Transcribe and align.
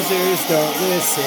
Only 0.00 0.14
posers 0.16 0.48
don't 0.48 0.80
listen. 0.88 1.24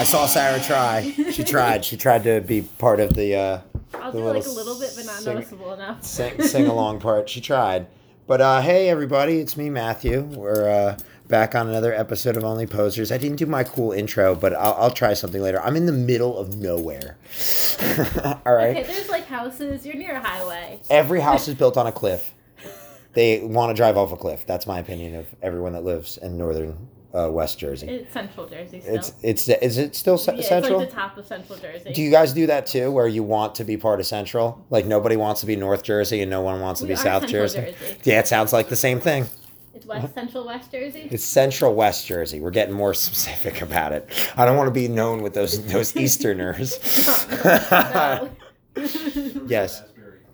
I 0.00 0.04
saw 0.04 0.26
Sarah 0.26 0.60
try. 0.60 1.12
She 1.30 1.44
tried. 1.44 1.84
She 1.84 1.96
tried 1.96 2.24
to 2.24 2.40
be 2.40 2.62
part 2.62 2.98
of 2.98 3.14
the 3.14 3.36
uh, 3.36 3.60
I'll 3.94 4.10
The 4.10 4.18
do 4.18 4.24
like 4.24 4.34
a 4.34 4.38
little 4.48 4.54
little 4.54 4.80
bit, 4.80 4.92
but 4.96 5.06
not 5.06 5.16
sing- 5.16 5.34
noticeable 5.34 5.72
enough. 5.74 6.02
sing, 6.04 6.42
sing 6.42 6.66
along 6.66 6.98
part. 7.00 7.28
She 7.28 7.40
tried. 7.40 7.86
But 8.26 8.40
uh, 8.40 8.60
hey, 8.62 8.88
everybody, 8.88 9.38
it's 9.38 9.56
me, 9.56 9.70
Matthew. 9.70 10.22
We're 10.22 10.68
uh, 10.68 10.98
back 11.28 11.54
on 11.54 11.68
another 11.68 11.92
episode 11.94 12.36
of 12.36 12.42
Only 12.42 12.66
Posers. 12.66 13.12
I 13.12 13.18
didn't 13.18 13.36
do 13.36 13.46
my 13.46 13.62
cool 13.62 13.92
intro, 13.92 14.34
but 14.34 14.54
I'll, 14.54 14.74
I'll 14.74 14.90
try 14.90 15.14
something 15.14 15.40
later. 15.40 15.60
I'm 15.62 15.76
in 15.76 15.86
the 15.86 15.92
middle 15.92 16.36
of 16.36 16.56
nowhere. 16.56 17.16
All 18.44 18.54
right. 18.54 18.76
Okay, 18.76 18.82
there's 18.82 19.08
like 19.08 19.26
houses. 19.26 19.86
You're 19.86 19.94
near 19.96 20.16
a 20.16 20.20
highway. 20.20 20.80
Every 20.90 21.20
house 21.20 21.46
is 21.46 21.54
built 21.54 21.76
on 21.76 21.86
a 21.86 21.92
cliff. 21.92 22.34
They 23.12 23.38
want 23.44 23.70
to 23.70 23.74
drive 23.74 23.96
off 23.96 24.10
a 24.10 24.16
cliff. 24.16 24.44
That's 24.44 24.66
my 24.66 24.80
opinion 24.80 25.14
of 25.14 25.28
everyone 25.40 25.74
that 25.74 25.84
lives 25.84 26.16
in 26.18 26.36
northern 26.36 26.76
uh, 27.14 27.30
West 27.30 27.58
Jersey. 27.58 27.86
It's 27.88 28.12
Central 28.12 28.46
Jersey 28.46 28.80
still. 28.80 28.94
It's 28.96 29.12
it's 29.22 29.48
is 29.48 29.78
it 29.78 29.94
still 29.94 30.14
yeah, 30.14 30.40
central? 30.42 30.80
It's 30.80 30.80
like 30.80 30.88
the 30.90 30.94
top 30.94 31.16
of 31.16 31.26
Central 31.26 31.58
Jersey. 31.58 31.92
Do 31.92 32.02
you 32.02 32.10
guys 32.10 32.32
do 32.32 32.46
that 32.48 32.66
too, 32.66 32.90
where 32.90 33.06
you 33.06 33.22
want 33.22 33.54
to 33.56 33.64
be 33.64 33.76
part 33.76 34.00
of 34.00 34.06
Central? 34.06 34.64
Like 34.70 34.86
nobody 34.86 35.16
wants 35.16 35.40
to 35.42 35.46
be 35.46 35.56
North 35.56 35.82
Jersey 35.82 36.22
and 36.22 36.30
no 36.30 36.40
one 36.40 36.60
wants 36.60 36.80
to 36.80 36.86
We 36.86 36.88
be 36.88 36.94
are 36.94 37.02
South 37.02 37.26
Jersey. 37.26 37.60
Jersey. 37.78 37.96
Yeah, 38.04 38.20
it 38.20 38.26
sounds 38.26 38.52
like 38.52 38.68
the 38.68 38.76
same 38.76 39.00
thing. 39.00 39.26
It's 39.74 39.86
West 39.86 40.14
Central 40.14 40.46
West 40.46 40.70
Jersey. 40.72 41.08
It's 41.10 41.24
Central 41.24 41.74
West 41.74 42.06
Jersey. 42.06 42.40
We're 42.40 42.50
getting 42.50 42.74
more 42.74 42.94
specific 43.06 43.62
about 43.62 43.92
it. 43.92 44.08
I 44.36 44.44
don't 44.44 44.56
want 44.56 44.68
to 44.68 44.72
be 44.74 44.88
known 44.88 45.22
with 45.22 45.34
those 45.34 45.64
those 45.66 45.96
Easterners. 45.96 46.78
Yes. 49.46 49.82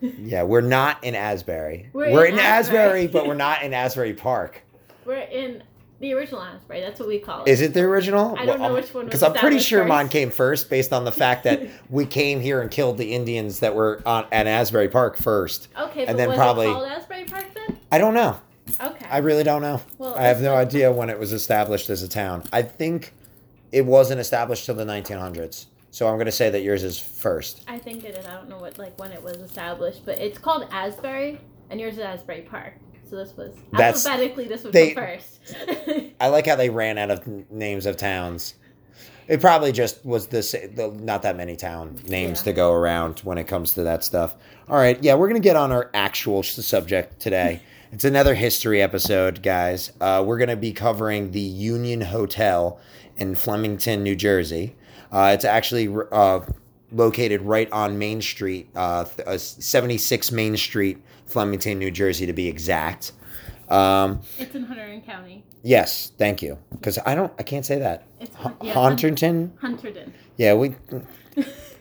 Yeah, 0.01 0.45
we're 0.45 0.63
not 0.63 1.03
in 1.05 1.15
Asbury. 1.15 1.91
We're, 1.93 2.11
We're 2.11 2.25
in, 2.25 2.35
in 2.35 2.41
Asbury, 2.41 3.03
Asbury. 3.03 3.07
but 3.09 3.27
we're 3.27 3.35
not 3.35 3.63
in 3.63 3.75
Asbury 3.75 4.15
Park. 4.15 4.63
We're 5.05 5.19
in 5.19 5.63
the 6.01 6.15
original 6.15 6.43
Asbury. 6.43 6.81
That's 6.81 6.99
what 6.99 7.09
we 7.09 7.19
call 7.19 7.45
it. 7.45 7.51
Is 7.51 7.61
it 7.61 7.75
the 7.75 7.83
original? 7.83 8.35
I 8.39 8.47
don't 8.47 8.61
know 8.61 8.73
which 8.73 8.93
one 8.93 9.05
Because 9.05 9.23
I'm 9.23 9.35
pretty 9.35 9.59
sure 9.59 9.85
mine 9.85 10.09
came 10.09 10.31
first, 10.31 10.71
based 10.71 10.93
on 10.93 11.05
the 11.05 11.13
fact 11.13 11.45
that 11.45 11.69
we 11.91 12.07
came 12.07 12.41
here 12.41 12.61
and 12.61 12.71
killed 12.71 12.99
the 12.99 13.15
Indians 13.15 13.61
that 13.61 13.75
were 13.75 14.03
on 14.07 14.27
at 14.33 14.47
Asbury 14.47 14.89
Park 14.89 15.17
first. 15.17 15.69
Okay, 15.79 16.07
and 16.07 16.19
then 16.19 16.29
was 16.29 16.37
probably- 16.37 16.67
it 16.67 16.73
called 16.73 16.89
Asbury 16.89 17.25
Park 17.25 17.47
then? 17.55 17.79
I 17.93 17.99
don't 17.99 18.15
know. 18.15 18.41
Okay. 18.81 19.07
I 19.11 19.19
really 19.19 19.43
don't 19.43 19.63
know. 19.63 19.83
Well, 19.99 20.15
I 20.15 20.23
have 20.23 20.41
no 20.41 20.55
idea 20.55 20.93
when 20.93 21.11
it 21.11 21.19
was 21.19 21.33
established 21.33 21.91
as 21.91 22.03
a 22.03 22.09
town. 22.09 22.45
I 22.53 22.63
think 22.63 23.13
it 23.73 23.85
wasn't 23.85 24.21
established 24.21 24.65
till 24.65 24.77
the 24.77 24.85
1900s. 24.85 25.67
So 25.91 26.07
I'm 26.07 26.15
going 26.15 26.27
to 26.27 26.33
say 26.33 26.51
that 26.51 26.63
yours 26.63 26.85
is 26.85 26.99
first. 26.99 27.65
I 27.67 27.79
think 27.79 28.05
it 28.05 28.17
is. 28.17 28.25
I 28.27 28.35
don't 28.35 28.49
know 28.49 28.59
what 28.59 28.79
like 28.79 28.97
when 28.99 29.11
it 29.11 29.23
was 29.23 29.39
established, 29.39 30.07
but 30.07 30.19
it's 30.19 30.39
called 30.39 30.69
Asbury, 30.71 31.41
and 31.69 31.81
yours 31.81 31.95
is 31.95 32.01
Asbury 32.01 32.43
Park. 32.43 32.75
So 33.11 33.17
this 33.17 33.37
was 33.37 33.53
That's- 33.73 34.07
alphabetically 34.07 34.47
this 34.47 34.63
would 34.63 34.73
they- 34.73 34.95
come 34.95 35.05
first. 35.05 36.15
I 36.21 36.29
like 36.29 36.47
how 36.47 36.55
they 36.57 36.71
ran 36.71 36.97
out 36.97 37.11
of 37.11 37.27
n- 37.27 37.45
names 37.51 37.85
of 37.87 37.97
towns. 37.97 38.55
It 39.27 39.41
probably 39.41 39.73
just 39.73 40.05
was 40.05 40.29
the, 40.29 40.41
the 40.75 40.89
not 41.03 41.23
that 41.23 41.37
many 41.37 41.57
town 41.57 42.01
names 42.09 42.41
Yeah. 42.41 42.45
to 42.45 42.53
go 42.53 42.73
around 42.73 43.21
when 43.21 43.37
it 43.39 43.45
comes 43.45 43.75
to 43.75 43.83
that 43.85 44.05
stuff. 44.05 44.37
All 44.69 44.77
right, 44.77 45.03
yeah, 45.03 45.15
we're 45.15 45.29
gonna 45.29 45.41
get 45.41 45.57
on 45.57 45.73
our 45.73 45.91
actual 45.95 46.43
subject 46.45 47.21
today. 47.21 47.61
it's 47.93 48.05
another 48.05 48.35
history 48.35 48.81
episode, 48.83 49.43
guys. 49.43 49.93
Uh, 50.01 50.23
we're 50.27 50.39
gonna 50.39 50.57
be 50.57 50.73
covering 50.73 51.33
the 51.33 51.41
Union 51.41 52.01
Hotel 52.01 52.79
in 53.17 53.35
Flemington, 53.35 54.03
New 54.05 54.15
Jersey. 54.17 54.77
Uh, 55.13 55.33
it's 55.35 55.45
actually 55.45 55.89
uh, 56.13 56.41
located 56.93 57.43
right 57.43 57.71
on 57.73 57.99
Main 57.99 58.21
Street, 58.23 58.69
uh, 58.77 59.05
uh, 59.27 59.37
76 59.39 60.31
Main 60.33 60.57
Street, 60.57 60.99
Flemington, 61.31 61.79
New 61.79 61.91
Jersey, 61.91 62.27
to 62.27 62.33
be 62.33 62.49
exact. 62.49 63.13
Um, 63.69 64.21
it's 64.39 64.55
in 64.55 64.67
Hunterdon 64.67 65.05
County. 65.07 65.45
Yes, 65.63 66.13
thank 66.19 66.43
you. 66.43 66.59
Because 66.73 66.99
I 67.07 67.15
don't, 67.15 67.33
I 67.39 67.43
can't 67.45 67.65
say 67.65 67.79
that. 67.79 68.07
It's 68.19 68.35
H- 68.45 68.53
yeah, 68.63 68.75
Hunterton. 68.75 69.51
Hunterdon. 69.63 70.11
Yeah, 70.37 70.55
we. 70.55 70.75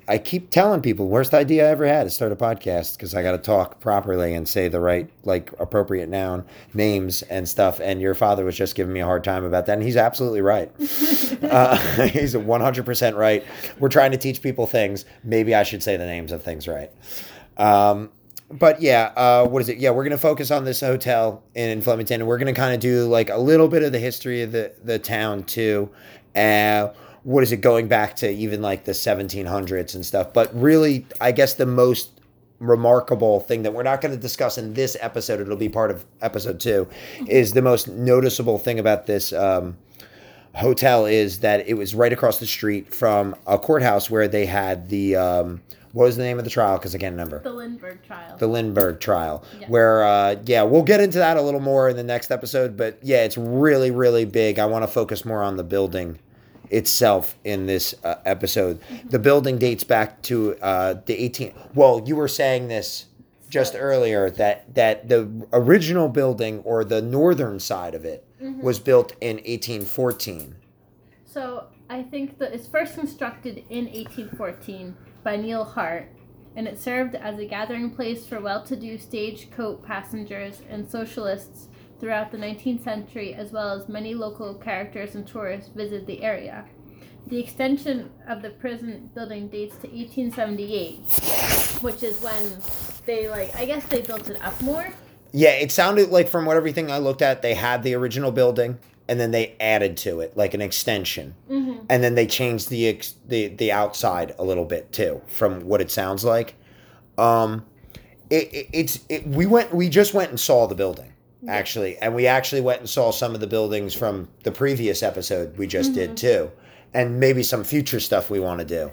I 0.08 0.18
keep 0.18 0.50
telling 0.50 0.82
people 0.82 1.08
worst 1.08 1.36
idea 1.36 1.68
I 1.68 1.70
ever 1.70 1.86
had 1.86 2.08
is 2.08 2.16
start 2.16 2.32
a 2.32 2.36
podcast 2.36 2.98
because 2.98 3.14
I 3.14 3.22
got 3.22 3.34
to 3.34 3.38
talk 3.38 3.80
properly 3.80 4.34
and 4.34 4.48
say 4.48 4.68
the 4.68 4.80
right 4.80 5.08
like 5.24 5.52
appropriate 5.60 6.10
noun 6.10 6.46
names 6.74 7.22
and 7.24 7.48
stuff. 7.48 7.80
And 7.80 8.02
your 8.02 8.16
father 8.16 8.44
was 8.44 8.58
just 8.58 8.74
giving 8.74 8.92
me 8.92 9.02
a 9.02 9.06
hard 9.06 9.24
time 9.24 9.44
about 9.44 9.68
that, 9.68 9.74
and 9.74 9.84
he's 9.84 9.98
absolutely 9.98 10.42
right. 10.42 10.72
uh, 11.44 11.78
he's 12.08 12.36
one 12.36 12.60
hundred 12.60 12.86
percent 12.86 13.18
right. 13.18 13.46
We're 13.78 13.90
trying 13.90 14.12
to 14.12 14.18
teach 14.18 14.42
people 14.42 14.66
things. 14.66 15.06
Maybe 15.24 15.54
I 15.54 15.62
should 15.62 15.84
say 15.84 15.96
the 15.96 16.08
names 16.08 16.32
of 16.32 16.44
things 16.44 16.68
right. 16.68 16.92
Um, 17.58 18.10
but 18.52 18.82
yeah, 18.82 19.12
uh, 19.16 19.48
what 19.48 19.62
is 19.62 19.70
it? 19.70 19.78
Yeah, 19.78 19.92
we're 19.92 20.04
gonna 20.04 20.18
focus 20.18 20.52
on 20.52 20.66
this 20.66 20.82
hotel 20.82 21.44
in 21.56 21.82
Flemington, 21.82 22.22
and 22.22 22.28
we're 22.28 22.38
gonna 22.38 22.54
kind 22.54 22.74
of 22.74 22.80
do 22.80 23.06
like 23.06 23.30
a 23.30 23.38
little 23.38 23.68
bit 23.68 23.84
of 23.84 23.92
the 23.92 24.00
history 24.00 24.42
of 24.42 24.52
the 24.52 24.74
the 24.84 25.00
town 25.00 25.44
too. 25.44 25.90
Uh, 26.36 26.90
what 27.24 27.44
is 27.44 27.52
it 27.52 27.58
going 27.58 27.88
back 27.88 28.16
to 28.16 28.30
even 28.30 28.62
like 28.62 28.86
the 28.86 28.94
1700s 28.94 29.94
and 29.94 30.06
stuff? 30.06 30.34
But 30.34 30.54
really, 30.60 31.06
I 31.20 31.32
guess 31.32 31.54
the 31.54 31.66
most 31.66 32.20
remarkable 32.60 33.40
thing 33.40 33.64
that 33.64 33.74
we're 33.74 33.84
not 33.84 34.02
going 34.02 34.14
to 34.14 34.20
discuss 34.20 34.58
in 34.58 34.74
this 34.74 34.96
episode, 35.00 35.40
it'll 35.40 35.58
be 35.58 35.70
part 35.70 35.92
of 35.92 36.06
episode 36.22 36.60
two, 36.60 36.88
is 37.28 37.54
the 37.54 37.62
most 37.62 37.88
noticeable 37.88 38.58
thing 38.58 38.80
about 38.80 39.06
this. 39.06 39.34
Um, 39.34 39.78
hotel 40.56 41.06
is 41.06 41.40
that 41.40 41.68
it 41.68 41.76
was 41.76 41.94
right 41.94 42.12
across 42.12 42.40
the 42.40 42.48
street 42.48 42.94
from 42.94 43.36
a 43.48 43.58
courthouse 43.58 44.10
where 44.10 44.28
they 44.28 44.46
had 44.46 44.90
the 44.90 45.16
um, 45.16 45.62
what 45.94 46.06
was 46.06 46.18
the 46.18 46.24
name 46.24 46.38
of 46.38 46.44
the 46.44 46.52
trial 46.52 46.78
because 46.78 46.94
I 46.94 46.98
can't 47.00 47.14
remember 47.14 47.40
The 47.40 47.52
Lindbergh 47.52 48.04
trial. 48.04 48.38
the 48.38 48.48
Lindbergh 48.48 49.00
trial, 49.00 49.44
Yeah. 49.60 49.68
where 49.68 50.04
uh, 50.04 50.36
yeah, 50.46 50.64
we'll 50.64 50.84
get 50.84 51.00
into 51.02 51.18
that 51.20 51.38
a 51.38 51.42
little 51.42 51.60
more 51.60 51.90
in 51.90 51.96
the 51.96 52.04
next 52.04 52.32
episode. 52.32 52.78
But 52.78 53.00
yeah, 53.02 53.24
it's 53.24 53.38
really 53.38 53.92
really 53.92 54.26
big. 54.26 54.60
I 54.60 54.66
want 54.66 54.84
to 54.84 54.88
focus 54.88 55.26
more 55.26 55.42
on 55.44 55.58
the 55.58 55.64
building 55.64 56.20
itself 56.70 57.36
in 57.44 57.66
this 57.66 57.96
uh, 58.04 58.16
episode. 58.26 58.80
Mm-hmm. 58.82 59.10
The 59.10 59.20
building 59.20 59.58
dates 59.58 59.84
back 59.84 60.22
to 60.24 60.56
uh, 60.62 60.96
the 61.06 61.16
18. 61.16 61.54
Well, 61.74 62.04
you 62.06 62.16
were 62.16 62.28
saying 62.28 62.68
this 62.68 63.06
just 63.50 63.74
So- 63.74 63.80
earlier 63.80 64.30
that 64.30 64.76
that 64.76 65.10
the 65.10 65.28
original 65.52 66.10
building 66.10 66.60
or 66.60 66.84
the 66.84 67.02
northern 67.02 67.60
side 67.60 67.96
of 67.96 68.06
it 68.06 68.24
Mhm. 68.40 68.62
was 68.62 68.80
built 68.80 69.14
in 69.20 69.38
1814. 69.46 70.56
So 71.26 71.66
I 71.90 72.04
think 72.04 72.38
that 72.38 72.54
it's 72.54 72.68
first 72.68 72.94
constructed 72.94 73.64
in 73.70 73.88
1814 73.88 74.96
by 75.24 75.38
Neil 75.38 75.64
Hart, 75.64 76.12
and 76.56 76.68
it 76.68 76.80
served 76.80 77.16
as 77.16 77.40
a 77.40 77.46
gathering 77.46 77.92
place 77.92 78.26
for 78.26 78.40
well-to-do 78.40 78.98
stagecoach 78.98 79.84
passengers 79.84 80.62
and 80.70 80.90
socialists 80.90 81.68
throughout 82.00 82.32
the 82.32 82.38
19th 82.38 82.84
century, 82.84 83.34
as 83.34 83.52
well 83.52 83.72
as 83.72 83.90
many 83.90 84.14
local 84.14 84.54
characters 84.54 85.16
and 85.16 85.28
tourists 85.28 85.70
visit 85.70 86.06
the 86.06 86.24
area. 86.24 86.66
The 87.28 87.40
extension 87.40 88.10
of 88.28 88.42
the 88.42 88.50
prison 88.52 89.12
building 89.14 89.50
dates 89.50 89.76
to 89.78 89.88
1878, 89.88 91.82
which 91.84 92.02
is 92.02 92.20
when 92.22 92.58
they 93.06 93.30
like 93.30 93.56
I 93.56 93.66
guess 93.66 93.86
they 93.86 94.02
built 94.02 94.30
it 94.30 94.42
up 94.42 94.60
more. 94.62 94.92
Yeah, 95.32 95.52
it 95.52 95.72
sounded 95.72 96.10
like 96.10 96.28
from 96.28 96.46
what 96.46 96.58
everything 96.58 96.90
I 96.90 96.98
looked 96.98 97.22
at, 97.22 97.42
they 97.42 97.54
had 97.54 97.84
the 97.84 97.94
original 97.94 98.32
building 98.32 98.80
and 99.10 99.20
then 99.20 99.32
they 99.32 99.56
added 99.60 99.98
to 99.98 100.22
it 100.22 100.38
like 100.38 100.54
an 100.54 100.62
extension. 100.62 101.36
Mm-hmm. 101.50 101.86
and 101.90 102.04
then 102.04 102.16
they 102.16 102.28
changed 102.28 102.70
the 102.70 102.88
ex- 102.88 103.16
the 103.28 103.48
the 103.48 103.72
outside 103.72 104.36
a 104.38 104.44
little 104.44 104.66
bit 104.66 104.92
too 104.94 105.22
from 105.28 105.62
what 105.62 105.82
it 105.82 105.92
sounds 105.92 106.24
like. 106.24 106.56
Um 107.18 107.66
it, 108.30 108.54
it 108.54 108.70
it's 108.72 109.00
it, 109.10 109.28
we 109.28 109.48
went 109.48 109.74
we 109.74 109.90
just 109.90 110.14
went 110.14 110.30
and 110.30 110.40
saw 110.40 110.68
the 110.68 110.76
building 110.76 111.12
actually. 111.48 111.98
And 111.98 112.14
we 112.14 112.28
actually 112.28 112.62
went 112.62 112.82
and 112.82 112.90
saw 112.90 113.12
some 113.12 113.34
of 113.34 113.40
the 113.40 113.48
buildings 113.48 113.94
from 113.94 114.28
the 114.44 114.52
previous 114.52 115.02
episode 115.02 115.58
we 115.58 115.68
just 115.68 115.94
did 115.94 116.16
too 116.16 116.52
and 116.94 117.20
maybe 117.20 117.44
some 117.44 117.64
future 117.64 118.00
stuff 118.00 118.30
we 118.30 118.40
want 118.40 118.60
to 118.60 118.66
do. 118.66 118.92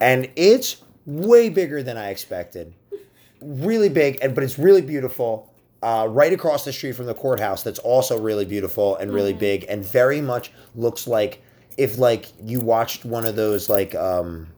And 0.00 0.30
it's 0.36 0.82
way 1.04 1.48
bigger 1.50 1.82
than 1.82 1.96
i 1.96 2.08
expected. 2.10 2.72
Really 3.42 3.88
big 3.88 4.18
and 4.20 4.34
but 4.34 4.44
it's 4.44 4.58
really 4.58 4.82
beautiful 4.82 5.49
uh, 5.82 6.06
right 6.10 6.32
across 6.32 6.64
the 6.64 6.72
street 6.72 6.92
from 6.92 7.06
the 7.06 7.14
courthouse 7.14 7.62
that's 7.62 7.78
also 7.78 8.18
really 8.18 8.44
beautiful 8.44 8.96
and 8.96 9.12
really 9.12 9.32
Mhm. 9.34 9.38
big 9.38 9.64
and 9.68 9.84
very 9.84 10.20
much 10.20 10.52
looks 10.74 11.06
like 11.06 11.42
if 11.78 11.98
like 11.98 12.26
you 12.44 12.60
watched 12.60 13.04
one 13.04 13.24
of 13.24 13.36
those 13.36 13.68
like 13.70 13.94
um 13.94 14.48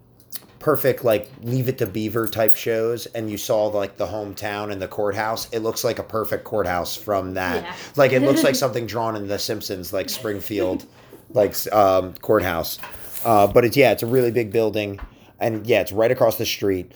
perfect 0.59 1.05
like 1.05 1.29
leave 1.43 1.69
it 1.69 1.79
to 1.79 1.87
beaver 1.87 2.27
type 2.29 2.55
shows 2.55 3.07
and 3.07 3.29
you 3.31 3.37
saw 3.37 3.67
like 3.67 3.97
the 3.97 4.07
hometown 4.07 4.71
and 4.71 4.81
the 4.81 4.87
courthouse 4.89 5.49
it 5.53 5.59
looks 5.61 5.83
like 5.83 5.99
a 5.99 6.03
perfect 6.05 6.45
courthouse 6.45 6.95
from 6.97 7.35
that 7.35 7.63
Yeah. 7.65 7.75
like 7.97 8.13
it 8.13 8.23
looks 8.23 8.45
like 8.45 8.55
something 8.65 8.87
drawn 8.87 9.17
in 9.17 9.27
the 9.27 9.39
simpsons 9.41 9.93
like 9.93 10.09
springfield 10.09 10.85
like 11.31 11.55
um 11.73 12.15
courthouse 12.15 12.79
uh 13.25 13.47
but 13.49 13.65
it's 13.65 13.77
yeah 13.77 13.91
it's 13.93 14.05
a 14.05 14.07
really 14.07 14.31
big 14.31 14.53
building 14.53 15.01
and 15.41 15.67
yeah 15.67 15.81
it's 15.81 15.91
right 15.93 16.11
across 16.13 16.37
the 16.39 16.47
street 16.47 16.93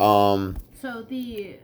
um 0.00 0.56
So 0.80 1.02
the 1.02 1.56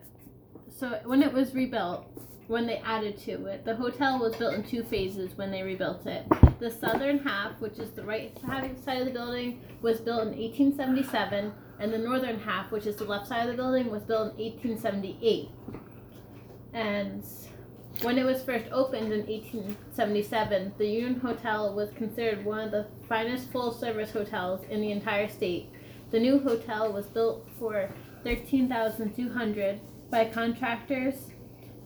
so 0.79 1.01
when 1.05 1.23
it 1.23 1.33
was 1.33 1.55
rebuilt, 1.55 2.07
when 2.49 2.67
they 2.67 2.77
added 2.79 3.19
to 3.19 3.47
it, 3.47 3.65
the 3.65 3.75
hotel 3.75 4.19
was 4.19 4.37
built 4.37 4.55
in 4.55 4.63
two 4.63 4.85
phases 4.85 5.37
when 5.37 5.51
they 5.51 5.63
rebuilt 5.63 6.07
it. 6.07 6.27
The 6.61 6.71
southern 6.71 7.19
half, 7.19 7.61
which 7.61 7.79
is 7.79 7.91
the 7.91 8.05
right 8.05 8.33
side 8.41 9.01
of 9.01 9.07
the 9.07 9.13
building, 9.13 9.61
was 9.83 10.01
built 10.01 10.23
in 10.23 10.29
1877, 10.29 11.53
and 11.81 11.93
the 11.93 11.99
northern 11.99 12.39
half, 12.39 12.71
which 12.71 12.87
is 12.87 12.97
the 12.97 13.05
left 13.05 13.27
side 13.27 13.49
of 13.49 13.57
the 13.57 13.63
building, 13.63 13.91
was 13.91 14.03
built 14.05 14.39
in 14.39 14.45
1878. 14.45 15.51
And 16.73 17.25
When 18.03 18.19
it 18.19 18.25
was 18.25 18.43
first 18.43 18.67
opened 18.73 19.11
in 19.11 19.27
1877, 19.27 20.75
the 20.77 20.87
Union 20.87 21.19
Hotel 21.19 21.75
was 21.75 21.91
considered 21.93 22.45
one 22.45 22.61
of 22.61 22.71
the 22.71 22.87
finest 23.09 23.51
full 23.51 23.73
service 23.73 24.11
hotels 24.11 24.65
in 24.69 24.83
the 24.83 24.93
entire 24.93 25.29
state. 25.29 25.71
The 26.11 26.21
new 26.21 26.39
hotel 26.39 26.93
was 26.93 27.07
built 27.07 27.49
for 27.59 27.89
13200 28.23 29.81
by 30.11 30.25
contractors 30.25 31.15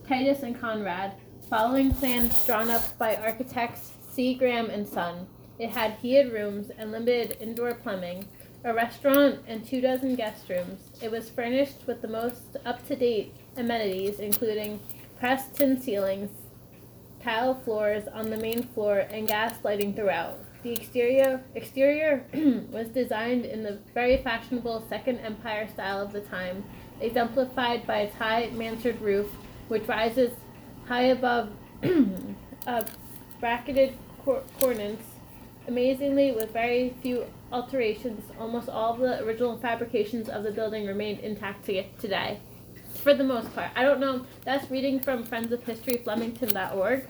Titus 0.07 0.43
and 0.43 0.59
Conrad, 0.59 1.13
following 1.49 1.93
plans 1.93 2.45
drawn 2.45 2.69
up 2.69 2.97
by 2.97 3.15
architects 3.15 3.93
C. 4.09 4.33
Graham 4.33 4.69
and 4.69 4.87
Son. 4.87 5.27
It 5.57 5.69
had 5.69 5.93
heated 6.01 6.33
rooms 6.33 6.69
and 6.77 6.91
limited 6.91 7.37
indoor 7.39 7.73
plumbing, 7.73 8.27
a 8.63 8.73
restaurant, 8.73 9.39
and 9.47 9.65
two 9.65 9.79
dozen 9.79 10.15
guest 10.15 10.49
rooms. 10.49 10.91
It 11.01 11.11
was 11.11 11.29
furnished 11.29 11.87
with 11.87 12.01
the 12.01 12.07
most 12.07 12.57
up 12.65 12.85
to 12.87 12.95
date 12.95 13.33
amenities, 13.57 14.19
including 14.19 14.79
pressed 15.19 15.55
tin 15.55 15.79
ceilings, 15.79 16.31
tile 17.23 17.53
floors 17.53 18.07
on 18.07 18.29
the 18.29 18.37
main 18.37 18.63
floor, 18.63 18.99
and 19.11 19.27
gas 19.27 19.55
lighting 19.63 19.93
throughout. 19.93 20.39
The 20.63 20.73
exterior 20.73 21.43
exterior 21.55 22.25
was 22.71 22.87
designed 22.89 23.45
in 23.45 23.63
the 23.63 23.79
very 23.93 24.17
fashionable 24.17 24.85
Second 24.89 25.19
Empire 25.19 25.67
style 25.67 26.01
of 26.01 26.11
the 26.11 26.21
time, 26.21 26.63
exemplified 27.01 27.85
by 27.85 28.01
its 28.01 28.15
high 28.15 28.49
mansard 28.53 29.01
roof, 29.01 29.27
which 29.67 29.87
rises 29.87 30.31
high 30.87 31.03
above 31.03 31.49
a 31.83 32.05
uh, 32.67 32.83
bracketed 33.39 33.97
cor- 34.23 34.43
cornice. 34.59 34.97
Amazingly, 35.67 36.31
with 36.31 36.51
very 36.51 36.95
few 37.01 37.25
alterations, 37.51 38.23
almost 38.39 38.67
all 38.67 38.93
of 38.93 38.99
the 38.99 39.23
original 39.23 39.57
fabrications 39.57 40.27
of 40.27 40.43
the 40.43 40.51
building 40.51 40.87
remained 40.87 41.19
intact 41.19 41.65
to 41.65 41.83
today. 41.99 42.39
For 42.95 43.13
the 43.13 43.23
most 43.23 43.53
part. 43.55 43.71
I 43.75 43.83
don't 43.83 43.99
know. 43.99 44.25
That's 44.43 44.69
reading 44.69 44.99
from 44.99 45.23
Friends 45.23 45.51
of 45.51 45.63
History 45.63 45.97
Flemington.org. 45.97 47.07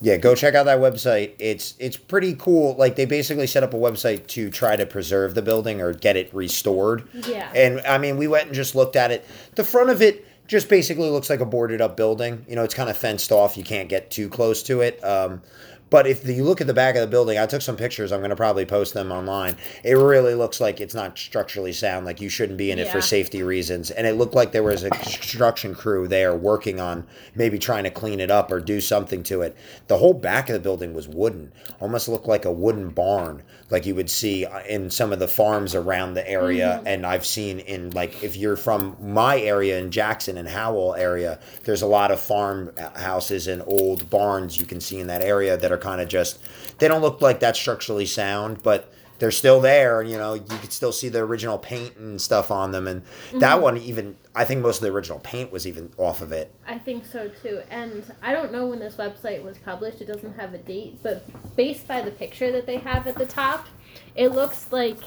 Yeah, 0.00 0.16
go 0.16 0.34
check 0.34 0.54
out 0.54 0.64
that 0.66 0.78
website. 0.78 1.32
It's 1.38 1.74
it's 1.78 1.96
pretty 1.96 2.34
cool. 2.34 2.76
Like 2.76 2.96
they 2.96 3.04
basically 3.04 3.46
set 3.46 3.62
up 3.62 3.74
a 3.74 3.76
website 3.76 4.26
to 4.28 4.50
try 4.50 4.76
to 4.76 4.86
preserve 4.86 5.34
the 5.34 5.42
building 5.42 5.80
or 5.80 5.92
get 5.92 6.16
it 6.16 6.32
restored. 6.32 7.08
Yeah. 7.26 7.50
And 7.54 7.80
I 7.80 7.98
mean, 7.98 8.16
we 8.16 8.28
went 8.28 8.46
and 8.46 8.54
just 8.54 8.74
looked 8.74 8.96
at 8.96 9.10
it. 9.10 9.26
The 9.56 9.64
front 9.64 9.90
of 9.90 10.00
it 10.00 10.24
just 10.46 10.68
basically 10.68 11.10
looks 11.10 11.28
like 11.28 11.40
a 11.40 11.46
boarded 11.46 11.80
up 11.80 11.96
building. 11.96 12.44
You 12.48 12.56
know, 12.56 12.64
it's 12.64 12.74
kind 12.74 12.88
of 12.88 12.96
fenced 12.96 13.32
off. 13.32 13.56
You 13.56 13.64
can't 13.64 13.88
get 13.88 14.10
too 14.10 14.28
close 14.28 14.62
to 14.64 14.80
it. 14.80 15.02
Um, 15.04 15.42
but 15.90 16.06
if 16.06 16.26
you 16.26 16.44
look 16.44 16.60
at 16.60 16.66
the 16.66 16.74
back 16.74 16.94
of 16.94 17.00
the 17.00 17.06
building, 17.06 17.38
I 17.38 17.46
took 17.46 17.62
some 17.62 17.76
pictures. 17.76 18.12
I'm 18.12 18.20
going 18.20 18.30
to 18.30 18.36
probably 18.36 18.66
post 18.66 18.94
them 18.94 19.10
online. 19.10 19.56
It 19.82 19.94
really 19.94 20.34
looks 20.34 20.60
like 20.60 20.80
it's 20.80 20.94
not 20.94 21.18
structurally 21.18 21.72
sound. 21.72 22.04
Like 22.04 22.20
you 22.20 22.28
shouldn't 22.28 22.58
be 22.58 22.70
in 22.70 22.78
it 22.78 22.88
for 22.88 23.00
safety 23.00 23.42
reasons. 23.42 23.90
And 23.90 24.06
it 24.06 24.14
looked 24.14 24.34
like 24.34 24.52
there 24.52 24.62
was 24.62 24.84
a 24.84 24.90
construction 24.90 25.74
crew 25.74 26.06
there 26.06 26.34
working 26.34 26.80
on 26.80 27.06
maybe 27.34 27.58
trying 27.58 27.84
to 27.84 27.90
clean 27.90 28.20
it 28.20 28.30
up 28.30 28.52
or 28.52 28.60
do 28.60 28.80
something 28.80 29.22
to 29.24 29.42
it. 29.42 29.56
The 29.86 29.98
whole 29.98 30.14
back 30.14 30.48
of 30.48 30.54
the 30.54 30.60
building 30.60 30.94
was 30.94 31.08
wooden, 31.08 31.52
almost 31.80 32.08
looked 32.08 32.26
like 32.26 32.44
a 32.44 32.52
wooden 32.52 32.90
barn, 32.90 33.42
like 33.70 33.86
you 33.86 33.94
would 33.94 34.10
see 34.10 34.44
uh, 34.44 34.60
in 34.68 34.90
some 34.90 35.12
of 35.12 35.18
the 35.18 35.28
farms 35.28 35.74
around 35.74 36.14
the 36.14 36.28
area. 36.28 36.76
Mm-hmm. 36.78 36.86
And 36.86 37.06
I've 37.06 37.26
seen 37.26 37.60
in 37.60 37.90
like 37.90 38.22
if 38.22 38.36
you're 38.36 38.56
from 38.56 38.96
my 39.00 39.40
area 39.40 39.78
in 39.78 39.90
Jackson 39.90 40.36
and 40.36 40.48
Howell 40.48 40.94
area, 40.94 41.38
there's 41.64 41.82
a 41.82 41.86
lot 41.86 42.10
of 42.10 42.20
farm 42.20 42.72
uh, 42.78 42.98
houses 42.98 43.46
and 43.46 43.62
old 43.66 44.10
barns 44.10 44.58
you 44.58 44.66
can 44.66 44.80
see 44.80 45.00
in 45.00 45.06
that 45.06 45.22
area 45.22 45.56
that 45.56 45.72
are 45.72 45.77
kind 45.78 46.00
of 46.00 46.08
just 46.08 46.38
they 46.78 46.88
don't 46.88 47.02
look 47.02 47.20
like 47.20 47.40
that 47.40 47.56
structurally 47.56 48.06
sound, 48.06 48.62
but 48.62 48.92
they're 49.18 49.30
still 49.30 49.60
there. 49.60 50.02
You 50.02 50.16
know, 50.16 50.34
you 50.34 50.58
could 50.60 50.72
still 50.72 50.92
see 50.92 51.08
the 51.08 51.20
original 51.20 51.58
paint 51.58 51.96
and 51.96 52.20
stuff 52.20 52.50
on 52.50 52.70
them. 52.70 52.86
And 52.86 53.02
that 53.34 53.54
mm-hmm. 53.54 53.62
one, 53.62 53.76
even 53.78 54.16
I 54.34 54.44
think 54.44 54.62
most 54.62 54.76
of 54.76 54.82
the 54.82 54.90
original 54.90 55.18
paint 55.20 55.50
was 55.50 55.66
even 55.66 55.92
off 55.96 56.22
of 56.22 56.32
it. 56.32 56.54
I 56.66 56.78
think 56.78 57.04
so 57.04 57.28
too. 57.28 57.60
And 57.70 58.04
I 58.22 58.32
don't 58.32 58.52
know 58.52 58.66
when 58.66 58.78
this 58.78 58.96
website 58.96 59.42
was 59.42 59.58
published. 59.58 60.00
It 60.00 60.06
doesn't 60.06 60.38
have 60.38 60.54
a 60.54 60.58
date, 60.58 61.02
but 61.02 61.24
based 61.56 61.88
by 61.88 62.02
the 62.02 62.10
picture 62.10 62.52
that 62.52 62.66
they 62.66 62.78
have 62.78 63.06
at 63.06 63.16
the 63.16 63.26
top, 63.26 63.66
it 64.14 64.28
looks 64.28 64.70
like 64.70 64.98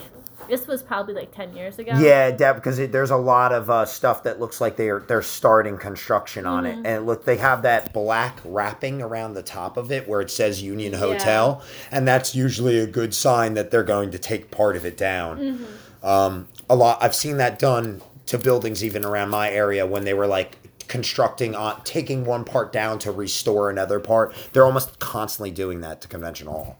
this 0.51 0.68
was 0.68 0.83
probably 0.83 1.13
like 1.13 1.33
10 1.33 1.56
years 1.56 1.80
ago. 1.80 1.94
Yeah, 1.95 2.30
Deb, 2.30 2.57
because 2.57 2.77
it, 2.77 2.92
there's 2.92 3.09
a 3.09 3.15
lot 3.15 3.53
of 3.53 3.69
uh, 3.69 3.86
stuff 3.86 4.24
that 4.24 4.38
looks 4.38 4.59
like 4.59 4.75
they're 4.75 5.00
they're 5.00 5.21
starting 5.21 5.77
construction 5.77 6.45
on 6.45 6.65
it, 6.65 6.86
and 6.86 7.06
look, 7.06 7.24
they 7.24 7.38
have 7.38 7.62
that 7.62 7.94
black 7.94 8.38
wrapping 8.44 9.01
around 9.01 9.33
the 9.33 9.44
top 9.44 9.77
of 9.77 9.94
it 9.94 10.09
where 10.09 10.19
it 10.19 10.30
says 10.30 10.62
Union 10.62 10.92
Hotel, 10.94 11.63
and 11.89 12.06
that's 12.06 12.36
usually 12.36 12.77
a 12.80 12.86
good 12.86 13.13
sign 13.13 13.53
that 13.53 13.71
they're 13.71 13.81
going 13.81 14.12
to 14.12 14.19
take 14.19 14.51
part 14.51 14.75
of 14.75 14.86
it 14.86 14.98
down. 14.98 15.65
Um, 16.03 16.48
a 16.69 16.75
lot, 16.75 17.01
I've 17.01 17.15
seen 17.15 17.38
that 17.38 17.57
done 17.57 18.01
to 18.25 18.38
buildings 18.38 18.83
even 18.83 19.06
around 19.06 19.30
my 19.30 19.50
area 19.50 19.86
when 19.86 20.03
they 20.03 20.13
were 20.13 20.27
like 20.27 20.57
constructing 20.89 21.56
on 21.56 21.81
taking 21.86 22.25
one 22.25 22.44
part 22.44 22.74
down 22.74 23.00
to 23.00 23.12
restore 23.12 23.69
another 23.69 24.01
part. 24.01 24.36
They're 24.51 24.65
almost 24.65 25.00
constantly 25.00 25.51
doing 25.51 25.80
that 25.81 26.01
to 26.01 26.09
Convention 26.09 26.48
Hall. 26.48 26.77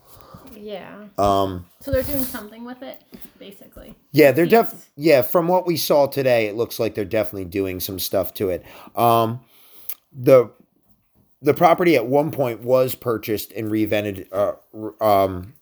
Yeah. 0.62 1.06
Um, 1.18 1.66
So 1.80 1.90
they're 1.90 2.04
doing 2.04 2.22
something 2.22 2.64
with 2.64 2.82
it, 2.82 3.02
basically. 3.38 3.96
Yeah, 4.12 4.30
they're 4.30 4.46
def 4.46 4.90
yeah, 4.96 5.22
from 5.22 5.48
what 5.48 5.66
we 5.66 5.76
saw 5.76 6.06
today, 6.06 6.46
it 6.46 6.54
looks 6.54 6.78
like 6.78 6.94
they're 6.94 7.04
definitely 7.04 7.46
doing 7.46 7.80
some 7.80 7.98
stuff 7.98 8.32
to 8.34 8.50
it. 8.50 8.64
Um 8.94 9.40
the 10.12 10.50
the 11.40 11.54
property 11.54 11.96
at 11.96 12.06
one 12.06 12.30
point 12.30 12.60
was 12.62 12.94
purchased 12.94 13.50
and 13.52 13.70
revented 13.70 14.28
uh 14.32 14.52
um 15.04 15.54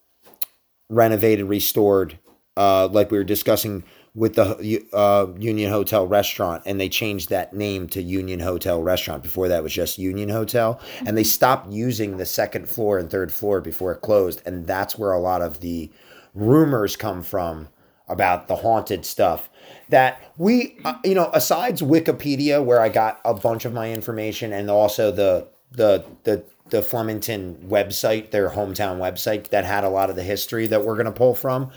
renovated, 0.91 1.47
restored 1.47 2.19
uh 2.59 2.87
like 2.89 3.11
we 3.11 3.17
were 3.17 3.25
discussing 3.25 3.85
with 4.15 4.35
the 4.35 4.85
uh, 4.93 5.27
Union 5.39 5.71
Hotel 5.71 6.07
restaurant, 6.07 6.63
and 6.67 6.81
they 6.81 6.89
changed 6.89 7.31
that 7.31 7.55
name 7.55 7.89
to 7.89 8.03
Union 8.03 8.41
Hotel 8.41 8.83
Restaurant. 8.83 9.23
Before 9.23 9.49
that 9.49 9.63
was 9.63 9.73
just 9.73 9.99
Union 9.99 10.29
Hotel, 10.29 10.81
and 11.07 11.17
they 11.17 11.25
stopped 11.25 11.71
using 11.71 12.17
the 12.17 12.27
second 12.27 12.69
floor 12.69 12.99
and 12.99 13.09
third 13.09 13.33
floor 13.33 13.61
before 13.61 13.93
it 13.93 14.01
closed, 14.01 14.43
and 14.45 14.67
that's 14.67 14.99
where 14.99 15.13
a 15.13 15.21
lot 15.21 15.43
of 15.43 15.61
the 15.61 15.91
rumors 16.35 16.97
come 16.97 17.23
from 17.23 17.69
about 18.09 18.49
the 18.49 18.57
haunted 18.57 19.05
stuff. 19.05 19.49
That 19.91 20.21
we, 20.37 20.77
uh, 20.85 20.95
you 21.05 21.15
know, 21.15 21.31
asides 21.33 21.81
Wikipedia, 21.81 22.65
where 22.65 22.81
I 22.81 22.89
got 22.89 23.21
a 23.25 23.35
bunch 23.35 23.65
of 23.65 23.73
my 23.73 23.93
information, 23.93 24.53
and 24.53 24.69
also 24.69 25.13
the 25.13 25.47
the 25.71 26.05
the 26.25 26.45
the 26.71 26.83
Flemington 26.83 27.65
website, 27.69 28.33
their 28.33 28.51
hometown 28.51 28.99
website, 28.99 29.51
that 29.51 29.65
had 29.65 29.85
a 29.85 29.89
lot 29.89 30.11
of 30.11 30.17
the 30.17 30.23
history 30.25 30.67
that 30.67 30.85
we're 30.85 30.97
gonna 30.97 31.13
pull 31.13 31.37
from 31.37 31.71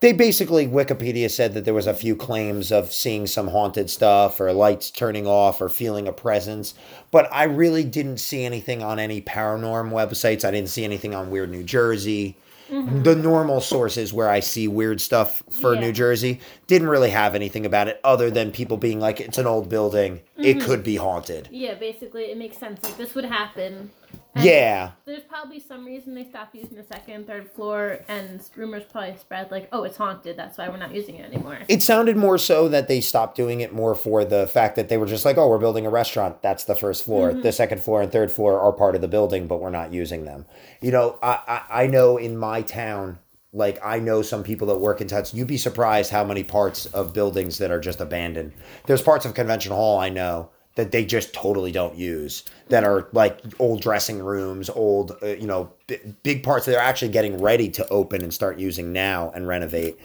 they 0.00 0.12
basically 0.12 0.66
Wikipedia 0.66 1.30
said 1.30 1.54
that 1.54 1.64
there 1.64 1.74
was 1.74 1.86
a 1.86 1.94
few 1.94 2.14
claims 2.14 2.70
of 2.70 2.92
seeing 2.92 3.26
some 3.26 3.48
haunted 3.48 3.90
stuff 3.90 4.40
or 4.40 4.52
lights 4.52 4.90
turning 4.90 5.26
off 5.26 5.60
or 5.60 5.68
feeling 5.68 6.06
a 6.06 6.12
presence, 6.12 6.74
but 7.10 7.28
I 7.32 7.44
really 7.44 7.84
didn't 7.84 8.18
see 8.18 8.44
anything 8.44 8.82
on 8.82 8.98
any 8.98 9.20
paranorm 9.20 9.90
websites. 9.90 10.44
I 10.44 10.52
didn't 10.52 10.68
see 10.68 10.84
anything 10.84 11.14
on 11.14 11.30
Weird 11.30 11.50
New 11.50 11.64
Jersey. 11.64 12.36
Mm-hmm. 12.70 13.02
The 13.02 13.16
normal 13.16 13.62
sources 13.62 14.12
where 14.12 14.28
I 14.28 14.40
see 14.40 14.68
weird 14.68 15.00
stuff 15.00 15.42
for 15.50 15.74
Yeah. 15.74 15.80
New 15.80 15.92
Jersey 15.92 16.40
didn't 16.66 16.88
really 16.88 17.08
have 17.10 17.34
anything 17.34 17.64
about 17.64 17.88
it 17.88 17.98
other 18.04 18.30
than 18.30 18.52
people 18.52 18.76
being 18.76 19.00
like, 19.00 19.20
it's 19.20 19.38
an 19.38 19.46
old 19.46 19.70
building. 19.70 20.20
It 20.36 20.58
mm-hmm. 20.58 20.66
could 20.66 20.84
be 20.84 20.96
haunted. 20.96 21.48
Yeah, 21.50 21.74
basically, 21.74 22.24
it 22.24 22.36
makes 22.36 22.58
sense. 22.58 22.84
Like, 22.84 22.98
this 22.98 23.14
would 23.14 23.24
happen. 23.24 23.90
And 24.34 24.44
Yeah. 24.44 24.90
There's 25.04 25.22
probably 25.22 25.58
some 25.58 25.84
reason 25.84 26.14
they 26.14 26.24
stopped 26.24 26.54
using 26.54 26.76
the 26.76 26.84
second 26.84 27.14
and 27.14 27.26
third 27.26 27.50
floor, 27.50 28.04
and 28.08 28.40
rumors 28.56 28.84
probably 28.84 29.16
spread, 29.16 29.50
like, 29.50 29.68
oh, 29.72 29.84
it's 29.84 29.96
haunted. 29.96 30.36
That's 30.36 30.58
why 30.58 30.68
we're 30.68 30.76
not 30.76 30.94
using 30.94 31.16
it 31.16 31.26
anymore. 31.32 31.58
It 31.68 31.82
sounded 31.82 32.16
more 32.16 32.38
so 32.38 32.68
that 32.68 32.88
they 32.88 33.00
stopped 33.00 33.36
doing 33.36 33.60
it 33.60 33.72
more 33.72 33.94
for 33.94 34.24
the 34.24 34.46
fact 34.46 34.76
that 34.76 34.88
they 34.88 34.96
were 34.96 35.06
just 35.06 35.24
like, 35.24 35.36
oh, 35.38 35.48
we're 35.48 35.58
building 35.58 35.86
a 35.86 35.90
restaurant. 35.90 36.42
That's 36.42 36.64
the 36.64 36.76
first 36.76 37.04
floor. 37.04 37.30
Mm-hmm. 37.30 37.42
The 37.42 37.52
second 37.52 37.82
floor 37.82 38.02
and 38.02 38.12
third 38.12 38.30
floor 38.30 38.60
are 38.60 38.72
part 38.72 38.94
of 38.94 39.00
the 39.00 39.08
building, 39.08 39.46
but 39.46 39.60
we're 39.60 39.70
not 39.70 39.92
using 39.92 40.24
them. 40.24 40.46
You 40.80 40.92
know, 40.92 41.18
I, 41.22 41.40
I, 41.70 41.84
I 41.84 41.86
know 41.86 42.16
in 42.16 42.36
my 42.36 42.62
town, 42.62 43.18
like 43.52 43.78
I 43.82 43.98
know 43.98 44.22
some 44.22 44.42
people 44.42 44.68
that 44.68 44.76
work 44.76 45.00
in 45.00 45.08
towns. 45.08 45.32
You'd 45.32 45.48
be 45.48 45.56
surprised 45.56 46.10
how 46.10 46.22
many 46.22 46.44
parts 46.44 46.86
of 46.86 47.14
buildings 47.14 47.58
that 47.58 47.70
are 47.70 47.80
just 47.80 48.00
abandoned. 48.00 48.52
There's 48.86 49.02
parts 49.02 49.24
of 49.24 49.34
Convention 49.34 49.72
Hall 49.72 49.98
I 49.98 50.10
know 50.10 50.50
that 50.78 50.92
they 50.92 51.04
just 51.04 51.34
totally 51.34 51.72
don't 51.72 51.96
use 51.96 52.44
that 52.68 52.84
are 52.84 53.08
like 53.12 53.40
old 53.58 53.80
dressing 53.80 54.20
rooms, 54.22 54.70
old, 54.70 55.18
uh, 55.24 55.26
you 55.26 55.48
know, 55.48 55.72
b- 55.88 55.98
big 56.22 56.44
parts 56.44 56.66
that 56.66 56.70
they're 56.70 56.80
actually 56.80 57.08
getting 57.08 57.42
ready 57.42 57.68
to 57.68 57.88
open 57.88 58.22
and 58.22 58.32
start 58.32 58.60
using 58.60 58.92
now 58.92 59.32
and 59.34 59.48
renovate. 59.48 59.98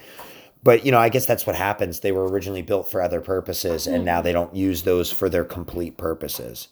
But 0.64 0.84
you 0.84 0.90
know, 0.90 0.98
I 0.98 1.10
guess 1.10 1.26
that's 1.26 1.46
what 1.46 1.54
happens. 1.54 2.00
They 2.00 2.10
were 2.10 2.26
originally 2.26 2.62
built 2.62 2.90
for 2.90 3.00
other 3.00 3.20
purposes, 3.20 3.86
and 3.86 4.04
now 4.04 4.20
they 4.20 4.32
don't 4.32 4.52
use 4.52 4.82
those 4.82 5.12
for 5.12 5.28
their 5.28 5.44
complete 5.44 5.96
purposes. 5.96 6.66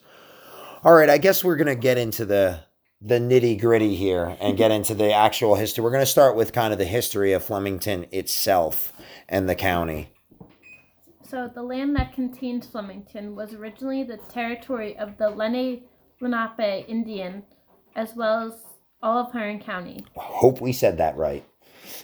All 0.83 0.95
right, 0.95 1.09
I 1.09 1.19
guess 1.19 1.45
we're 1.45 1.55
gonna 1.55 1.77
get 1.77 1.97
into 1.97 2.25
the 2.25 2.59
the 3.01 3.21
nitty 3.21 3.61
gritty 3.61 3.95
here 3.95 4.37
and 4.41 4.57
get 4.57 4.73
into 4.73 4.95
the 4.95 5.13
actual 5.13 5.55
history. 5.55 5.85
We're 5.85 5.93
gonna 5.93 6.07
start 6.07 6.35
with 6.35 6.53
kind 6.53 6.73
of 6.73 6.81
the 6.81 6.87
history 6.87 7.35
of 7.35 7.45
Flemington 7.45 8.07
itself 8.11 8.93
and 9.29 9.49
the 9.49 9.55
county. 9.55 10.09
So, 11.33 11.49
the 11.49 11.63
land 11.63 11.97
that 11.97 12.13
contained 12.13 12.63
Flemington 12.63 13.35
was 13.35 13.55
originally 13.55 14.03
the 14.05 14.19
territory 14.19 14.99
of 14.99 15.17
the 15.17 15.31
Lenni 15.31 15.85
Lenape 16.21 16.85
Indian, 16.87 17.43
as 17.97 18.15
well 18.15 18.49
as 18.49 18.67
all 19.03 19.17
of 19.17 19.33
Huron 19.33 19.59
County. 19.59 20.05
Hope 20.15 20.61
we 20.61 20.75
said 20.75 20.99
that 20.99 21.17
right. 21.17 21.43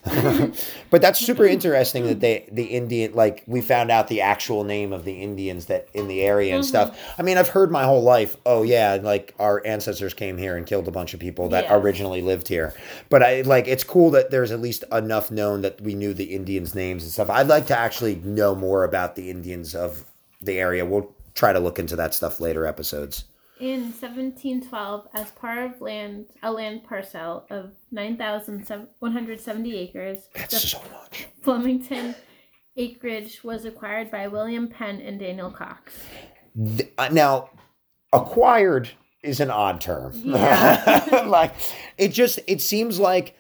but 0.91 1.03
that's 1.03 1.19
super 1.19 1.45
interesting 1.45 2.07
that 2.07 2.21
they 2.21 2.49
the 2.51 2.65
Indian 2.65 3.15
like 3.15 3.45
we 3.47 3.61
found 3.61 3.91
out 3.91 4.09
the 4.09 4.21
actual 4.21 4.65
name 4.65 4.93
of 4.93 5.05
the 5.05 5.23
Indians 5.23 5.67
that 5.67 5.89
in 5.95 6.09
the 6.09 6.23
area 6.23 6.55
and 6.55 6.65
stuff. 6.65 6.91
Mm-hmm. 6.91 7.21
I 7.21 7.25
mean, 7.25 7.39
I've 7.39 7.49
heard 7.49 7.71
my 7.71 7.85
whole 7.85 8.03
life, 8.03 8.37
oh 8.47 8.63
yeah, 8.63 8.99
like 9.03 9.35
our 9.39 9.65
ancestors 9.67 10.15
came 10.15 10.39
here 10.39 10.57
and 10.57 10.67
killed 10.67 10.89
a 10.89 10.93
bunch 10.93 11.15
of 11.15 11.21
people 11.21 11.49
that 11.51 11.65
Yeah. 11.65 11.77
originally 11.77 12.23
lived 12.23 12.49
here. 12.49 12.75
But 13.09 13.23
I 13.23 13.43
like 13.43 13.67
it's 13.69 13.85
cool 13.85 14.11
that 14.11 14.31
there's 14.31 14.51
at 14.51 14.61
least 14.61 14.85
enough 14.93 15.31
known 15.31 15.63
that 15.63 15.81
we 15.81 15.95
knew 15.95 16.15
the 16.15 16.35
Indians' 16.35 16.75
names 16.75 17.03
and 17.03 17.13
stuff. 17.13 17.31
I'd 17.31 17.49
like 17.49 17.67
to 17.69 17.79
actually 17.79 18.17
know 18.17 18.55
more 18.55 18.85
about 18.85 19.17
the 19.17 19.31
Indians 19.31 19.75
of 19.75 20.05
the 20.41 20.59
area. 20.59 20.85
We'll 20.85 21.15
try 21.35 21.53
to 21.53 21.61
look 21.61 21.79
into 21.79 21.97
that 21.97 22.15
stuff 22.15 22.41
later 22.41 22.67
episodes. 22.67 23.25
In 23.61 23.93
1712, 23.93 25.09
as 25.15 25.31
part 25.33 25.59
of 25.59 25.81
land 25.81 26.27
a 26.43 26.53
land 26.53 26.85
parcel 26.85 27.45
of 27.51 27.73
9,170 27.91 29.77
acres, 29.77 30.29
That's 30.35 30.71
so 30.71 30.81
much. 30.93 31.27
Flemington 31.43 32.15
acreage 32.77 33.43
was 33.43 33.65
acquired 33.65 34.11
by 34.11 34.29
William 34.29 34.69
Penn 34.69 35.01
and 35.01 35.19
Daniel 35.19 35.51
Coxe. 35.51 35.93
Th- 36.77 36.93
uh, 36.99 37.09
now 37.11 37.51
acquired 38.13 38.91
is 39.23 39.41
an 39.41 39.51
odd 39.51 39.81
term 39.81 40.13
Yeah. 40.15 41.25
like 41.27 41.53
it 41.97 42.09
just 42.09 42.39
it 42.47 42.61
seems 42.61 43.01
like 43.01 43.35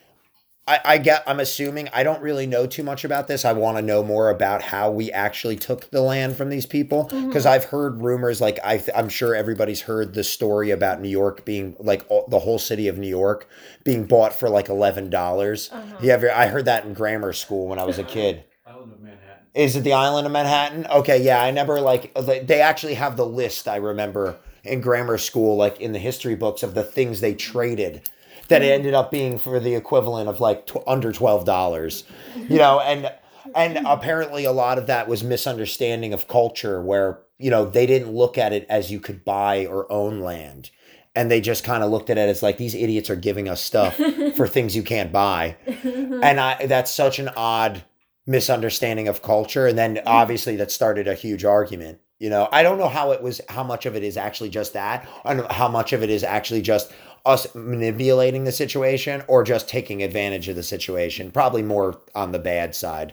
I, 0.68 0.80
I 0.84 0.98
get 0.98 1.24
i'm 1.26 1.40
assuming 1.40 1.88
i 1.92 2.02
don't 2.02 2.20
really 2.20 2.46
know 2.46 2.66
too 2.66 2.82
much 2.82 3.04
about 3.04 3.26
this 3.26 3.44
i 3.44 3.52
want 3.52 3.78
to 3.78 3.82
know 3.82 4.02
more 4.02 4.28
about 4.28 4.62
how 4.62 4.90
we 4.90 5.10
actually 5.10 5.56
took 5.56 5.90
the 5.90 6.02
land 6.02 6.36
from 6.36 6.50
these 6.50 6.66
people 6.66 7.06
mm-hmm. 7.06 7.26
because 7.26 7.46
i've 7.46 7.64
heard 7.64 8.02
rumors 8.02 8.40
like 8.40 8.58
I, 8.62 8.84
i'm 8.94 9.08
sure 9.08 9.34
everybody's 9.34 9.82
heard 9.82 10.14
the 10.14 10.22
story 10.22 10.70
about 10.70 11.00
new 11.00 11.08
york 11.08 11.44
being 11.44 11.74
like 11.78 12.04
all, 12.08 12.26
the 12.28 12.40
whole 12.40 12.58
city 12.58 12.86
of 12.86 12.98
new 12.98 13.08
york 13.08 13.48
being 13.84 14.04
bought 14.04 14.34
for 14.34 14.50
like 14.50 14.66
$11 14.66 15.72
uh-huh. 15.72 15.96
yeah 16.02 16.32
i 16.36 16.46
heard 16.46 16.66
that 16.66 16.84
in 16.84 16.92
grammar 16.92 17.32
school 17.32 17.66
when 17.68 17.78
i 17.78 17.84
was 17.84 17.98
a 17.98 18.04
kid 18.04 18.44
Island 18.66 18.92
of 18.92 19.00
Manhattan. 19.00 19.44
is 19.54 19.76
it 19.76 19.80
the 19.80 19.92
island 19.94 20.26
of 20.26 20.32
Manhattan? 20.32 20.86
Okay, 20.86 21.22
yeah, 21.22 21.42
I 21.42 21.50
never 21.50 21.80
like 21.80 22.14
they 22.14 22.60
actually 22.60 22.94
have 22.94 23.16
the 23.16 23.24
list. 23.24 23.66
I 23.66 23.76
remember 23.76 24.36
in 24.62 24.80
grammar 24.80 25.18
school, 25.18 25.56
like 25.56 25.80
in 25.80 25.92
the 25.92 25.98
history 25.98 26.34
books, 26.34 26.62
of 26.62 26.74
the 26.74 26.82
things 26.82 27.20
they 27.20 27.34
traded 27.34 28.08
that 28.48 28.62
it 28.62 28.72
ended 28.72 28.94
up 28.94 29.10
being 29.10 29.38
for 29.38 29.60
the 29.60 29.74
equivalent 29.74 30.28
of 30.28 30.40
like 30.40 30.66
tw- 30.66 30.86
under 30.86 31.12
twelve 31.12 31.44
dollars, 31.44 32.04
you 32.36 32.58
know, 32.58 32.80
and 32.80 33.10
and 33.54 33.78
apparently 33.86 34.44
a 34.44 34.52
lot 34.52 34.78
of 34.78 34.86
that 34.86 35.08
was 35.08 35.22
misunderstanding 35.22 36.12
of 36.12 36.28
culture, 36.28 36.82
where 36.82 37.20
you 37.38 37.50
know 37.50 37.64
they 37.64 37.86
didn't 37.86 38.12
look 38.12 38.36
at 38.38 38.52
it 38.52 38.66
as 38.68 38.90
you 38.90 39.00
could 39.00 39.24
buy 39.24 39.66
or 39.66 39.90
own 39.90 40.20
land. 40.20 40.70
And 41.14 41.30
they 41.30 41.40
just 41.40 41.64
kind 41.64 41.82
of 41.82 41.90
looked 41.90 42.10
at 42.10 42.18
it 42.18 42.28
as 42.28 42.44
like 42.44 42.58
these 42.58 42.76
idiots 42.76 43.10
are 43.10 43.16
giving 43.16 43.48
us 43.48 43.60
stuff 43.60 43.96
for 44.36 44.46
things 44.46 44.76
you 44.76 44.82
can't 44.82 45.12
buy, 45.12 45.56
and 45.66 46.38
I 46.38 46.66
that's 46.66 46.92
such 46.92 47.18
an 47.18 47.28
odd 47.36 47.82
misunderstanding 48.26 49.08
of 49.08 49.22
culture. 49.22 49.66
And 49.66 49.76
then 49.76 49.96
mm-hmm. 49.96 50.06
obviously 50.06 50.56
that 50.56 50.70
started 50.70 51.08
a 51.08 51.14
huge 51.14 51.44
argument. 51.44 52.00
You 52.20 52.30
know 52.30 52.48
i 52.50 52.64
don't 52.64 52.78
know 52.78 52.88
how 52.88 53.12
it 53.12 53.22
was 53.22 53.40
how 53.48 53.62
much 53.62 53.86
of 53.86 53.94
it 53.94 54.02
is 54.02 54.16
actually 54.16 54.48
just 54.48 54.72
that 54.72 55.08
and 55.24 55.46
how 55.52 55.68
much 55.68 55.92
of 55.92 56.02
it 56.02 56.10
is 56.10 56.24
actually 56.24 56.62
just 56.62 56.92
us 57.28 57.46
manipulating 57.54 58.42
the 58.44 58.52
situation 58.52 59.22
or 59.28 59.44
just 59.44 59.68
taking 59.68 60.02
advantage 60.02 60.48
of 60.48 60.56
the 60.56 60.62
situation 60.62 61.30
probably 61.30 61.62
more 61.62 62.00
on 62.14 62.32
the 62.32 62.38
bad 62.38 62.74
side 62.74 63.12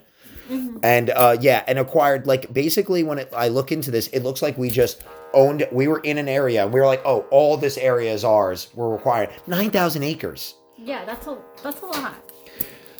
and 0.83 1.09
uh 1.09 1.35
yeah 1.41 1.63
and 1.67 1.77
acquired 1.79 2.25
like 2.27 2.51
basically 2.53 3.03
when 3.03 3.17
it, 3.19 3.29
i 3.35 3.47
look 3.47 3.71
into 3.71 3.91
this 3.91 4.07
it 4.09 4.21
looks 4.21 4.41
like 4.41 4.57
we 4.57 4.69
just 4.69 5.03
owned 5.33 5.67
we 5.71 5.87
were 5.87 5.99
in 5.99 6.17
an 6.17 6.27
area 6.29 6.63
and 6.63 6.73
we 6.73 6.79
were 6.79 6.85
like 6.85 7.01
oh 7.05 7.21
all 7.31 7.57
this 7.57 7.77
area 7.77 8.13
is 8.13 8.23
ours 8.23 8.69
we're 8.75 8.89
required 8.89 9.29
9000 9.47 10.03
acres 10.03 10.55
Yeah, 10.77 11.03
that's 11.05 11.25
a 11.27 11.37
that's 11.63 11.81
a 11.81 11.85
lot. 11.85 12.15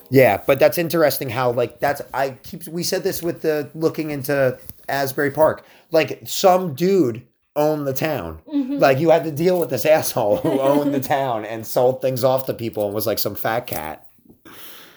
yeah, 0.09 0.41
but 0.47 0.59
that's 0.59 0.77
interesting 0.77 1.29
how 1.29 1.51
like 1.51 1.79
that's 1.79 2.01
I 2.13 2.31
keep 2.31 2.67
we 2.67 2.83
said 2.83 3.03
this 3.03 3.21
with 3.21 3.41
the 3.41 3.69
looking 3.75 4.11
into 4.11 4.57
Asbury 4.89 5.31
Park. 5.31 5.65
Like 5.91 6.21
some 6.25 6.73
dude 6.73 7.25
owned 7.55 7.87
the 7.87 7.93
town. 7.93 8.41
Mm-hmm. 8.47 8.77
Like 8.77 8.99
you 8.99 9.09
had 9.09 9.23
to 9.23 9.31
deal 9.31 9.59
with 9.59 9.69
this 9.69 9.85
asshole 9.85 10.37
who 10.37 10.59
owned 10.59 10.93
the 10.93 10.99
town 10.99 11.45
and 11.45 11.65
sold 11.65 12.01
things 12.01 12.23
off 12.23 12.45
to 12.47 12.53
people 12.53 12.85
and 12.85 12.93
was 12.93 13.07
like 13.07 13.19
some 13.19 13.35
fat 13.35 13.67
cat. 13.67 14.07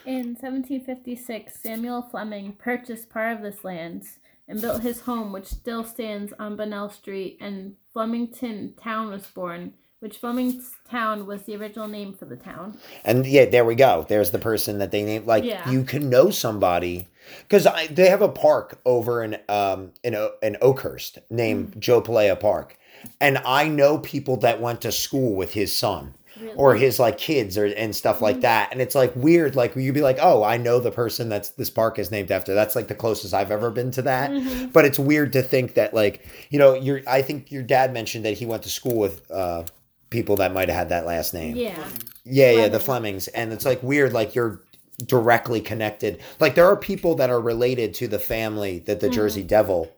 In 0.05 0.35
1756, 0.35 1.61
Samuel 1.61 2.03
Fleming 2.03 2.53
purchased 2.53 3.11
part 3.11 3.37
of 3.37 3.43
this 3.43 3.63
land 3.63 4.05
and 4.49 4.61
built 4.61 4.83
his 4.83 5.03
home, 5.03 5.33
which 5.33 5.45
still 5.45 5.85
stands 5.85 6.33
on 6.39 6.57
Bonnell 6.57 6.89
Street, 6.89 7.37
and 7.41 7.77
Flemington 7.93 8.73
Town 8.83 9.11
was 9.11 9.27
born, 9.27 9.75
which 10.01 10.21
Flemingtown 10.21 11.27
was 11.27 11.43
the 11.43 11.57
original 11.57 11.89
name 11.89 12.13
for 12.15 12.25
the 12.25 12.37
town. 12.37 12.79
And 13.05 13.27
yeah, 13.27 13.47
there 13.47 13.65
we 13.65 13.75
go. 13.75 14.07
There's 14.09 14.31
the 14.31 14.39
person 14.39 14.79
that 14.79 14.91
they 14.91 15.03
named. 15.03 15.27
Like 15.27 15.45
Yeah. 15.45 15.69
you 15.69 15.85
can 15.85 16.09
know 16.09 16.31
somebody 16.31 17.09
because 17.43 17.67
they 17.91 18.09
have 18.09 18.23
a 18.23 18.29
park 18.29 18.81
over 18.87 19.23
in 19.23 19.39
um 19.49 19.93
in 20.03 20.15
in 20.43 20.57
Oakhurst 20.63 21.19
named 21.31 21.75
Joe 21.79 22.01
Palaia 22.01 22.39
Park, 22.39 22.79
and 23.21 23.39
I 23.39 23.69
know 23.69 23.99
people 23.99 24.37
that 24.39 24.61
went 24.61 24.81
to 24.83 24.93
school 24.93 25.35
with 25.35 25.53
his 25.53 25.73
son. 25.75 26.15
Really? 26.41 26.55
Or 26.55 26.77
his 26.77 27.01
like 27.01 27.19
kids 27.19 27.59
or 27.59 27.65
and 27.65 27.97
stuff 27.97 28.21
like 28.23 28.43
that, 28.43 28.69
and 28.71 28.81
it's 28.81 28.95
like 28.95 29.13
weird. 29.17 29.57
Like 29.57 29.75
you'd 29.75 29.93
be 29.95 30.03
like, 30.03 30.19
"Oh, 30.23 30.45
I 30.45 30.57
know 30.57 30.79
the 30.79 30.93
person 30.93 31.29
that's 31.29 31.51
this 31.51 31.69
park 31.69 31.99
is 31.99 32.13
named 32.13 32.31
after." 32.31 32.55
That's 32.55 32.77
like 32.77 32.87
the 32.87 32.95
closest 32.95 33.35
I've 33.35 33.51
ever 33.51 33.71
been 33.73 33.91
to 33.93 34.03
that. 34.03 34.73
But 34.73 34.85
it's 34.85 35.01
weird 35.01 35.33
to 35.33 35.43
think 35.43 35.75
that, 35.75 35.95
like, 35.95 36.25
you 36.51 36.61
know, 36.61 36.75
your 36.75 37.01
I 37.09 37.23
think 37.23 37.51
your 37.51 37.65
dad 37.65 37.93
mentioned 37.93 38.25
that 38.25 38.35
he 38.35 38.47
went 38.47 38.63
to 38.63 38.69
school 38.69 38.97
with 38.97 39.29
uh, 39.33 39.65
people 40.11 40.37
that 40.37 40.53
might 40.53 40.69
have 40.69 40.77
had 40.79 40.89
that 40.91 41.07
last 41.07 41.35
name. 41.35 41.57
Yeah. 41.57 41.89
Yeah, 42.25 42.51
yeah, 42.51 42.69
the 42.69 42.81
Flemings. 42.81 43.29
And 43.29 43.53
it's 43.53 43.65
like 43.65 43.83
weird, 43.83 44.13
like 44.13 44.35
you're 44.35 44.63
directly 45.07 45.61
connected. 45.61 46.21
Like 46.41 46.55
there 46.55 46.67
are 46.67 46.77
people 46.77 47.15
that 47.17 47.31
are 47.31 47.41
related 47.41 47.95
to 47.95 48.09
the 48.09 48.19
family 48.19 48.81
that 48.81 49.01
the 49.01 49.09
Jersey 49.09 49.43
Devil 49.43 49.91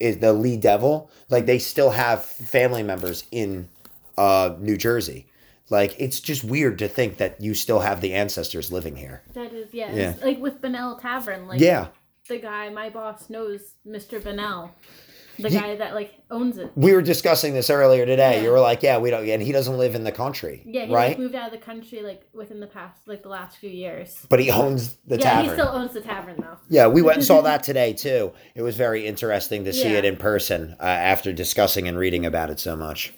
is 0.00 0.18
the 0.18 0.32
Leeds 0.32 0.62
Devil. 0.62 1.10
Like 1.28 1.46
they 1.46 1.58
still 1.58 1.90
have 1.90 2.24
family 2.24 2.82
members 2.82 3.24
in 3.30 3.68
uh 4.16 4.54
New 4.58 4.76
Jersey. 4.76 5.26
Like 5.70 5.94
it's 5.98 6.18
just 6.20 6.44
weird 6.44 6.78
to 6.78 6.88
think 6.88 7.18
that 7.18 7.40
you 7.40 7.54
still 7.54 7.80
have 7.80 8.00
the 8.00 8.14
ancestors 8.14 8.72
living 8.72 8.96
here. 8.96 9.22
That 9.34 9.52
is, 9.52 9.72
yeah. 9.72 9.94
Yeah. 9.94 10.14
Like 10.22 10.38
with 10.38 10.60
Bunnell 10.62 10.96
Tavern, 10.96 11.46
like 11.46 11.60
Yeah. 11.60 11.88
the 12.28 12.38
guy, 12.38 12.70
my 12.70 12.88
boss 12.90 13.28
knows 13.28 13.74
Mr. 13.86 14.22
Bunnell, 14.22 14.70
the 15.38 15.50
guy 15.50 15.76
that 15.76 15.94
like 15.94 16.14
owns 16.30 16.58
it. 16.58 16.70
We 16.74 16.92
were 16.92 17.02
discussing 17.02 17.54
this 17.54 17.70
earlier 17.70 18.04
today. 18.06 18.36
Yeah. 18.36 18.42
You 18.42 18.50
were 18.50 18.60
like, 18.60 18.82
"Yeah, 18.82 18.98
we 18.98 19.10
don't." 19.10 19.28
And 19.28 19.42
he 19.42 19.52
doesn't 19.52 19.76
live 19.78 19.94
in 19.94 20.04
the 20.04 20.12
country, 20.12 20.62
Yeah, 20.66 20.84
he 20.86 20.94
right? 20.94 21.08
like, 21.10 21.18
moved 21.18 21.34
out 21.34 21.52
of 21.52 21.58
the 21.58 21.64
country 21.64 22.02
like 22.02 22.22
within 22.32 22.60
the 22.60 22.66
past, 22.66 23.06
like 23.06 23.22
the 23.22 23.28
last 23.28 23.58
few 23.58 23.70
years. 23.70 24.26
but 24.28 24.40
he 24.40 24.50
owns 24.50 24.96
the 25.06 25.16
yeah, 25.16 25.22
tavern. 25.24 25.44
he 25.44 25.50
still 25.52 25.68
owns 25.68 25.92
the 25.92 26.00
tavern 26.00 26.36
though. 26.38 26.56
Yeah, 26.68 26.86
we 26.88 27.02
went 27.02 27.18
and 27.18 27.24
saw 27.26 27.40
that 27.42 27.62
today 27.70 27.92
too. 27.92 28.32
It 28.54 28.62
was 28.62 28.76
very 28.76 29.06
interesting 29.06 29.64
to 29.64 29.72
see 29.72 29.90
Yeah. 29.92 29.98
it 29.98 30.04
in 30.04 30.16
person 30.16 30.76
uh, 30.80 30.84
after 30.84 31.32
discussing 31.32 31.88
and 31.88 31.96
reading 31.96 32.26
about 32.26 32.50
it 32.50 32.60
so 32.60 32.76
much. 32.76 33.12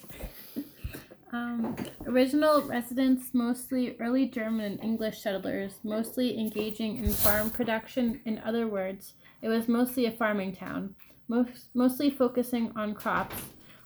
Um, 1.33 1.77
original 2.05 2.61
residents, 2.63 3.29
mostly 3.33 3.95
early 4.01 4.27
German 4.27 4.73
and 4.73 4.83
English 4.83 5.19
settlers, 5.21 5.75
mostly 5.81 6.37
engaging 6.37 6.97
in 6.97 7.09
farm 7.09 7.49
production. 7.49 8.19
In 8.25 8.39
other 8.39 8.67
words, 8.67 9.13
it 9.41 9.47
was 9.47 9.69
mostly 9.69 10.05
a 10.05 10.11
farming 10.11 10.53
town, 10.57 10.95
most, 11.31 11.67
mostly 11.73 12.09
focusing 12.09 12.73
on 12.75 12.93
crops. 12.93 13.35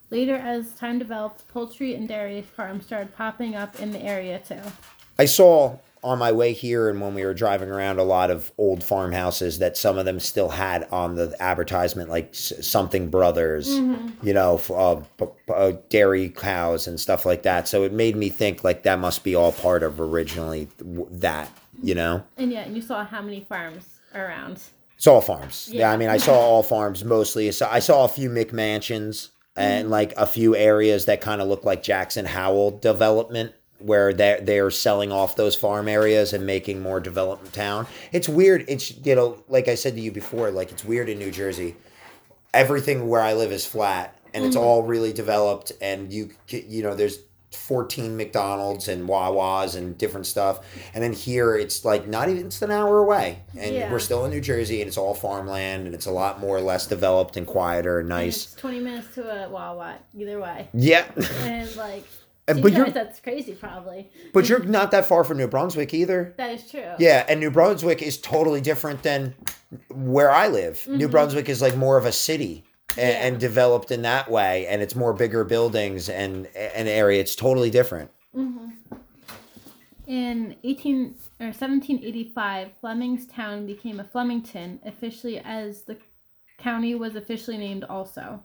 Later, 0.10 0.36
as 0.36 0.74
time 0.74 0.98
developed, 0.98 1.48
poultry 1.48 1.94
and 1.94 2.08
dairy 2.08 2.42
farms 2.42 2.86
started 2.86 3.16
popping 3.16 3.56
up 3.56 3.80
in 3.80 3.92
the 3.92 4.02
area 4.02 4.40
too. 4.40 4.62
I 5.20 5.26
saw 5.26 5.78
on 6.04 6.20
my 6.20 6.32
way 6.32 6.54
here 6.54 6.90
and 6.90 7.02
when 7.02 7.14
we 7.14 7.24
were 7.24 7.34
driving 7.34 7.70
around 7.70 7.98
a 8.00 8.04
lot 8.04 8.30
of 8.30 8.52
old 8.60 8.84
farmhouses 8.84 9.58
that 9.60 9.76
some 9.76 9.98
of 9.98 10.06
them 10.06 10.20
still 10.20 10.50
had 10.50 10.88
on 10.92 11.16
the 11.16 11.36
advertisement 11.40 12.10
like 12.10 12.34
something 12.36 13.10
brothers, 13.10 13.68
you 14.22 14.34
know, 14.34 14.62
uh, 14.72 14.96
b- 15.18 15.26
b- 15.48 15.54
uh, 15.54 15.72
dairy 15.90 16.30
cows 16.30 16.86
and 16.88 17.00
stuff 17.00 17.26
like 17.26 17.42
that. 17.44 17.68
So 17.68 17.84
it 17.84 17.92
made 17.92 18.16
me 18.16 18.30
think 18.30 18.64
like 18.64 18.84
that 18.84 19.00
must 19.00 19.24
be 19.24 19.34
all 19.36 19.52
part 19.52 19.82
of 19.82 20.00
originally 20.00 20.68
that, 20.80 21.50
you 21.82 21.96
know. 21.96 22.24
And 22.38 22.52
yeah, 22.52 22.62
and 22.62 22.76
you 22.76 22.82
saw 22.84 23.04
how 23.04 23.22
many 23.24 23.42
farms 23.42 23.86
around. 24.14 24.60
It's 24.98 25.08
all 25.08 25.22
farms. 25.22 25.70
Yeah. 25.72 25.82
Yeah. 25.82 25.92
I 25.92 25.98
mean, 25.98 26.10
I 26.10 26.18
saw 26.18 26.34
all 26.34 26.64
farms 26.64 27.04
mostly. 27.04 27.52
So 27.52 27.68
I 27.70 27.80
saw 27.80 28.06
a 28.06 28.08
few 28.08 28.30
McMansions 28.30 29.30
and 29.56 29.86
mm-hmm. 29.86 29.92
like 29.92 30.14
a 30.18 30.26
few 30.26 30.56
areas 30.56 31.06
that 31.06 31.22
kind 31.22 31.42
of 31.42 31.48
look 31.48 31.64
like 31.64 31.84
Jackson 31.84 32.26
Howell 32.26 32.80
development 32.80 33.54
where 33.80 34.14
they're, 34.14 34.40
they're 34.40 34.72
selling 34.72 35.12
off 35.12 35.36
those 35.36 35.56
farm 35.56 35.88
areas 35.88 36.34
and 36.34 36.46
making 36.46 36.82
more 36.82 37.00
development 37.00 37.54
town. 37.54 37.88
It's 38.12 38.30
weird. 38.30 38.66
It's, 38.68 38.96
you 39.06 39.16
know, 39.16 39.44
like 39.50 39.68
I 39.68 39.76
said 39.76 39.96
to 39.96 40.02
you 40.02 40.12
before, 40.12 40.50
like 40.50 40.72
it's 40.72 40.86
weird 40.86 41.10
in 41.10 41.20
New 41.20 41.32
Jersey. 41.32 41.76
Everything 42.54 43.08
where 43.10 43.22
I 43.22 43.34
live 43.34 43.52
is 43.52 43.66
flat 43.66 44.18
and 44.34 44.46
it's 44.46 44.56
mm-hmm. 44.56 44.66
all 44.66 44.84
really 44.84 45.12
developed 45.12 45.74
and 45.82 46.12
you, 46.12 46.32
you 46.48 46.84
know, 46.84 46.96
there's 46.96 47.20
14 47.52 48.16
McDonald's 48.18 48.88
and 48.88 49.08
Wawa's 49.08 49.76
and 49.76 49.98
different 49.98 50.26
stuff. 50.26 50.60
And 50.94 51.04
then 51.04 51.14
here 51.14 51.56
it's 51.56 51.86
like 51.86 52.08
not 52.08 52.30
even 52.30 52.48
it's 52.48 52.62
an 52.62 52.72
hour 52.72 53.00
away. 53.00 53.40
And 53.58 53.76
Yeah. 53.76 53.92
we're 53.92 54.00
still 54.00 54.26
in 54.26 54.32
New 54.32 54.42
Jersey 54.42 54.82
and 54.82 54.88
it's 54.88 54.98
all 54.98 55.14
farmland 55.14 55.86
and 55.86 55.96
it's 55.96 56.06
a 56.06 56.12
lot 56.12 56.40
more 56.40 56.60
less 56.60 56.86
developed 56.88 57.38
and 57.38 57.48
quieter 57.48 58.00
and 58.00 58.12
And 58.12 58.20
nice. 58.26 58.46
it's 58.46 58.54
20 58.56 58.80
minutes 58.80 59.16
to 59.16 59.46
a 59.46 59.50
Wawa, 59.50 59.96
either 60.18 60.40
way. 60.40 60.70
Yeah. 60.74 61.06
And 61.42 61.74
like, 61.76 62.04
And- 62.48 62.62
but 62.62 62.74
you 62.74 62.78
you're 62.78 62.90
that's 62.92 63.20
crazy, 63.22 63.54
probably. 63.54 64.12
but 64.32 64.48
you're 64.48 64.60
not 64.64 64.92
that 64.92 65.08
far 65.08 65.24
from 65.24 65.38
New 65.38 65.48
Brunswick 65.48 65.96
either. 65.96 66.36
That 66.38 66.52
is 66.52 66.70
true. 66.70 66.92
Yeah, 67.00 67.26
and 67.28 67.40
New 67.40 67.50
Brunswick 67.50 68.04
is 68.04 68.20
totally 68.20 68.62
different 68.62 69.02
than 69.02 69.34
where 69.90 70.30
I 70.30 70.48
live. 70.48 70.86
New 70.88 71.08
Mhm. 71.08 71.12
Brunswick 71.12 71.50
is 71.50 71.60
like 71.60 71.76
more 71.76 71.98
of 71.98 72.06
a 72.06 72.12
city 72.12 72.64
and, 72.90 72.98
Yeah. 72.98 73.28
and 73.28 73.40
developed 73.40 73.92
in 73.92 74.02
that 74.04 74.30
way, 74.30 74.68
and 74.68 74.82
it's 74.82 74.96
more 74.96 75.14
bigger 75.14 75.44
buildings 75.44 76.10
and 76.10 76.48
an 76.56 76.88
area. 76.88 77.20
It's 77.20 77.36
totally 77.36 77.70
different. 77.70 78.12
hmm 78.34 78.70
In 80.08 80.56
18 80.64 81.16
or 81.40 81.48
1785, 81.48 82.70
Flemingstown 82.80 83.66
became 83.66 84.00
a 84.00 84.04
Flemington 84.04 84.80
officially 84.86 85.40
as 85.40 85.82
the 85.84 85.98
county 86.60 86.94
was 86.96 87.16
officially 87.16 87.58
named 87.58 87.84
also. 87.86 88.44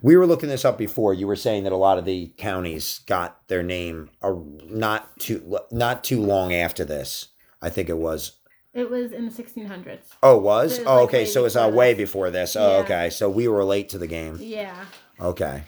We 0.00 0.16
were 0.16 0.26
looking 0.26 0.48
this 0.48 0.64
up 0.64 0.78
before. 0.78 1.12
You 1.12 1.26
were 1.26 1.36
saying 1.36 1.64
that 1.64 1.72
a 1.72 1.76
lot 1.76 1.98
of 1.98 2.04
the 2.06 2.32
counties 2.38 3.00
got 3.00 3.46
their 3.48 3.62
name 3.62 4.10
not 4.22 5.18
too 5.18 5.58
not 5.70 6.02
too 6.04 6.20
long 6.22 6.54
after 6.54 6.84
this. 6.84 7.28
I 7.60 7.68
think 7.68 7.88
it 7.88 7.98
was. 7.98 8.32
It 8.76 8.90
was 8.90 9.12
in 9.12 9.24
the 9.24 9.32
1600s. 9.32 9.98
Oh, 10.22 10.36
was. 10.36 10.76
It 10.78 10.80
was, 10.80 10.86
Oh, 10.86 10.94
like, 10.96 11.04
okay. 11.08 11.24
So 11.24 11.46
it's 11.46 11.56
uh, 11.56 11.70
way 11.72 11.94
before 11.94 12.30
this. 12.30 12.54
Oh, 12.56 12.72
Yeah. 12.72 12.84
okay. 12.84 13.10
So 13.10 13.30
we 13.30 13.48
were 13.48 13.64
late 13.64 13.88
to 13.90 13.98
the 13.98 14.06
game. 14.06 14.36
Yeah. 14.40 14.84
Okay. 15.18 15.62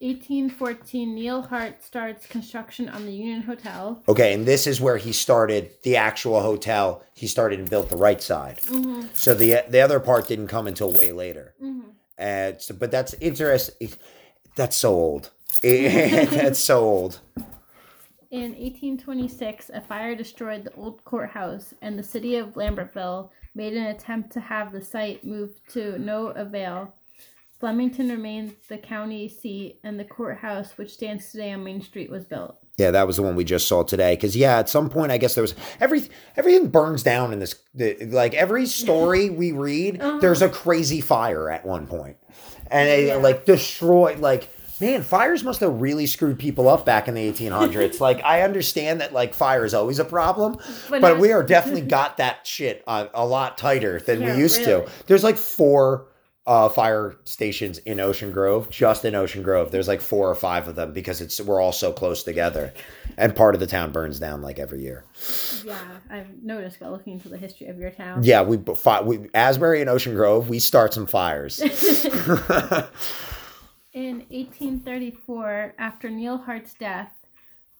1814, 0.00 1.14
Neil 1.14 1.42
Hart 1.42 1.82
starts 1.82 2.26
construction 2.26 2.88
on 2.88 3.04
the 3.04 3.12
Union 3.12 3.42
Hotel. 3.42 4.00
Okay, 4.08 4.32
and 4.32 4.46
this 4.46 4.66
is 4.68 4.80
where 4.80 4.96
he 4.96 5.12
started 5.12 5.70
the 5.82 5.96
actual 5.96 6.40
hotel. 6.40 7.02
He 7.14 7.26
started 7.26 7.58
and 7.58 7.68
built 7.68 7.90
the 7.90 7.96
right 7.96 8.22
side. 8.22 8.58
Mm-hmm. 8.66 9.08
So 9.14 9.34
the 9.34 9.64
the 9.68 9.80
other 9.80 9.98
part 9.98 10.28
didn't 10.28 10.46
come 10.48 10.68
until 10.68 10.92
way 10.92 11.10
later. 11.10 11.54
Mm-hmm. 11.60 11.88
Uh, 12.16 12.58
so, 12.58 12.74
but 12.74 12.92
that's 12.92 13.14
interesting. 13.20 13.90
That's 14.54 14.76
so 14.76 14.90
old. 14.94 15.30
that's 15.62 16.60
so 16.60 16.78
old. 16.78 17.20
In 18.30 18.50
1826, 18.52 19.70
a 19.72 19.80
fire 19.80 20.14
destroyed 20.14 20.64
the 20.64 20.74
old 20.74 21.02
courthouse, 21.04 21.72
and 21.80 21.98
the 21.98 22.02
city 22.02 22.36
of 22.36 22.54
Lambertville 22.54 23.30
made 23.54 23.72
an 23.72 23.86
attempt 23.86 24.30
to 24.32 24.40
have 24.40 24.70
the 24.70 24.82
site 24.82 25.24
moved 25.24 25.60
to 25.72 25.98
no 25.98 26.26
avail. 26.28 26.94
Flemington 27.58 28.10
remained 28.10 28.54
the 28.68 28.76
county 28.76 29.28
seat, 29.30 29.80
and 29.82 29.98
the 29.98 30.04
courthouse, 30.04 30.76
which 30.76 30.92
stands 30.92 31.30
today 31.32 31.52
on 31.52 31.64
Main 31.64 31.80
Street, 31.80 32.10
was 32.10 32.26
built. 32.26 32.58
Yeah, 32.76 32.90
that 32.90 33.06
was 33.06 33.16
the 33.16 33.22
one 33.22 33.34
we 33.34 33.44
just 33.44 33.66
saw 33.66 33.82
today. 33.82 34.14
Because 34.14 34.36
yeah, 34.36 34.58
at 34.58 34.68
some 34.68 34.90
point, 34.90 35.10
I 35.10 35.16
guess 35.16 35.34
there 35.34 35.42
was 35.42 35.54
every 35.80 36.02
everything 36.36 36.68
burns 36.68 37.02
down 37.02 37.32
in 37.32 37.38
this. 37.40 37.54
The, 37.74 37.96
like 38.06 38.34
every 38.34 38.66
story 38.66 39.30
we 39.30 39.52
read, 39.52 40.00
Uh-huh. 40.02 40.18
there's 40.20 40.42
a 40.42 40.48
crazy 40.50 41.00
fire 41.00 41.50
at 41.50 41.64
one 41.64 41.86
point, 41.88 42.18
and 42.70 42.88
it 42.88 43.06
Yeah. 43.08 43.14
like 43.16 43.46
destroyed. 43.46 44.20
Like 44.20 44.50
man, 44.80 45.02
fires 45.02 45.44
must 45.44 45.60
have 45.60 45.80
really 45.80 46.06
screwed 46.06 46.38
people 46.38 46.68
up 46.68 46.84
back 46.84 47.08
in 47.08 47.14
the 47.14 47.32
1800s. 47.32 48.00
like 48.00 48.22
I 48.24 48.42
understand 48.42 49.00
that 49.00 49.12
like 49.12 49.34
fire 49.34 49.64
is 49.64 49.74
always 49.74 49.98
a 49.98 50.04
problem, 50.04 50.58
But 50.88 51.00
but 51.00 51.18
we 51.18 51.32
are 51.32 51.42
definitely 51.42 51.82
got 51.82 52.18
that 52.18 52.46
shit 52.46 52.82
uh, 52.86 53.06
a 53.14 53.26
lot 53.26 53.58
tighter 53.58 54.00
than 54.00 54.20
Yeah, 54.20 54.34
we 54.34 54.42
used 54.42 54.66
really. 54.66 54.84
to. 54.86 54.90
There's 55.06 55.24
like 55.24 55.36
four 55.36 56.06
uh, 56.46 56.68
fire 56.70 57.14
stations 57.24 57.76
in 57.76 58.00
Ocean 58.00 58.32
Grove, 58.32 58.70
just 58.70 59.04
in 59.04 59.14
Ocean 59.14 59.42
Grove. 59.42 59.70
There's 59.70 59.86
like 59.86 60.00
four 60.00 60.30
or 60.30 60.34
five 60.34 60.66
of 60.66 60.76
them 60.76 60.94
because 60.94 61.20
it's 61.20 61.38
we're 61.42 61.60
all 61.60 61.72
so 61.72 61.92
close 61.92 62.22
together, 62.22 62.72
and 63.18 63.36
part 63.36 63.54
of 63.54 63.60
the 63.60 63.66
town 63.66 63.92
burns 63.92 64.18
down 64.18 64.40
like 64.40 64.58
every 64.58 64.80
year. 64.80 65.04
Yeah, 65.62 65.78
I've 66.08 66.42
noticed 66.42 66.80
by 66.80 66.88
looking 66.88 67.12
into 67.14 67.28
the 67.28 67.36
history 67.36 67.66
of 67.66 67.78
your 67.78 67.90
town. 67.90 68.22
Yeah, 68.22 68.42
we, 68.42 68.56
we 68.56 69.28
Asbury 69.34 69.82
and 69.82 69.90
Ocean 69.90 70.14
Grove, 70.14 70.48
we 70.48 70.58
start 70.58 70.94
some 70.94 71.06
fires. 71.06 71.60
In 73.98 74.18
1834, 74.30 75.74
after 75.76 76.08
Neil 76.08 76.38
Hart's 76.38 76.72
death, 76.74 77.10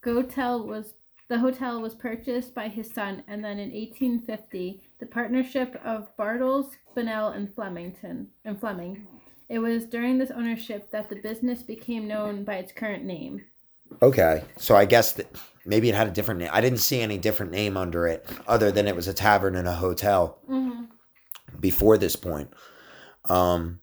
Gotel 0.03 0.67
was 0.67 0.95
the 1.29 1.39
hotel 1.39 1.81
was 1.81 1.95
purchased 1.95 2.57
by 2.57 2.67
his 2.67 2.91
son, 2.93 3.23
and 3.29 3.45
then 3.45 3.61
in 3.61 3.71
1850, 3.71 4.83
the 4.99 5.07
partnership 5.07 5.81
of 5.85 6.09
Bartles, 6.17 6.71
Bunnell, 6.97 7.29
and 7.29 7.55
Flemington 7.55 8.27
and 8.45 8.59
Fleming. 8.59 9.07
It 9.49 9.61
was 9.61 9.85
during 9.85 10.19
this 10.19 10.33
ownership 10.33 10.91
that 10.91 11.09
the 11.09 11.23
business 11.23 11.63
became 11.63 12.09
known 12.09 12.43
by 12.43 12.57
its 12.57 12.73
current 12.73 13.05
name. 13.05 13.45
okay, 14.03 14.43
so 14.57 14.75
I 14.75 14.87
guess 14.87 15.13
that 15.13 15.31
maybe 15.65 15.89
it 15.89 15.95
had 15.95 16.09
a 16.09 16.11
different 16.11 16.41
name. 16.41 16.51
I 16.53 16.61
didn't 16.61 16.81
see 16.81 17.01
any 17.01 17.19
different 17.19 17.53
name 17.53 17.77
under 17.77 18.09
it 18.09 18.29
other 18.49 18.73
than 18.73 18.89
it 18.89 18.97
was 18.97 19.07
a 19.07 19.15
tavern 19.15 19.55
and 19.55 19.69
a 19.69 19.75
hotel. 19.75 20.41
Mm-hmm. 20.51 20.87
before 21.61 21.97
this 21.97 22.17
point. 22.17 22.53
Um, 23.27 23.79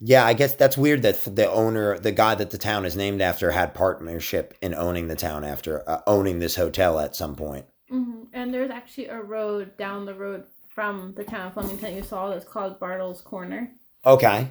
yeah, 0.00 0.24
I 0.24 0.32
guess 0.34 0.54
that's 0.54 0.78
weird 0.78 1.02
that 1.02 1.18
the 1.24 1.50
owner, 1.50 1.98
the 1.98 2.12
guy 2.12 2.34
that 2.34 2.50
the 2.50 2.58
town 2.58 2.84
is 2.84 2.96
named 2.96 3.20
after, 3.20 3.50
had 3.50 3.74
partnership 3.74 4.54
in 4.60 4.74
owning 4.74 5.08
the 5.08 5.16
town 5.16 5.44
after 5.44 5.88
uh, 5.88 6.00
owning 6.06 6.38
this 6.38 6.56
hotel 6.56 6.98
at 7.00 7.16
some 7.16 7.34
point. 7.34 7.66
Mm-hmm. 7.92 8.24
And 8.32 8.52
there's 8.54 8.70
actually 8.70 9.06
a 9.06 9.20
road 9.20 9.76
down 9.76 10.04
the 10.06 10.14
road 10.14 10.44
from 10.68 11.14
the 11.16 11.24
town 11.24 11.48
of 11.48 11.54
Flemington 11.54 11.96
you 11.96 12.02
saw 12.02 12.30
that's 12.30 12.44
called 12.44 12.78
Bartles 12.78 13.24
Corner, 13.24 13.72
Okay. 14.06 14.50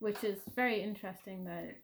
which 0.00 0.22
is 0.22 0.38
very 0.54 0.82
interesting 0.82 1.44
that 1.44 1.76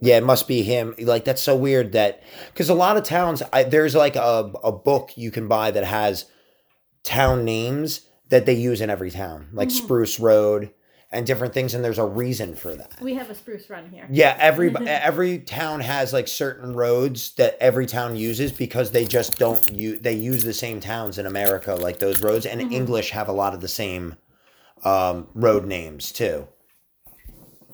Yeah, 0.00 0.16
it 0.16 0.24
must 0.24 0.48
be 0.48 0.62
him. 0.62 0.94
Like 0.98 1.24
that's 1.24 1.42
so 1.42 1.54
weird 1.56 1.92
that 1.92 2.22
because 2.46 2.70
a 2.70 2.74
lot 2.74 2.96
of 2.96 3.02
towns, 3.04 3.42
I, 3.52 3.64
there's 3.64 3.94
like 3.94 4.16
a 4.16 4.52
a 4.62 4.72
book 4.72 5.10
you 5.16 5.30
can 5.30 5.48
buy 5.48 5.70
that 5.72 5.84
has 5.84 6.24
town 7.02 7.44
names 7.44 8.02
that 8.30 8.46
they 8.46 8.54
use 8.54 8.80
in 8.80 8.88
every 8.90 9.10
town, 9.10 9.48
like 9.52 9.68
Mhm. 9.68 9.72
Spruce 9.72 10.18
Road 10.18 10.70
and 11.14 11.26
different 11.26 11.54
things, 11.54 11.74
and 11.74 11.84
there's 11.84 11.98
a 11.98 12.04
reason 12.04 12.54
for 12.54 12.74
that. 12.74 13.00
we 13.00 13.14
have 13.14 13.30
a 13.30 13.34
spruce 13.34 13.70
run 13.70 13.88
here. 13.90 14.06
Yeah, 14.10 14.36
every 14.38 14.74
every 14.86 15.38
town 15.38 15.80
has 15.80 16.12
like 16.12 16.28
certain 16.28 16.74
roads 16.74 17.32
that 17.36 17.56
every 17.60 17.86
town 17.86 18.16
uses 18.16 18.52
because 18.52 18.90
they 18.90 19.04
just 19.06 19.38
don't 19.38 19.70
use 19.72 20.00
they 20.00 20.14
use 20.14 20.44
the 20.44 20.52
same 20.52 20.80
towns 20.80 21.18
in 21.18 21.26
America 21.26 21.74
like 21.74 21.98
those 21.98 22.20
roads 22.20 22.44
and 22.46 22.60
Mhm. 22.60 22.72
English 22.72 23.10
have 23.10 23.28
a 23.28 23.32
lot 23.32 23.54
of 23.54 23.60
the 23.60 23.68
same 23.68 24.16
um, 24.84 25.28
road 25.34 25.64
names 25.66 26.12
too. 26.12 26.46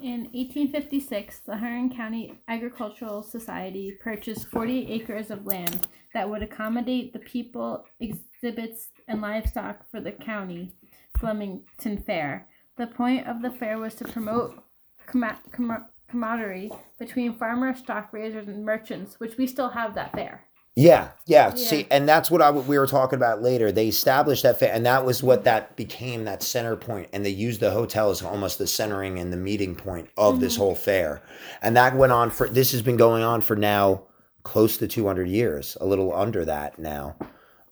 In 0.03 0.20
1856, 0.33 1.40
the 1.40 1.59
Huron 1.59 1.94
County 1.94 2.40
Agricultural 2.48 3.22
Society 3.22 3.98
purchased 4.03 4.48
40 4.48 4.90
acres 4.92 5.31
of 5.31 5.44
land 5.46 5.87
that 6.14 6.29
would 6.29 6.42
accommodate 6.42 7.12
the 7.12 7.18
people, 7.18 7.85
exhibits, 8.00 8.88
and 9.09 9.20
livestock 9.20 9.90
for 9.90 10.00
the 10.00 10.12
county 10.12 10.72
Flemington 11.18 12.03
Fair. 12.07 12.46
The 12.81 12.87
point 12.87 13.27
of 13.27 13.43
the 13.43 13.51
fair 13.51 13.77
was 13.77 13.95
to 13.97 14.05
promote 14.07 14.59
camaraderie 15.07 16.71
between 16.99 17.35
farmers, 17.35 17.77
stock 17.81 18.09
raisers, 18.11 18.49
and 18.49 18.64
merchants, 18.64 19.21
which 19.21 19.37
we 19.37 19.47
still 19.47 19.69
have 19.69 19.95
that 19.97 20.12
fair. 20.12 20.45
Yeah, 20.75 21.11
yeah. 21.27 21.49
Yeah. 21.51 21.55
See, 21.57 21.87
and 21.90 22.09
that's 22.09 22.31
what 22.31 22.40
I, 22.40 22.51
we 22.51 22.79
were 22.79 22.87
talking 22.87 23.19
about 23.19 23.43
later. 23.43 23.71
They 23.71 23.88
established 23.88 24.45
that, 24.45 24.59
fa- 24.59 24.73
and 24.75 24.87
that 24.87 25.05
was 25.05 25.23
what 25.23 25.45
that 25.45 25.77
became 25.77 26.25
that 26.25 26.43
center 26.43 26.75
point, 26.75 27.11
and 27.12 27.23
they 27.23 27.29
used 27.29 27.61
the 27.61 27.71
hotel 27.71 28.09
as 28.09 28.23
almost 28.23 28.57
the 28.57 28.66
centering 28.66 29.19
and 29.19 29.31
the 29.31 29.37
meeting 29.37 29.75
point 29.75 30.09
of 30.16 30.40
this 30.40 30.55
Mhm. 30.55 30.59
whole 30.59 30.75
fair, 30.75 31.21
and 31.61 31.77
that 31.77 31.95
went 31.95 32.12
on 32.12 32.31
for. 32.31 32.49
This 32.49 32.73
has 32.73 32.81
been 32.81 32.97
going 32.97 33.23
on 33.23 33.43
for 33.43 33.57
now 33.57 34.05
close 34.43 34.79
to 34.79 34.88
two 34.88 35.07
hundred 35.07 35.29
years, 35.29 35.77
a 35.83 35.85
little 35.85 36.14
under 36.14 36.47
that 36.47 36.79
now. 36.79 37.16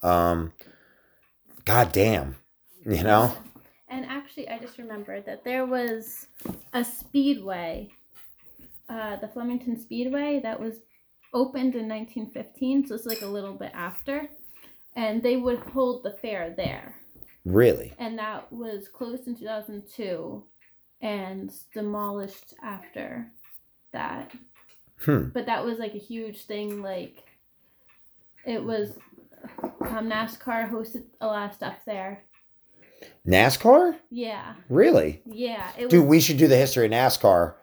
Um, 0.03 0.53
God 1.64 1.92
damn, 1.92 2.37
you 2.85 3.03
know. 3.03 3.33
And 3.90 4.05
actually, 4.05 4.48
I 4.48 4.59
just 4.59 4.79
remembered 4.79 5.24
that 5.27 5.44
there 5.44 5.64
was 5.64 6.27
a 6.72 6.85
speedway, 6.85 7.90
uh, 8.88 9.16
the 9.16 9.29
Flemington 9.29 9.81
Speedway, 9.81 10.40
that 10.42 10.61
was 10.61 10.81
opened 11.33 11.74
in 11.74 11.88
1915, 11.88 12.87
so 12.87 12.94
it's 12.94 13.07
like 13.07 13.22
a 13.22 13.27
little 13.27 13.55
bit 13.55 13.72
after. 13.74 14.29
And 14.94 15.22
they 15.22 15.37
would 15.37 15.61
hold 15.61 16.03
the 16.03 16.16
fair 16.20 16.53
there. 16.57 16.96
Really? 17.44 17.94
And 17.98 18.18
that 18.18 18.53
was 18.53 18.88
closed 18.88 19.27
in 19.27 19.37
2002 19.37 20.44
and 21.01 21.53
demolished 21.72 22.55
after 22.62 23.31
that. 23.92 24.33
Hmm. 25.01 25.29
But 25.29 25.46
that 25.46 25.64
was 25.64 25.79
like 25.79 25.94
a 25.94 25.98
huge 25.98 26.42
thing. 26.42 26.83
Like, 26.83 27.24
it 28.44 28.62
was 28.62 28.98
um, 29.81 30.11
NASCAR 30.11 30.70
hosted 30.70 31.05
a 31.20 31.27
lot 31.27 31.51
of 31.51 31.55
stuff 31.55 31.77
there. 31.87 32.24
NASCAR? 33.27 33.97
Yeah. 34.11 34.55
Really? 34.69 35.23
Yeah. 35.27 35.71
It 35.77 35.85
was 35.85 35.91
Dude, 35.91 36.07
we 36.07 36.21
should 36.21 36.39
do 36.39 36.49
the 36.49 36.57
history 36.57 36.87
of 36.87 36.93
NASCAR. 36.93 37.55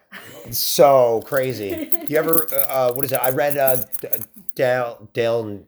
It's 0.46 0.60
so 0.60 1.22
crazy. 1.26 1.90
You 2.08 2.18
ever, 2.18 2.48
uh, 2.70 2.94
what 2.94 3.04
is 3.04 3.12
it? 3.12 3.20
I 3.20 3.32
read 3.32 3.58
uh, 3.58 3.78
D- 4.00 4.08
Dale, 4.54 5.10
Dale, 5.14 5.66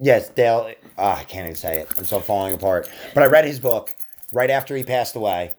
yes, 0.00 0.30
Dale, 0.30 0.72
ah, 0.96 1.18
I 1.18 1.24
can't 1.24 1.44
even 1.44 1.54
say 1.54 1.80
it. 1.80 1.88
I'm 1.98 2.06
so 2.06 2.18
falling 2.18 2.54
apart. 2.54 2.90
But 3.12 3.22
I 3.22 3.26
read 3.26 3.44
his 3.44 3.60
book 3.60 3.94
right 4.32 4.48
after 4.48 4.74
he 4.74 4.84
passed 4.84 5.14
away. 5.16 5.54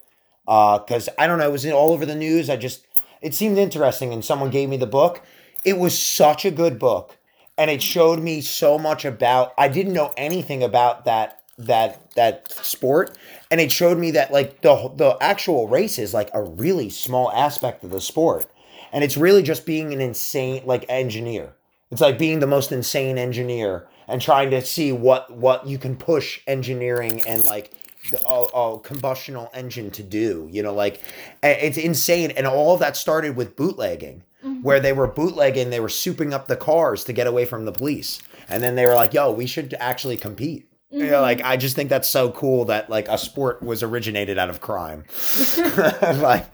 Because 0.45 1.07
I 1.19 1.27
don't 1.27 1.37
know, 1.37 1.47
it 1.47 1.51
was 1.51 1.67
all 1.67 1.91
over 1.91 2.07
the 2.07 2.15
news. 2.15 2.49
I 2.49 2.55
just, 2.55 2.87
it 3.21 3.35
seemed 3.35 3.59
interesting, 3.59 4.11
and 4.11 4.25
someone 4.25 4.49
gave 4.49 4.69
me 4.69 4.77
the 4.77 4.87
book. 4.87 5.21
It 5.63 5.77
was 5.77 5.97
such 5.97 6.45
a 6.45 6.51
good 6.51 6.79
book. 6.79 7.15
And 7.55 7.69
it 7.69 7.83
showed 7.83 8.19
me 8.19 8.41
so 8.41 8.79
much 8.79 9.05
about, 9.05 9.53
I 9.55 9.67
didn't 9.67 9.93
know 9.93 10.13
anything 10.17 10.63
about 10.63 11.05
that 11.05 11.38
that 11.59 12.11
that 12.15 12.51
sport. 12.51 13.17
And 13.51 13.61
it 13.61 13.71
showed 13.71 13.97
me 13.97 14.11
that 14.11 14.31
like 14.31 14.61
the 14.61 14.91
the 14.95 15.17
actual 15.21 15.67
race 15.67 15.99
is 15.99 16.13
like 16.13 16.29
a 16.33 16.41
really 16.41 16.89
small 16.89 17.31
aspect 17.31 17.83
of 17.83 17.91
the 17.91 18.01
sport. 18.01 18.47
And 18.91 19.03
it's 19.03 19.17
really 19.17 19.43
just 19.43 19.65
being 19.65 19.93
an 19.93 20.01
insane 20.01 20.63
like 20.65 20.85
engineer. 20.89 21.53
It's 21.91 22.01
like 22.01 22.17
being 22.17 22.39
the 22.39 22.47
most 22.47 22.71
insane 22.71 23.17
engineer 23.17 23.87
and 24.07 24.21
trying 24.21 24.51
to 24.51 24.63
see 24.63 24.91
what 24.91 25.31
what 25.31 25.67
you 25.67 25.77
can 25.77 25.95
push 25.95 26.39
engineering 26.47 27.21
and 27.27 27.43
like 27.43 27.73
the- 28.09 28.25
a, 28.25 28.43
a 28.45 28.79
combustional 28.79 29.49
engine 29.53 29.91
to 29.91 30.03
do. 30.03 30.47
You 30.51 30.63
know, 30.63 30.73
like 30.73 31.01
it's 31.43 31.77
insane, 31.77 32.31
and 32.31 32.47
all 32.47 32.73
of 32.73 32.79
that 32.79 32.95
started 32.95 33.35
with 33.35 33.55
bootlegging, 33.55 34.23
mm-hmm. 34.43 34.61
where 34.61 34.79
they 34.79 34.93
were 34.93 35.07
bootlegging, 35.07 35.69
they 35.69 35.79
were 35.79 35.89
souping 35.89 36.33
up 36.33 36.47
the 36.47 36.55
cars 36.55 37.03
to 37.03 37.13
get 37.13 37.27
away 37.27 37.45
from 37.45 37.65
the 37.65 37.71
police, 37.71 38.21
and 38.47 38.63
then 38.63 38.75
they 38.75 38.85
were 38.85 38.95
like, 38.95 39.13
"Yo, 39.13 39.31
we 39.31 39.45
should 39.45 39.75
actually 39.79 40.15
compete." 40.15 40.68
You 40.91 41.05
know, 41.05 41.13
mm-hmm. 41.13 41.21
like 41.21 41.41
I 41.43 41.55
just 41.55 41.75
think 41.75 41.89
that's 41.89 42.07
so 42.07 42.31
cool 42.31 42.65
that 42.65 42.89
like 42.89 43.07
a 43.07 43.17
sport 43.17 43.61
was 43.61 43.83
originated 43.83 44.37
out 44.39 44.49
of 44.49 44.59
crime, 44.59 45.03
like 46.01 46.47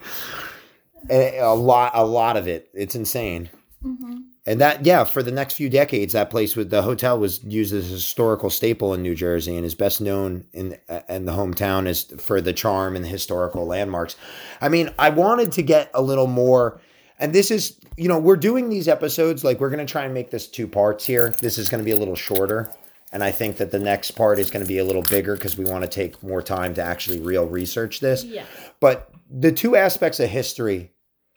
a 1.10 1.38
a 1.38 1.54
lot, 1.54 1.92
a 1.94 2.04
lot 2.04 2.36
of 2.36 2.46
it. 2.46 2.68
It's 2.74 2.94
insane. 2.94 3.48
Mm-hmm. 3.82 4.16
And 4.48 4.60
that, 4.60 4.86
yeah, 4.86 5.02
for 5.02 5.24
the 5.24 5.32
next 5.32 5.54
few 5.54 5.68
decades, 5.68 6.12
that 6.12 6.30
place 6.30 6.54
with 6.54 6.70
the 6.70 6.82
hotel 6.82 7.18
was 7.18 7.42
used 7.42 7.74
as 7.74 7.90
a 7.90 7.94
historical 7.94 8.48
staple 8.48 8.94
in 8.94 9.02
New 9.02 9.16
Jersey, 9.16 9.56
and 9.56 9.66
is 9.66 9.74
best 9.74 10.00
known 10.00 10.44
in 10.52 10.78
uh, 10.88 11.00
in 11.08 11.26
the 11.26 11.32
hometown 11.32 11.88
is 11.88 12.04
for 12.18 12.40
the 12.40 12.52
charm 12.52 12.94
and 12.94 13.04
the 13.04 13.08
historical 13.08 13.66
landmarks. 13.66 14.14
I 14.60 14.68
mean, 14.68 14.90
I 15.00 15.10
wanted 15.10 15.50
to 15.52 15.62
get 15.62 15.90
a 15.94 16.00
little 16.00 16.28
more, 16.28 16.80
and 17.18 17.32
this 17.32 17.50
is, 17.50 17.76
you 17.96 18.06
know, 18.06 18.20
we're 18.20 18.36
doing 18.36 18.68
these 18.68 18.86
episodes 18.86 19.42
like 19.42 19.58
we're 19.58 19.70
going 19.70 19.84
to 19.84 19.90
try 19.90 20.04
and 20.04 20.14
make 20.14 20.30
this 20.30 20.46
two 20.46 20.68
parts 20.68 21.04
here. 21.04 21.34
This 21.40 21.58
is 21.58 21.68
going 21.68 21.80
to 21.80 21.84
be 21.84 21.90
a 21.90 21.96
little 21.96 22.14
shorter, 22.14 22.72
and 23.12 23.22
I 23.22 23.30
think 23.30 23.58
that 23.58 23.70
the 23.70 23.78
next 23.78 24.12
part 24.12 24.38
is 24.38 24.50
going 24.50 24.64
to 24.64 24.68
be 24.68 24.78
a 24.78 24.84
little 24.84 25.02
bigger 25.02 25.34
because 25.34 25.56
we 25.56 25.64
want 25.64 25.82
to 25.82 25.88
take 25.88 26.22
more 26.22 26.42
time 26.42 26.74
to 26.74 26.82
actually 26.82 27.20
real 27.20 27.46
research 27.46 28.00
this. 28.00 28.24
Yeah. 28.24 28.44
But 28.80 29.10
the 29.30 29.52
two 29.52 29.76
aspects 29.76 30.18
of 30.18 30.28
history, 30.28 30.92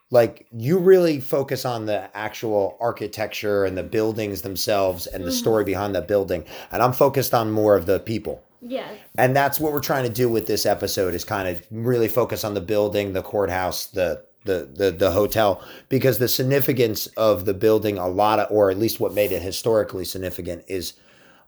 like 0.09 0.47
you 0.51 0.79
really 0.79 1.19
focus 1.19 1.65
on 1.65 1.85
the 1.85 2.15
actual 2.17 2.75
architecture 2.79 3.65
and 3.65 3.77
the 3.77 3.83
buildings 3.83 4.41
themselves 4.41 5.05
and 5.05 5.23
the 5.23 5.31
story 5.31 5.63
mm-hmm. 5.63 5.71
behind 5.71 5.95
the 5.95 6.01
building. 6.01 6.43
And 6.71 6.81
I'm 6.81 6.93
focused 6.93 7.33
on 7.33 7.51
more 7.51 7.75
of 7.75 7.85
the 7.85 7.99
people. 7.99 8.43
Yeah. 8.61 8.89
And 9.17 9.35
that's 9.35 9.59
what 9.59 9.71
we're 9.71 9.79
trying 9.79 10.03
to 10.03 10.09
do 10.09 10.27
with 10.27 10.47
this 10.47 10.65
episode 10.65 11.13
is 11.13 11.23
kind 11.23 11.47
of 11.47 11.65
really 11.71 12.07
focus 12.07 12.43
on 12.43 12.55
the 12.55 12.61
building, 12.61 13.13
the 13.13 13.21
courthouse, 13.21 13.85
the 13.85 14.25
the 14.45 14.69
the, 14.73 14.91
the 14.91 15.11
hotel 15.11 15.63
because 15.89 16.17
the 16.17 16.27
significance 16.27 17.07
of 17.17 17.45
the 17.45 17.53
building 17.53 17.97
a 17.97 18.07
lot 18.07 18.39
of 18.39 18.49
or 18.49 18.71
at 18.71 18.77
least 18.77 18.99
what 18.99 19.13
made 19.13 19.31
it 19.33 19.41
historically 19.41 20.05
significant 20.05 20.63
is 20.67 20.93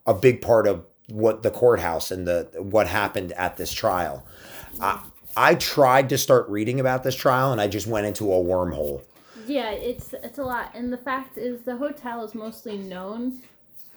a 0.05 0.13
big 0.13 0.41
part 0.41 0.67
of 0.67 0.85
what 1.09 1.43
the 1.43 1.51
courthouse 1.51 2.11
and 2.11 2.27
the 2.27 2.47
what 2.57 2.87
happened 2.87 3.31
at 3.33 3.57
this 3.57 3.71
trial. 3.73 4.25
I, 4.79 5.01
I 5.35 5.55
tried 5.55 6.09
to 6.09 6.17
start 6.17 6.47
reading 6.49 6.79
about 6.79 7.03
this 7.03 7.15
trial 7.15 7.51
and 7.51 7.59
I 7.61 7.67
just 7.67 7.87
went 7.87 8.05
into 8.07 8.31
a 8.31 8.37
wormhole. 8.37 9.01
Yeah, 9.47 9.71
it's 9.71 10.13
it's 10.13 10.37
a 10.37 10.43
lot, 10.43 10.71
and 10.75 10.93
the 10.93 10.97
fact 10.97 11.37
is, 11.37 11.61
the 11.61 11.75
hotel 11.75 12.23
is 12.23 12.35
mostly 12.35 12.77
known 12.77 13.41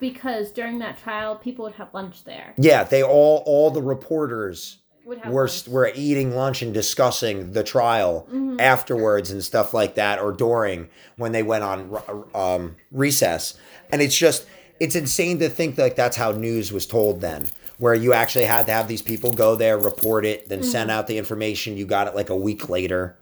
because 0.00 0.50
during 0.50 0.78
that 0.80 0.98
trial, 0.98 1.36
people 1.36 1.64
would 1.66 1.74
have 1.74 1.92
lunch 1.94 2.24
there. 2.24 2.54
Yeah, 2.56 2.84
they 2.84 3.02
all 3.02 3.42
all 3.46 3.70
the 3.70 3.82
reporters 3.82 4.78
Would 5.04 5.18
have 5.18 5.32
were 5.32 5.46
lunch. 5.46 5.68
were 5.68 5.92
eating 5.94 6.34
lunch 6.34 6.62
and 6.62 6.72
discussing 6.74 7.52
the 7.52 7.62
trial 7.62 8.26
Mm-hmm. 8.32 8.58
afterwards 8.60 9.30
and 9.30 9.42
stuff 9.44 9.74
like 9.74 9.94
that, 9.96 10.18
or 10.20 10.32
during 10.32 10.88
when 11.16 11.32
they 11.32 11.42
went 11.42 11.62
on 11.64 12.24
um, 12.34 12.76
recess. 12.90 13.54
And 13.92 14.00
it's 14.00 14.16
just 14.16 14.46
it's 14.80 14.96
insane 14.96 15.38
to 15.38 15.48
think 15.48 15.78
like 15.78 15.96
that's 15.96 16.16
how 16.16 16.32
news 16.32 16.72
was 16.72 16.87
told 16.87 17.20
then, 17.20 17.48
where 17.78 17.94
you 17.94 18.12
actually 18.12 18.44
had 18.44 18.66
to 18.66 18.72
have 18.72 18.88
these 18.88 19.02
people 19.02 19.32
go 19.32 19.54
there, 19.56 19.78
report 19.78 20.24
it, 20.24 20.48
then 20.48 20.62
send 20.62 20.90
out 20.90 21.06
the 21.06 21.18
information. 21.18 21.76
You 21.76 21.87
got 21.87 22.06
it 22.06 22.14
like 22.14 22.30
a 22.30 22.37
week 22.37 22.68
later, 22.68 23.16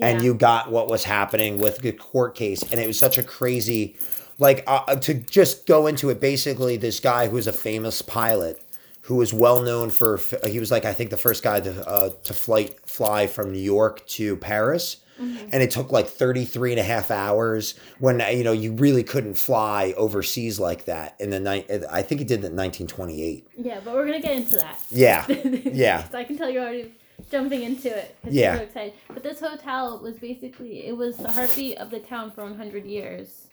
and 0.00 0.18
Mm-hmm. 0.18 0.24
You 0.24 0.34
got 0.34 0.70
what 0.70 0.88
was 0.88 1.04
happening 1.04 1.58
with 1.58 1.78
the 1.78 1.92
court 1.92 2.34
case, 2.34 2.62
and 2.62 2.80
it 2.80 2.86
was 2.86 2.98
such 2.98 3.18
a 3.18 3.22
crazy. 3.22 3.96
Like 4.38 4.64
uh, 4.66 4.96
to 4.96 5.14
just 5.14 5.66
go 5.66 5.86
into 5.86 6.10
it, 6.10 6.20
basically, 6.20 6.76
this 6.76 7.00
guy 7.00 7.28
who 7.28 7.36
was 7.36 7.46
a 7.46 7.52
famous 7.52 8.02
pilot 8.02 8.62
who 9.02 9.16
was 9.16 9.32
well 9.32 9.62
known 9.62 9.90
for 9.90 10.18
he 10.46 10.58
was 10.58 10.70
like 10.70 10.84
I 10.84 10.92
think 10.92 11.10
the 11.10 11.16
first 11.16 11.42
guy 11.42 11.60
to 11.60 11.88
uh, 11.88 12.10
to 12.24 12.34
flight 12.34 12.78
fly 12.88 13.26
from 13.26 13.52
New 13.52 13.58
York 13.58 14.06
to 14.08 14.36
Paris. 14.36 14.98
And 15.18 15.54
it 15.62 15.70
took 15.70 15.92
like 15.92 16.08
33 16.08 16.72
and 16.72 16.80
a 16.80 16.82
half 16.82 17.10
hours 17.10 17.74
when 18.00 18.20
you 18.36 18.42
know 18.42 18.52
you 18.52 18.72
really 18.72 19.04
couldn't 19.04 19.34
fly 19.34 19.94
overseas 19.96 20.58
like 20.58 20.86
that 20.86 21.14
in 21.20 21.30
the 21.30 21.38
night 21.38 21.70
I 21.90 22.02
think 22.02 22.20
it 22.20 22.26
did 22.26 22.38
in 22.44 22.56
1928. 22.56 23.46
Yeah, 23.56 23.80
but 23.84 23.94
we're 23.94 24.06
gonna 24.06 24.20
get 24.20 24.36
into 24.36 24.56
that. 24.56 24.80
Yeah. 24.90 25.26
Yeah. 25.28 26.08
So 26.08 26.18
I 26.18 26.24
can 26.24 26.36
tell 26.36 26.50
you're 26.50 26.62
already 26.62 26.92
jumping 27.30 27.62
into 27.62 27.88
it. 27.96 28.16
'cause 28.22 28.32
Yeah. 28.32 28.50
You're 28.52 28.58
so 28.58 28.64
excited. 28.64 28.92
But 29.14 29.22
this 29.22 29.38
hotel 29.40 30.00
was 30.02 30.16
basically 30.18 30.86
it 30.86 30.96
was 30.96 31.16
the 31.16 31.30
heartbeat 31.30 31.78
of 31.78 31.90
the 31.90 32.00
town 32.00 32.32
for 32.32 32.42
100 32.42 32.84
years, 32.84 33.46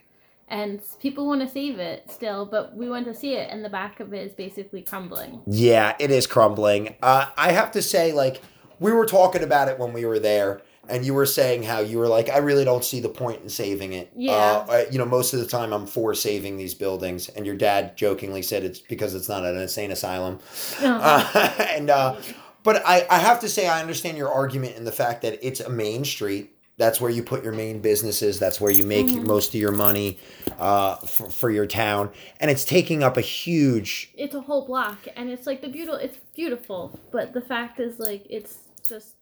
and 0.47 0.81
people 0.99 1.27
want 1.27 1.41
to 1.41 1.47
save 1.47 1.77
it 1.77 2.09
still. 2.09 2.45
But 2.45 2.75
we 2.75 2.89
went 2.89 3.05
to 3.05 3.13
see 3.13 3.35
it, 3.35 3.49
and 3.51 3.63
the 3.63 3.69
back 3.69 3.99
of 3.99 4.13
it 4.13 4.25
is 4.25 4.33
basically 4.33 4.81
crumbling. 4.81 5.41
Yeah, 5.45 5.95
it 5.99 6.09
is 6.09 6.25
crumbling. 6.25 6.95
Uh, 7.03 7.27
I 7.37 7.51
have 7.51 7.71
to 7.73 7.81
say, 7.81 8.11
like, 8.11 8.41
we 8.79 8.91
were 8.91 9.05
talking 9.05 9.43
about 9.43 9.67
it 9.67 9.77
when 9.77 9.93
we 9.93 10.05
were 10.05 10.19
there, 10.19 10.61
and 10.89 11.06
you 11.06 11.13
were 11.13 11.25
saying 11.25 11.63
how 11.63 11.80
you 11.80 11.97
were 11.97 12.08
like, 12.08 12.30
I 12.30 12.38
really 12.38 12.65
don't 12.65 12.84
see 12.84 12.99
the 12.99 13.10
point 13.10 13.41
in 13.41 13.49
saving 13.49 13.93
it. 13.93 14.12
Yeah. 14.15 14.65
Uh, 14.67 14.84
you 14.91 14.97
know, 14.97 15.06
most 15.06 15.34
of 15.34 15.39
the 15.39 15.45
time 15.45 15.71
I'm 15.71 15.86
for 15.86 16.13
saving 16.13 16.58
these 16.58 16.73
buildings, 16.73 17.30
and 17.30 17.45
your 17.45 17.56
dad 17.56 17.95
jokingly 17.95 18.41
said 18.41 18.63
it's 18.63 18.80
because 18.80 19.13
it's 19.15 19.30
not 19.30 19.45
an 19.45 19.58
insane 19.58 19.91
asylum. 19.91 20.39
Uh, 20.82 21.54
and, 21.75 21.89
uh, 21.89 22.15
but 22.63 22.82
I, 22.86 23.06
I 23.10 23.19
have 23.19 23.39
to 23.41 23.49
say, 23.49 23.67
I 23.67 23.80
understand 23.80 24.17
your 24.17 24.32
argument 24.32 24.75
in 24.75 24.84
the 24.84 24.91
fact 24.91 25.21
that 25.21 25.39
it's 25.45 25.60
a 25.60 25.69
main 25.69 26.04
street. 26.04 26.56
That's 26.78 26.99
where 26.99 27.12
you 27.12 27.23
put 27.23 27.43
your 27.43 27.54
main 27.54 27.80
businesses. 27.80 28.39
That's 28.39 28.60
where 28.60 28.71
you 28.71 28.86
make 28.86 29.08
most 29.23 29.49
of 29.49 29.60
your 29.60 29.71
money 29.71 30.19
uh, 30.58 30.95
for, 30.95 31.30
for 31.30 31.49
your 31.49 31.65
town, 31.67 32.10
and 32.39 32.49
it's 32.49 32.65
taking 32.65 33.04
up 33.04 33.17
a 33.17 33.21
huge 33.21 34.12
It's 34.15 34.36
a 34.36 34.41
whole 34.41 34.65
block, 34.65 34.99
and 35.15 35.30
it's 35.30 35.45
like 35.45 35.62
the 35.62 35.69
beautiful. 35.69 35.99
It's 35.99 36.17
beautiful, 36.36 36.99
but 37.12 37.34
the 37.34 37.41
fact 37.41 37.80
is, 37.80 37.99
like, 37.99 38.25
it's 38.30 38.60
just 38.88 39.15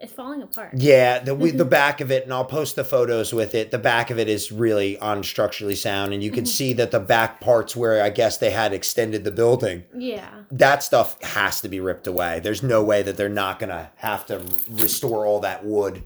it's 0.00 0.12
falling 0.12 0.42
apart. 0.42 0.72
Yeah, 0.76 1.18
the 1.20 1.34
we, 1.34 1.50
the 1.50 1.64
back 1.82 2.00
of 2.00 2.10
it, 2.10 2.24
and 2.24 2.32
I'll 2.32 2.44
post 2.44 2.76
the 2.76 2.84
photos 2.84 3.32
with 3.32 3.54
it. 3.54 3.70
The 3.70 3.78
back 3.78 4.10
of 4.10 4.18
it 4.18 4.28
is 4.28 4.50
really 4.52 4.96
unstructurally 5.00 5.76
sound, 5.76 6.12
and 6.12 6.22
you 6.22 6.30
can 6.30 6.46
see 6.46 6.72
that 6.74 6.90
the 6.90 7.00
back 7.00 7.40
parts 7.40 7.74
where 7.76 8.02
I 8.02 8.10
guess 8.10 8.36
they 8.38 8.50
had 8.50 8.72
extended 8.72 9.24
the 9.24 9.30
building, 9.30 9.84
Yeah. 9.96 10.28
that 10.50 10.82
stuff 10.82 11.20
has 11.22 11.60
to 11.62 11.68
be 11.68 11.80
ripped 11.80 12.06
away. 12.06 12.40
There's 12.40 12.62
no 12.62 12.82
way 12.82 13.02
that 13.02 13.16
they're 13.16 13.28
not 13.28 13.58
gonna 13.58 13.90
have 13.96 14.26
to 14.26 14.42
restore 14.70 15.26
all 15.26 15.40
that 15.40 15.64
wood 15.64 16.02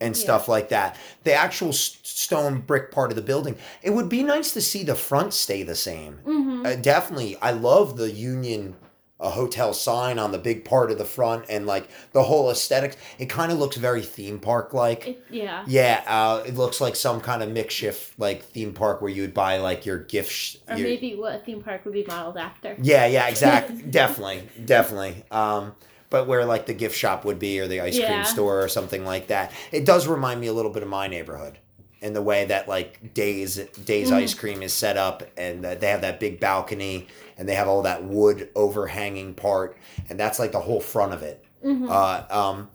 and 0.00 0.16
stuff 0.16 0.46
like 0.46 0.68
that. 0.68 0.96
The 1.24 1.32
actual 1.32 1.72
stone 1.72 2.60
brick 2.60 2.92
part 2.92 3.10
of 3.10 3.16
the 3.16 3.22
building, 3.22 3.56
it 3.82 3.90
would 3.90 4.08
be 4.08 4.22
nice 4.22 4.52
to 4.52 4.60
see 4.60 4.84
the 4.84 4.94
front 4.94 5.34
stay 5.34 5.64
the 5.64 5.74
same. 5.74 6.20
Mm-hmm. 6.24 6.66
Uh, 6.66 6.74
definitely, 6.76 7.36
I 7.42 7.50
love 7.50 7.96
the 7.96 8.10
Union 8.12 8.76
a 9.20 9.30
hotel 9.30 9.74
sign 9.74 10.18
on 10.18 10.30
the 10.30 10.38
big 10.38 10.64
part 10.64 10.90
of 10.92 10.98
the 10.98 11.04
front 11.04 11.44
and 11.48 11.66
like 11.66 11.88
the 12.12 12.22
whole 12.22 12.50
aesthetics. 12.50 12.96
It 13.18 13.26
kind 13.28 13.50
of 13.50 13.58
looks 13.58 13.76
very 13.76 14.02
theme 14.02 14.38
park 14.38 14.72
like. 14.72 15.20
Yeah. 15.30 15.64
Yeah, 15.66 16.02
uh, 16.06 16.44
it 16.46 16.54
looks 16.54 16.80
like 16.80 16.94
some 16.94 17.20
kind 17.20 17.42
of 17.42 17.50
makeshift 17.50 18.18
like 18.18 18.42
theme 18.44 18.72
park 18.72 19.02
where 19.02 19.10
you 19.10 19.22
would 19.22 19.34
buy 19.34 19.58
like 19.58 19.84
your 19.84 19.98
gift. 19.98 20.30
Sh- 20.30 20.56
Or 20.68 20.76
your- 20.76 20.86
maybe 20.88 21.16
what 21.16 21.34
a 21.34 21.38
theme 21.38 21.62
park 21.62 21.84
would 21.84 21.94
be 21.94 22.04
modeled 22.06 22.36
after. 22.36 22.76
yeah, 22.80 23.06
yeah, 23.06 23.26
exactly. 23.28 23.82
definitely, 23.82 24.48
definitely. 24.64 25.24
Um, 25.30 25.74
but 26.10 26.26
where 26.26 26.44
like 26.46 26.66
the 26.66 26.72
gift 26.74 26.96
shop 26.96 27.24
would 27.24 27.38
be 27.38 27.60
or 27.60 27.66
the 27.68 27.80
ice 27.80 27.98
cream 27.98 28.24
store 28.24 28.62
or 28.62 28.68
something 28.68 29.04
like 29.04 29.26
that. 29.26 29.52
It 29.72 29.84
does 29.84 30.06
remind 30.06 30.40
me 30.40 30.46
a 30.46 30.52
little 30.52 30.70
bit 30.70 30.82
of 30.82 30.88
my 30.88 31.06
neighborhood 31.08 31.58
in 32.00 32.12
the 32.12 32.22
way 32.22 32.44
that 32.46 32.68
like 32.68 33.12
Days 33.14 33.56
Days 33.56 34.12
Ice 34.12 34.34
Cream 34.34 34.62
is 34.62 34.72
set 34.72 34.96
up 34.96 35.22
and 35.36 35.64
that 35.64 35.80
they 35.80 35.88
have 35.88 36.00
that 36.02 36.20
big 36.20 36.38
balcony 36.40 37.08
and 37.36 37.48
they 37.48 37.54
have 37.54 37.68
all 37.68 37.82
that 37.82 38.04
wood 38.04 38.48
overhanging 38.54 39.34
part 39.34 39.76
and 40.08 40.18
that's 40.18 40.38
like 40.38 40.52
the 40.52 40.60
whole 40.60 40.80
front 40.80 41.12
of 41.12 41.22
it. 41.22 41.44
Uh, 41.64 42.24
um, 42.30 42.70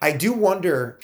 I 0.00 0.12
do 0.12 0.32
wonder. 0.32 0.98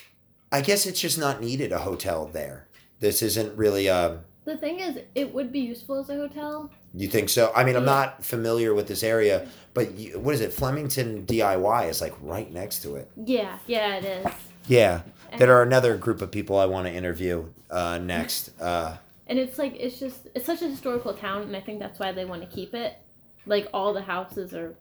I 0.52 0.60
guess 0.60 0.86
it's 0.86 1.00
just 1.00 1.18
not 1.18 1.40
needed 1.40 1.72
a 1.72 1.78
hotel 1.78 2.26
there. 2.26 2.68
This 3.00 3.20
isn't 3.22 3.56
really 3.56 3.88
um 3.90 4.20
The 4.44 4.56
thing 4.56 4.78
is, 4.80 4.98
it 5.14 5.34
would 5.34 5.50
be 5.52 5.60
useful 5.60 5.98
as 5.98 6.08
a 6.08 6.14
hotel. 6.14 6.70
You 6.94 7.08
think 7.08 7.28
so? 7.28 7.52
I 7.54 7.64
mean, 7.64 7.76
I'm 7.76 7.84
not 7.84 8.24
familiar 8.24 8.72
with 8.72 8.86
this 8.88 9.02
area, 9.02 9.48
but 9.74 9.92
you, 9.98 10.18
what 10.18 10.34
is 10.34 10.40
it? 10.40 10.52
Flemington 10.52 11.26
DIY 11.26 11.90
is 11.90 12.00
like 12.00 12.14
right 12.22 12.50
next 12.50 12.80
to 12.82 12.94
it. 12.96 13.10
Yeah, 13.22 13.58
yeah, 13.66 13.96
it 13.96 14.04
is. 14.04 14.32
Yeah, 14.66 15.02
that 15.38 15.48
are 15.48 15.62
another 15.62 15.96
group 15.96 16.20
of 16.22 16.30
people 16.30 16.58
I 16.58 16.66
want 16.66 16.86
to 16.86 16.92
interview 16.92 17.46
uh, 17.70 17.98
next. 17.98 18.50
Uh, 18.60 18.96
And 19.28 19.38
it's 19.38 19.58
like 19.58 19.74
it's 19.76 19.98
just 19.98 20.28
it's 20.34 20.46
such 20.46 20.62
a 20.62 20.68
historical 20.68 21.12
town, 21.14 21.42
and 21.42 21.56
I 21.56 21.60
think 21.60 21.80
that's 21.80 21.98
why 21.98 22.12
they 22.12 22.24
want 22.24 22.42
to 22.42 22.48
keep 22.48 22.74
it. 22.74 22.94
Like 23.46 23.68
all 23.72 23.92
the 23.92 24.02
houses 24.02 24.54
are 24.54 24.74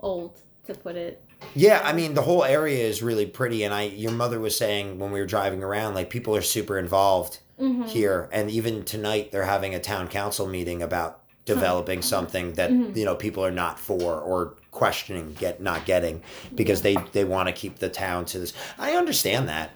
old, 0.00 0.38
to 0.66 0.74
put 0.74 0.96
it. 0.96 1.22
yeah, 1.54 1.80
I 1.84 1.92
mean, 1.92 2.14
the 2.14 2.22
whole 2.22 2.44
area 2.44 2.82
is 2.84 3.02
really 3.02 3.26
pretty, 3.26 3.64
and 3.64 3.74
I, 3.74 3.82
your 3.82 4.12
mother 4.12 4.40
was 4.40 4.56
saying 4.56 4.98
when 4.98 5.10
we 5.12 5.20
were 5.20 5.26
driving 5.26 5.62
around, 5.62 5.94
like 5.94 6.08
people 6.10 6.34
are 6.36 6.42
super 6.42 6.78
involved 6.78 7.38
Mm-hmm. 7.60 7.84
here, 7.84 8.28
and 8.32 8.50
even 8.50 8.84
tonight 8.84 9.30
they're 9.30 9.44
having 9.44 9.76
a 9.76 9.78
town 9.78 10.08
council 10.08 10.46
meeting 10.48 10.82
about 10.82 11.20
developing 11.44 12.02
something 12.02 12.54
that 12.54 12.70
Mm-hmm. 12.70 12.98
you 12.98 13.04
know 13.04 13.14
people 13.14 13.44
are 13.44 13.52
not 13.52 13.78
for 13.78 14.18
or 14.20 14.56
questioning 14.74 15.32
get 15.34 15.62
not 15.62 15.86
getting 15.86 16.20
because 16.54 16.82
they 16.82 16.96
they 17.12 17.24
want 17.24 17.48
to 17.48 17.52
keep 17.52 17.78
the 17.78 17.88
town 17.88 18.24
to 18.24 18.40
this 18.40 18.52
i 18.76 18.92
understand 18.92 19.48
that 19.48 19.70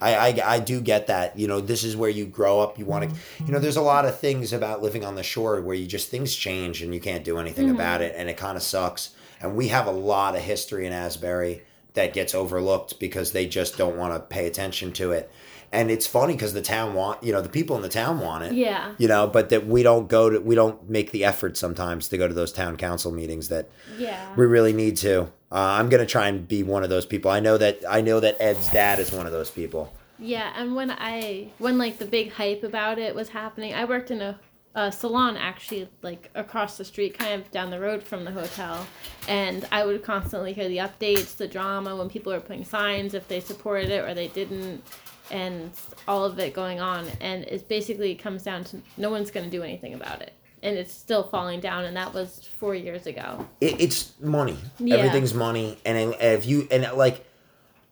I, 0.00 0.16
I, 0.16 0.54
I 0.54 0.58
do 0.58 0.80
get 0.80 1.06
that. 1.06 1.38
You 1.38 1.46
know, 1.46 1.60
this 1.60 1.84
is 1.84 1.96
where 1.96 2.10
you 2.10 2.26
grow 2.26 2.60
up. 2.60 2.78
You 2.78 2.84
want 2.84 3.08
to, 3.08 3.16
you 3.46 3.52
know, 3.52 3.58
there's 3.58 3.76
a 3.76 3.82
lot 3.82 4.04
of 4.04 4.18
things 4.18 4.52
about 4.52 4.82
living 4.82 5.04
on 5.04 5.14
the 5.14 5.22
shore 5.22 5.60
where 5.62 5.76
you 5.76 5.86
just 5.86 6.10
things 6.10 6.34
change 6.34 6.82
and 6.82 6.92
you 6.92 7.00
can't 7.00 7.24
do 7.24 7.38
anything 7.38 7.70
about 7.70 8.00
mm-hmm. 8.00 8.10
it, 8.10 8.14
and 8.16 8.28
it 8.28 8.36
kind 8.36 8.56
of 8.56 8.62
sucks. 8.62 9.14
And 9.40 9.56
we 9.56 9.68
have 9.68 9.86
a 9.86 9.92
lot 9.92 10.34
of 10.34 10.42
history 10.42 10.86
in 10.86 10.92
Asbury 10.92 11.62
that 11.94 12.12
gets 12.12 12.34
overlooked 12.34 12.98
because 13.00 13.32
they 13.32 13.46
just 13.46 13.78
don't 13.78 13.96
want 13.96 14.12
to 14.14 14.20
pay 14.20 14.46
attention 14.46 14.92
to 14.92 15.12
it. 15.12 15.30
And 15.72 15.90
it's 15.90 16.06
funny 16.06 16.34
because 16.34 16.52
the 16.52 16.62
town 16.62 16.94
want, 16.94 17.24
you 17.24 17.32
know, 17.32 17.40
the 17.40 17.48
people 17.48 17.74
in 17.74 17.82
the 17.82 17.88
town 17.88 18.20
want 18.20 18.44
it. 18.44 18.52
Yeah. 18.52 18.94
You 18.98 19.08
know, 19.08 19.26
but 19.26 19.48
that 19.48 19.66
we 19.66 19.82
don't 19.82 20.08
go 20.08 20.30
to, 20.30 20.38
we 20.40 20.54
don't 20.54 20.88
make 20.88 21.10
the 21.10 21.24
effort 21.24 21.56
sometimes 21.56 22.06
to 22.08 22.18
go 22.18 22.28
to 22.28 22.34
those 22.34 22.52
town 22.52 22.76
council 22.76 23.10
meetings 23.10 23.48
that 23.48 23.68
Yeah. 23.98 24.34
we 24.36 24.46
really 24.46 24.72
need 24.72 24.96
to. 24.98 25.22
Uh, 25.50 25.76
I'm 25.78 25.88
gonna 25.88 26.06
try 26.06 26.28
and 26.28 26.46
be 26.46 26.62
one 26.62 26.82
of 26.84 26.90
those 26.90 27.06
people. 27.06 27.30
I 27.30 27.40
know 27.40 27.56
that 27.58 27.80
I 27.88 28.00
know 28.02 28.20
that 28.20 28.36
Ed's 28.40 28.68
dad 28.70 28.98
is 28.98 29.12
one 29.12 29.26
of 29.26 29.32
those 29.32 29.50
people. 29.50 29.92
Yeah, 30.18 30.52
and 30.56 30.74
when 30.76 30.90
I 30.92 31.48
when 31.58 31.76
like 31.78 31.98
the 31.98 32.06
big 32.06 32.32
hype 32.32 32.62
about 32.64 32.98
it 32.98 33.14
was 33.14 33.30
happening, 33.30 33.74
I 33.74 33.84
worked 33.84 34.10
in 34.12 34.20
a, 34.20 34.38
a 34.74 34.90
salon 34.90 35.36
actually 35.36 35.88
like 36.02 36.30
across 36.34 36.76
the 36.76 36.84
street, 36.84 37.18
kind 37.18 37.40
of 37.40 37.50
down 37.50 37.70
the 37.70 37.78
road 37.78 38.02
from 38.02 38.24
the 38.24 38.30
hotel, 38.30 38.86
and 39.28 39.66
I 39.70 39.84
would 39.84 40.02
constantly 40.02 40.52
hear 40.52 40.68
the 40.68 40.78
updates, 40.78 41.36
the 41.36 41.46
drama 41.46 41.94
when 41.96 42.08
people 42.08 42.32
were 42.32 42.40
putting 42.40 42.64
signs 42.64 43.14
if 43.14 43.28
they 43.28 43.40
supported 43.40 43.90
it 43.90 44.04
or 44.04 44.14
they 44.14 44.28
didn't, 44.28 44.82
and 45.30 45.70
all 46.08 46.24
of 46.24 46.38
it 46.38 46.54
going 46.54 46.80
on, 46.80 47.06
and 47.20 47.44
it 47.44 47.68
basically 47.68 48.14
comes 48.14 48.42
down 48.42 48.64
to 48.64 48.80
no 48.96 49.10
one's 49.10 49.30
going 49.30 49.44
to 49.44 49.50
do 49.50 49.62
anything 49.62 49.94
about 49.94 50.22
it, 50.22 50.32
and 50.62 50.76
it's 50.76 50.92
still 50.92 51.22
falling 51.22 51.60
down, 51.60 51.84
and 51.84 51.96
that 51.96 52.12
was 52.12 52.48
four 52.58 52.74
years 52.74 53.06
ago. 53.06 53.46
It, 53.60 53.80
it's 53.80 54.12
money. 54.20 54.56
Yeah. 54.78 54.96
Everything's 54.96 55.34
money, 55.34 55.78
and 55.84 56.14
if 56.20 56.46
you 56.46 56.66
and 56.70 56.90
like. 56.96 57.24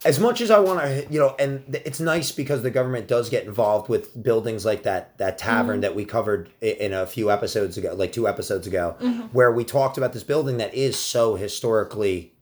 As 0.04 0.18
much 0.18 0.40
as 0.40 0.50
I 0.50 0.58
want 0.58 0.80
to, 0.80 1.06
you 1.10 1.20
know, 1.20 1.36
and 1.38 1.78
it's 1.84 2.00
nice 2.00 2.32
because 2.32 2.62
the 2.62 2.70
government 2.70 3.06
does 3.06 3.30
get 3.30 3.44
involved 3.44 3.88
with 3.88 4.20
buildings 4.22 4.64
like 4.64 4.82
that 4.82 5.16
that 5.18 5.38
tavern 5.38 5.74
mm-hmm. 5.74 5.80
that 5.82 5.94
we 5.94 6.04
covered 6.04 6.50
in 6.60 6.92
a 6.92 7.06
few 7.06 7.30
episodes 7.30 7.78
ago, 7.78 7.94
like 7.94 8.12
two 8.12 8.26
episodes 8.26 8.66
ago, 8.66 8.96
mm-hmm. 9.00 9.22
where 9.28 9.52
we 9.52 9.64
talked 9.64 9.98
about 9.98 10.12
this 10.12 10.24
building 10.24 10.58
that 10.58 10.74
is 10.74 10.98
so 10.98 11.36
historically 11.36 12.32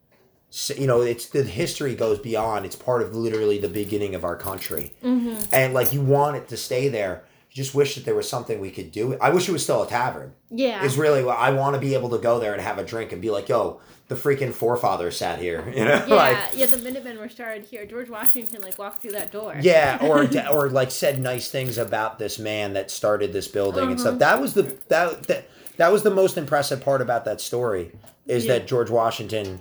you 0.77 0.87
know 0.87 1.01
it's 1.01 1.29
the 1.29 1.44
history 1.44 1.94
goes 1.94 2.18
beyond. 2.18 2.66
It's 2.66 2.77
part 2.77 3.03
of 3.03 3.14
literally 3.14 3.59
the 3.59 3.68
beginning 3.68 4.14
of 4.14 4.25
our 4.25 4.37
country. 4.37 4.92
Mm-hmm. 5.03 5.42
And 5.53 5.75
like 5.75 5.92
you 5.92 6.01
want 6.01 6.37
it 6.37 6.49
to 6.49 6.57
stay 6.57 6.88
there 6.88 7.25
you 7.52 7.56
just 7.62 7.74
wish 7.74 7.94
that 7.96 8.04
there 8.04 8.14
was 8.14 8.28
something 8.28 8.60
we 8.60 8.70
could 8.70 8.90
do 8.92 9.16
i 9.20 9.30
wish 9.30 9.48
it 9.48 9.52
was 9.52 9.62
still 9.62 9.82
a 9.82 9.88
tavern 9.88 10.32
Yeah. 10.50 10.82
is 10.84 10.96
really 10.96 11.22
what 11.24 11.38
i 11.38 11.50
want 11.50 11.74
to 11.74 11.80
be 11.80 11.94
able 11.94 12.10
to 12.10 12.18
go 12.18 12.38
there 12.38 12.52
and 12.52 12.62
have 12.62 12.78
a 12.78 12.84
drink 12.84 13.12
and 13.12 13.20
be 13.20 13.30
like 13.30 13.48
yo 13.48 13.80
the 14.08 14.14
freaking 14.16 14.52
forefathers 14.52 15.16
sat 15.16 15.38
here 15.38 15.64
you 15.76 15.84
know 15.84 16.04
yeah, 16.06 16.14
like 16.14 16.36
yeah. 16.54 16.66
The 16.66 16.78
Minutemen 16.78 17.18
were 17.18 17.28
started 17.28 17.64
here. 17.64 17.86
George 17.86 18.08
Washington 18.10 18.60
like 18.62 18.76
walked 18.78 19.02
through 19.02 19.12
that 19.12 19.30
door. 19.32 19.56
yeah 19.60 19.98
or 20.02 20.28
or 20.52 20.68
like 20.68 20.90
said 20.90 21.20
nice 21.20 21.48
things 21.48 21.78
about 21.78 22.18
this 22.18 22.38
man 22.38 22.72
that 22.74 22.90
started 22.90 23.32
this 23.32 23.46
building 23.48 23.84
and 23.84 23.92
Uh-huh. 23.92 24.00
stuff 24.00 24.18
that 24.18 24.40
was 24.40 24.54
the 24.54 24.62
that, 24.88 25.24
that 25.24 25.48
that 25.76 25.92
was 25.92 26.02
the 26.02 26.10
most 26.10 26.36
impressive 26.36 26.80
part 26.82 27.00
about 27.02 27.24
that 27.24 27.40
story 27.40 27.92
is 28.26 28.46
Yeah. 28.46 28.58
that 28.58 28.66
george 28.66 28.90
washington 28.90 29.60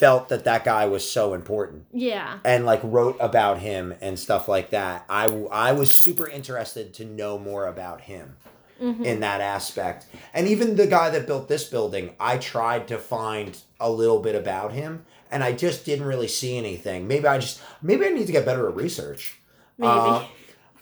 felt 0.00 0.30
that 0.30 0.44
that 0.44 0.64
guy 0.64 0.86
was 0.86 1.08
so 1.08 1.34
important 1.34 1.84
Yeah. 1.92 2.38
and 2.44 2.64
like 2.64 2.80
wrote 2.82 3.16
about 3.20 3.58
him 3.58 3.94
and 4.00 4.18
stuff 4.18 4.48
like 4.48 4.70
that. 4.70 5.04
I, 5.08 5.26
I 5.52 5.72
was 5.72 5.94
super 5.94 6.26
interested 6.26 6.94
to 6.94 7.04
know 7.04 7.38
more 7.38 7.66
about 7.66 8.00
him 8.02 8.36
in 8.80 9.20
that 9.20 9.42
aspect. 9.42 10.06
And 10.32 10.48
even 10.48 10.76
the 10.76 10.86
guy 10.86 11.10
that 11.10 11.26
built 11.26 11.48
this 11.48 11.64
building, 11.64 12.14
I 12.18 12.38
tried 12.38 12.88
to 12.88 12.96
find 12.96 13.58
a 13.78 13.90
little 13.90 14.20
bit 14.20 14.34
about 14.34 14.72
him 14.72 15.04
and 15.30 15.44
I 15.44 15.52
just 15.52 15.84
didn't 15.84 16.06
really 16.06 16.28
see 16.28 16.56
anything. 16.56 17.06
Maybe 17.06 17.26
I 17.26 17.38
just 17.38 17.60
maybe 17.82 18.06
I 18.06 18.08
need 18.08 18.26
to 18.26 18.32
get 18.32 18.46
better 18.46 18.66
at 18.70 18.74
research. 18.74 19.38
Maybe. 19.76 19.90
Uh, 19.92 20.24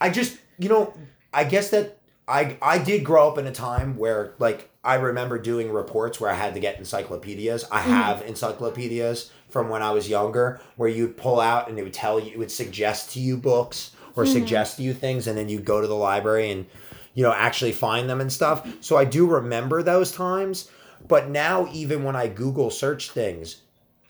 I 0.01 0.11
just, 0.11 0.39
you 0.61 0.69
know, 0.69 0.95
I 1.35 1.43
guess 1.43 1.71
that 1.71 1.98
I 2.29 2.57
I 2.61 2.79
did 2.79 3.05
grow 3.05 3.29
up 3.29 3.39
in 3.39 3.47
a 3.47 3.53
time 3.53 3.97
where 3.97 4.35
like 4.39 4.71
I 4.85 4.97
remember 4.97 5.39
doing 5.39 5.73
reports 5.73 6.21
where 6.21 6.31
I 6.31 6.35
had 6.35 6.55
to 6.55 6.61
get 6.61 6.79
encyclopedias. 6.79 7.65
I 7.71 7.81
mm-hmm. 7.81 7.91
have 7.91 8.23
encyclopedias 8.23 9.31
from 9.49 9.69
when 9.71 9.83
I 9.83 9.91
was 9.93 10.09
younger 10.09 10.61
where 10.77 10.89
you'd 10.89 11.17
pull 11.17 11.41
out 11.41 11.69
and 11.69 11.79
it 11.79 11.83
would 11.83 11.95
tell 11.95 12.21
you 12.21 12.33
it 12.33 12.39
would 12.39 12.51
suggest 12.51 13.13
to 13.13 13.21
you 13.21 13.37
books 13.37 13.93
or 14.15 14.25
mm-hmm. 14.25 14.33
suggest 14.35 14.77
to 14.77 14.83
you 14.83 14.93
things 14.93 15.27
and 15.27 15.39
then 15.39 15.49
you'd 15.49 15.65
go 15.65 15.81
to 15.81 15.87
the 15.87 15.95
library 15.95 16.51
and 16.51 16.67
you 17.15 17.23
know 17.23 17.33
actually 17.33 17.73
find 17.73 18.09
them 18.09 18.21
and 18.21 18.33
stuff. 18.33 18.69
So 18.81 18.97
I 18.97 19.05
do 19.05 19.27
remember 19.27 19.83
those 19.83 20.13
times, 20.13 20.71
but 21.07 21.31
now 21.31 21.69
even 21.73 22.05
when 22.05 22.15
I 22.15 22.29
Google 22.29 22.71
search 22.71 23.11
things, 23.11 23.63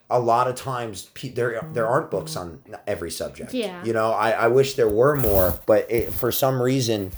a 0.09 0.19
lot 0.19 0.47
of 0.47 0.55
times 0.55 1.09
there 1.35 1.67
there 1.73 1.87
aren't 1.87 2.11
books 2.11 2.35
on 2.35 2.61
every 2.87 3.11
subject. 3.11 3.53
Yeah. 3.53 3.83
You 3.83 3.93
know, 3.93 4.11
I, 4.11 4.31
I 4.31 4.47
wish 4.47 4.73
there 4.73 4.89
were 4.89 5.15
more, 5.15 5.59
but 5.65 5.89
it, 5.89 6.11
for 6.13 6.31
some 6.31 6.61
reason, 6.61 7.11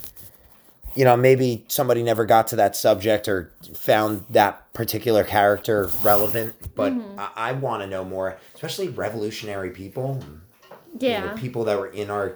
you 0.95 1.05
know, 1.05 1.15
maybe 1.15 1.63
somebody 1.67 2.03
never 2.03 2.25
got 2.25 2.47
to 2.47 2.55
that 2.57 2.75
subject 2.75 3.27
or 3.27 3.51
found 3.75 4.25
that 4.29 4.71
particular 4.73 5.23
character 5.23 5.89
relevant. 6.03 6.55
But 6.75 6.93
I, 7.17 7.29
I 7.35 7.51
want 7.53 7.81
to 7.83 7.87
know 7.87 8.03
more, 8.03 8.37
especially 8.55 8.89
revolutionary 8.89 9.69
people. 9.71 10.19
you 10.23 11.09
know, 11.09 11.25
Yeah. 11.25 11.33
people 11.37 11.63
that 11.65 11.79
were 11.79 11.87
in 11.87 12.09
our 12.11 12.33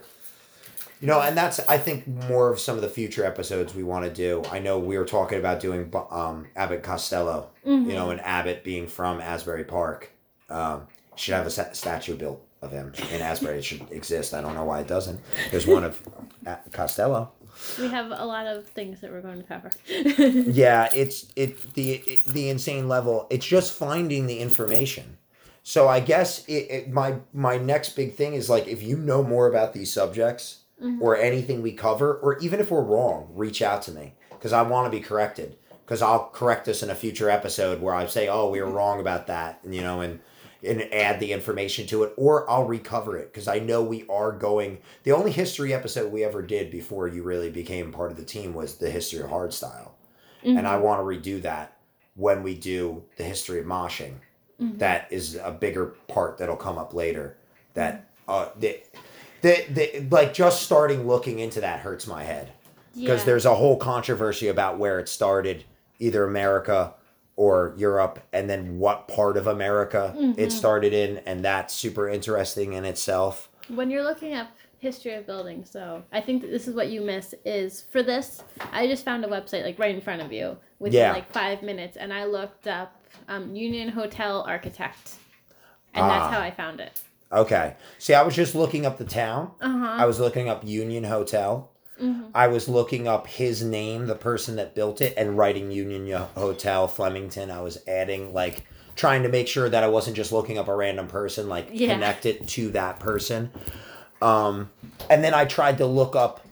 you 1.02 1.08
know 1.08 1.20
and 1.20 1.36
that's 1.36 1.60
i 1.68 1.78
think 1.78 2.08
more 2.08 2.50
of 2.50 2.58
some 2.58 2.78
of 2.78 2.82
the 2.82 2.88
future 2.88 3.26
episodes 3.26 3.76
we 3.76 3.84
want 3.84 4.06
to 4.06 4.10
do 4.12 4.42
i 4.50 4.60
know 4.60 4.80
we 4.80 4.98
were 4.98 5.04
talking 5.04 5.38
about 5.38 5.60
doing 5.60 5.92
um, 6.10 6.48
abbott 6.56 6.84
costello 6.84 7.50
you 7.66 7.82
know 7.94 8.12
and 8.12 8.22
abbott 8.22 8.64
being 8.64 8.88
from 8.88 9.20
asbury 9.20 9.66
park 9.66 10.10
um, 10.50 10.88
should 11.18 11.34
have 11.34 11.46
a 11.46 11.50
sta- 11.50 11.74
statue 11.74 12.16
built 12.16 12.42
of 12.62 12.72
him 12.72 12.94
in 13.12 13.22
asbury 13.22 13.58
it 13.58 13.66
should 13.66 13.86
exist 13.92 14.34
i 14.34 14.40
don't 14.40 14.56
know 14.56 14.64
why 14.64 14.80
it 14.80 14.88
doesn't 14.88 15.20
there's 15.52 15.68
one 15.68 15.84
of 15.84 16.02
uh, 16.48 16.56
costello 16.72 17.30
We 17.80 17.88
have 17.88 18.12
a 18.12 18.26
lot 18.26 18.48
of 18.48 18.68
things 18.68 19.02
that 19.02 19.12
we're 19.12 19.22
going 19.22 19.42
to 19.42 19.48
cover. 19.48 19.72
yeah 20.52 20.90
it's 20.94 21.28
it 21.36 21.74
the 21.74 21.94
it, 21.94 22.26
the 22.26 22.50
insane 22.50 22.88
level 22.88 23.28
it's 23.30 23.46
just 23.46 23.74
finding 23.74 24.28
the 24.28 24.40
information. 24.40 25.18
So 25.64 25.88
i 25.88 26.00
guess 26.00 26.46
it, 26.46 26.68
it 26.70 26.90
my 26.92 27.16
my 27.34 27.58
next 27.58 27.96
big 27.96 28.16
thing 28.16 28.34
is 28.34 28.50
like 28.50 28.68
if 28.68 28.84
you 28.84 28.98
know 28.98 29.24
more 29.24 29.48
about 29.48 29.74
these 29.74 29.92
subjects 29.92 30.66
mm-hmm. 30.82 31.02
or 31.02 31.18
anything 31.18 31.62
we 31.62 31.72
cover 31.72 32.16
or 32.16 32.38
even 32.40 32.60
if 32.60 32.72
we're 32.72 32.82
wrong 32.82 33.30
reach 33.34 33.62
out 33.62 33.82
to 33.84 33.92
me 33.92 34.14
because 34.30 34.54
i 34.54 34.62
want 34.62 34.86
to 34.92 34.96
be 34.96 35.04
corrected 35.04 35.56
because 35.86 36.02
i'll 36.02 36.30
correct 36.30 36.66
this 36.66 36.84
in 36.84 36.90
a 36.90 36.96
future 36.96 37.30
episode 37.30 37.82
where 37.82 37.94
i 37.94 38.06
say 38.06 38.28
oh 38.28 38.50
we 38.50 38.60
were 38.60 38.68
mm-hmm. 38.68 38.76
wrong 38.76 39.00
about 39.00 39.28
that 39.28 39.60
and 39.64 39.74
you 39.74 39.82
know 39.82 40.02
and 40.02 40.20
and 40.66 40.82
add 40.94 41.20
the 41.20 41.32
information 41.32 41.86
to 41.88 42.04
it 42.04 42.14
or 42.18 42.50
i'll 42.50 42.66
recover 42.66 43.18
it 43.18 43.32
because 43.32 43.48
i 43.48 43.60
know 43.60 43.82
we 43.84 44.06
are 44.10 44.32
going 44.32 44.78
the 45.04 45.12
only 45.12 45.32
history 45.32 45.74
episode 45.74 46.12
we 46.12 46.24
ever 46.24 46.42
did 46.42 46.72
before 46.72 47.08
you 47.08 47.24
really 47.24 47.50
became 47.50 47.92
part 47.92 48.12
of 48.12 48.18
the 48.18 48.24
team 48.26 48.54
was 48.54 48.76
the 48.78 48.90
history 48.90 49.20
of 49.22 49.30
hardstyle 49.30 49.92
and 50.44 50.68
I 50.68 50.78
want 50.78 51.00
to 51.00 51.04
redo 51.04 51.42
that 51.42 51.76
when 52.16 52.44
we 52.44 52.54
do 52.54 53.04
the 53.18 53.24
history 53.24 53.60
of 53.60 53.66
moshing. 53.66 54.14
That 54.60 55.08
is 55.10 55.34
a 55.44 55.50
bigger 55.50 55.96
part 56.08 56.38
that'll 56.38 56.56
come 56.56 56.78
up 56.78 56.94
later. 56.94 57.36
That 57.74 58.06
uh, 58.28 58.50
the, 58.60 58.80
the, 59.42 59.66
the 59.72 60.08
like 60.12 60.36
just 60.36 60.62
starting 60.62 61.08
looking 61.08 61.40
into 61.40 61.62
that 61.62 61.80
hurts 61.80 62.06
my 62.06 62.24
head 62.24 62.52
because 62.94 63.22
Yeah. 63.22 63.26
there's 63.26 63.46
a 63.46 63.56
whole 63.56 63.78
controversy 63.78 64.48
about 64.48 64.78
where 64.78 65.00
it 65.00 65.10
started, 65.10 65.64
either 65.98 66.24
America 66.24 66.94
or 67.38 67.74
Europe, 67.78 68.20
and 68.32 68.50
then 68.50 68.80
what 68.80 69.08
part 69.08 69.36
of 69.38 69.48
America 69.48 70.16
it 70.38 70.52
started 70.52 70.94
in, 70.94 71.18
and 71.26 71.44
that's 71.44 71.74
super 71.74 72.08
interesting 72.10 72.74
in 72.74 72.86
itself. 72.86 73.50
when 73.68 73.90
you're 73.92 74.04
looking 74.04 74.34
up 74.34 74.48
history 74.80 75.14
of 75.16 75.26
buildings 75.26 75.68
so 75.72 76.04
i 76.12 76.22
think 76.22 76.44
that 76.44 76.52
this 76.52 76.68
is 76.68 76.76
what 76.76 76.90
you 76.90 77.02
miss 77.02 77.34
is 77.44 77.86
for 77.90 78.04
this 78.04 78.44
i 78.72 78.86
just 78.86 79.04
found 79.04 79.26
a 79.26 79.28
website 79.28 79.64
like 79.64 79.80
right 79.80 79.96
in 79.96 80.00
front 80.02 80.22
of 80.22 80.32
you 80.32 80.56
within 80.78 81.00
Yeah. 81.00 81.12
like 81.14 81.32
five 81.32 81.64
minutes 81.64 81.98
and 81.98 82.14
i 82.14 82.26
looked 82.26 82.68
up 82.68 83.02
um, 83.28 83.56
union 83.56 83.90
hotel 83.90 84.44
architect 84.48 85.16
and 85.96 86.08
that's 86.08 86.26
Ah. 86.26 86.32
how 86.32 86.40
i 86.40 86.52
found 86.52 86.80
it 86.80 87.02
Okay, 87.32 87.76
see, 87.98 88.14
I 88.14 88.22
was 88.22 88.36
just 88.36 88.54
looking 88.54 88.86
up 88.86 88.98
the 89.00 89.04
town. 89.06 89.52
uh-huh 89.60 89.96
I 90.00 90.06
was 90.06 90.20
looking 90.20 90.48
up 90.48 90.64
Union 90.64 91.04
Hotel. 91.04 91.72
Mm-hmm. 92.02 92.30
I 92.34 92.48
was 92.48 92.68
looking 92.68 93.08
up 93.08 93.28
his 93.28 93.64
name, 93.64 94.08
the 94.08 94.16
person 94.16 94.58
that 94.58 94.76
built 94.76 95.02
it, 95.02 95.14
and 95.18 95.38
writing 95.38 95.72
Union 95.72 96.12
Hotel 96.36 96.88
Flemington. 96.88 97.50
I 97.50 97.62
was 97.62 97.78
adding 97.88 98.34
like 98.34 98.66
trying 98.96 99.24
to 99.24 99.30
make 99.30 99.48
sure 99.48 99.70
that 99.70 99.84
I 99.84 99.88
wasn't 99.88 100.16
just 100.16 100.32
looking 100.32 100.58
up 100.58 100.68
a 100.68 100.76
random 100.76 101.08
person, 101.08 101.48
like 101.50 101.70
Yeah. 101.72 101.94
connect 101.94 102.26
it 102.26 102.48
to 102.50 102.70
that 102.72 103.00
person. 103.00 103.52
Um, 104.22 104.72
and 105.10 105.24
then 105.24 105.34
I 105.34 105.46
tried 105.46 105.78
to 105.80 105.86
look 105.86 106.16
up 106.16 106.46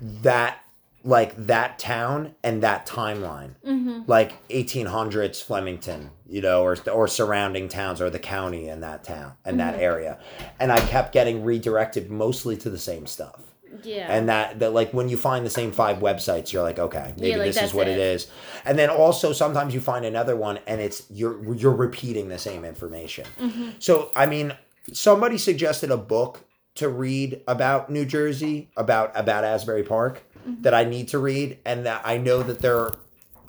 that 0.00 0.58
like 1.06 1.36
that 1.46 1.78
town 1.78 2.34
and 2.42 2.62
that 2.62 2.86
timeline, 2.86 3.50
mm-hmm. 3.64 4.00
like 4.06 4.48
1800s 4.48 5.42
Flemington, 5.42 6.10
you 6.26 6.40
know, 6.40 6.62
or 6.62 6.76
or 6.90 7.06
surrounding 7.06 7.68
towns 7.68 8.00
or 8.00 8.10
the 8.10 8.18
county 8.18 8.68
in 8.68 8.80
that 8.80 9.04
town 9.04 9.32
and 9.44 9.60
that 9.60 9.74
mm-hmm. 9.74 9.82
area, 9.82 10.18
and 10.58 10.72
I 10.72 10.80
kept 10.80 11.12
getting 11.12 11.44
redirected 11.44 12.10
mostly 12.10 12.56
to 12.58 12.70
the 12.70 12.78
same 12.78 13.06
stuff 13.06 13.53
yeah 13.82 14.06
and 14.08 14.28
that 14.28 14.58
that 14.60 14.72
like 14.72 14.92
when 14.92 15.08
you 15.08 15.16
find 15.16 15.44
the 15.44 15.50
same 15.50 15.72
five 15.72 15.98
websites 15.98 16.52
you're 16.52 16.62
like 16.62 16.78
okay 16.78 17.12
maybe 17.16 17.30
Yeah, 17.30 17.36
like, 17.38 17.46
this 17.52 17.62
is 17.62 17.74
what 17.74 17.88
it 17.88 17.98
it. 17.98 18.14
is 18.14 18.28
and 18.64 18.78
then 18.78 18.90
also 18.90 19.32
sometimes 19.32 19.74
you 19.74 19.80
find 19.80 20.04
another 20.04 20.36
one 20.36 20.58
and 20.66 20.80
it's 20.80 21.04
you're 21.10 21.54
you're 21.54 21.72
repeating 21.74 22.28
the 22.28 22.38
same 22.38 22.64
information 22.64 23.26
Mm-hmm. 23.40 23.70
so 23.78 24.10
i 24.16 24.26
mean 24.26 24.54
somebody 24.92 25.38
suggested 25.38 25.90
a 25.90 25.96
book 25.96 26.40
to 26.76 26.88
read 26.88 27.40
about 27.46 27.88
New 27.88 28.04
Jersey, 28.04 28.68
about 28.76 29.12
about 29.14 29.44
Asbury 29.44 29.84
Park 29.84 30.24
that 30.62 30.74
I 30.74 30.82
need 30.84 31.06
to 31.08 31.18
read, 31.20 31.58
and 31.64 31.86
that 31.86 32.02
I 32.04 32.18
know 32.18 32.42
that 32.42 32.58
there. 32.60 32.78
Are, 32.78 32.94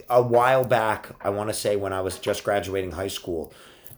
a 0.07 0.21
while 0.21 0.63
back, 0.63 1.09
I 1.19 1.31
want 1.31 1.49
to 1.49 1.53
say 1.55 1.75
when 1.75 1.91
I 1.91 2.01
was 2.01 2.19
just 2.19 2.43
graduating 2.43 2.91
high 2.91 3.07
school, 3.07 3.51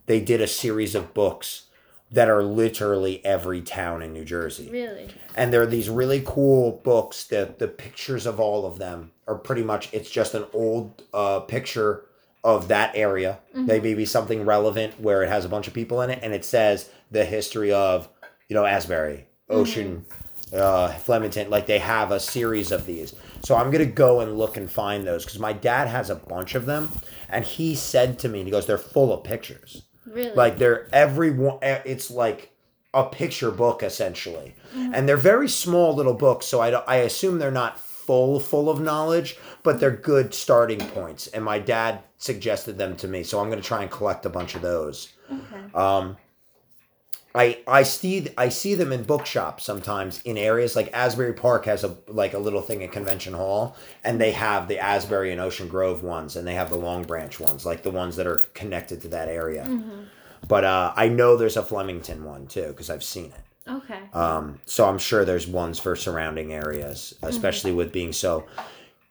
they 0.06 0.22
did 0.22 0.40
a 0.40 0.48
series 0.48 0.96
of 0.96 1.14
books 1.14 1.64
that 2.12 2.30
are 2.30 2.42
literally 2.44 3.24
every 3.26 3.62
town 3.62 4.02
in 4.02 4.14
New 4.14 4.24
Jersey. 4.26 4.70
Really? 4.72 5.10
and 5.36 5.52
there 5.54 5.62
are 5.62 5.68
these 5.68 5.90
really 5.90 6.24
cool 6.26 6.80
books 6.84 7.26
that 7.26 7.60
the 7.60 7.68
pictures 7.68 8.26
of 8.26 8.40
all 8.40 8.66
of 8.66 8.80
them 8.80 9.12
are 9.28 9.36
pretty 9.36 9.64
much 9.64 9.94
it's 9.94 10.10
just 10.10 10.34
an 10.34 10.46
old 10.54 11.04
uh, 11.14 11.42
picture 11.42 12.06
of 12.44 12.70
that 12.70 12.92
area. 12.96 13.40
They 13.54 13.80
may 13.82 13.94
be 13.94 14.06
something 14.06 14.46
relevant 14.46 15.00
where 15.02 15.22
it 15.24 15.28
has 15.28 15.44
a 15.44 15.50
bunch 15.50 15.68
of 15.68 15.74
people 15.74 16.02
in 16.02 16.10
it 16.10 16.20
and 16.22 16.34
it 16.34 16.46
says 16.46 16.90
the 17.12 17.26
history 17.26 17.72
of 17.74 18.08
you 18.48 18.54
know 18.56 18.66
asbury 18.66 19.28
ocean 19.50 20.06
uh, 20.54 20.90
flemington 20.94 21.50
like 21.50 21.66
they 21.68 21.80
have 21.80 22.12
a 22.12 22.20
series 22.20 22.72
of 22.72 22.86
these. 22.86 23.14
So 23.44 23.56
i'm 23.56 23.70
gonna 23.70 23.86
go 23.86 24.22
and 24.22 24.38
look 24.38 24.56
and 24.56 24.72
find 24.72 25.06
those 25.06 25.26
because 25.26 25.40
my 25.40 25.52
dad 25.54 25.88
has 25.90 26.10
a 26.10 26.16
bunch 26.16 26.56
of 26.56 26.66
them 26.66 26.90
and 27.30 27.44
he 27.44 27.76
said 27.76 28.18
to 28.20 28.30
me 28.30 28.40
and 28.40 28.48
he 28.48 28.52
goes 28.52 28.66
they're 28.66 28.78
full 28.78 29.12
of 29.14 29.24
pictures 29.26 29.84
Really? 30.08 30.34
like 30.36 30.58
they're 30.58 30.88
every 30.94 31.32
one 31.32 31.60
it's 31.62 32.10
like 32.10 32.52
a 32.94 33.04
picture 33.04 33.52
book 33.52 33.84
essentially 33.84 34.56
and 34.74 35.08
they're 35.08 35.18
very 35.18 35.50
small 35.50 35.94
little 35.94 36.14
books 36.14 36.46
so 36.46 36.62
i 36.62 36.70
i 36.70 36.96
assume 36.98 37.40
they're 37.40 37.52
not 37.52 37.80
full 37.80 38.40
full 38.40 38.70
of 38.70 38.80
knowledge 38.80 39.38
but 39.64 39.80
they're 39.80 39.92
good 39.92 40.34
starting 40.34 40.80
points 40.80 41.28
and 41.28 41.44
my 41.44 41.60
dad 41.60 42.00
suggested 42.18 42.78
them 42.78 42.96
to 42.96 43.08
me 43.08 43.22
so 43.22 43.40
i'm 43.40 43.48
going 43.50 43.62
to 43.62 43.68
try 43.68 43.82
and 43.82 43.92
collect 43.92 44.26
a 44.26 44.30
bunch 44.30 44.56
of 44.56 44.62
those 44.62 45.10
okay. 45.30 45.74
um 45.76 46.16
I, 47.38 47.60
I 47.68 47.84
see 47.84 48.28
I 48.38 48.50
see 48.50 48.74
them 48.74 48.92
in 48.92 49.04
bookshops 49.04 49.64
sometimes 49.64 50.22
in 50.24 50.38
areas 50.38 50.76
like 50.76 50.90
Asbury 50.94 51.34
Park 51.34 51.66
has 51.66 51.84
a 51.84 51.96
like 52.08 52.34
a 52.34 52.40
little 52.40 52.62
thing 52.62 52.84
at 52.84 52.92
Convention 52.92 53.34
Hall 53.34 53.76
and 54.04 54.20
they 54.20 54.32
have 54.32 54.68
the 54.68 54.80
Asbury 54.80 55.32
and 55.32 55.40
Ocean 55.40 55.68
Grove 55.68 56.04
ones 56.04 56.36
and 56.36 56.48
they 56.48 56.56
have 56.56 56.70
the 56.70 56.78
Long 56.78 57.04
Branch 57.04 57.40
ones 57.40 57.66
like 57.66 57.84
the 57.84 57.92
ones 57.92 58.16
that 58.16 58.28
are 58.28 58.38
connected 58.54 59.02
to 59.02 59.08
that 59.10 59.28
area. 59.30 59.66
But 60.48 60.64
uh, 60.64 60.94
I 60.96 61.10
know 61.10 61.36
there's 61.38 61.58
a 61.58 61.64
Flemington 61.64 62.24
one 62.24 62.48
too 62.48 62.68
because 62.68 62.90
I've 62.90 63.04
seen 63.04 63.26
it. 63.32 63.70
Okay. 63.70 64.00
Um, 64.14 64.60
so 64.66 64.88
I'm 64.88 64.98
sure 64.98 65.26
there's 65.26 65.46
ones 65.48 65.78
for 65.80 65.96
surrounding 65.96 66.54
areas, 66.54 67.14
especially 67.22 67.72
with 67.74 67.92
being 67.92 68.14
so 68.14 68.46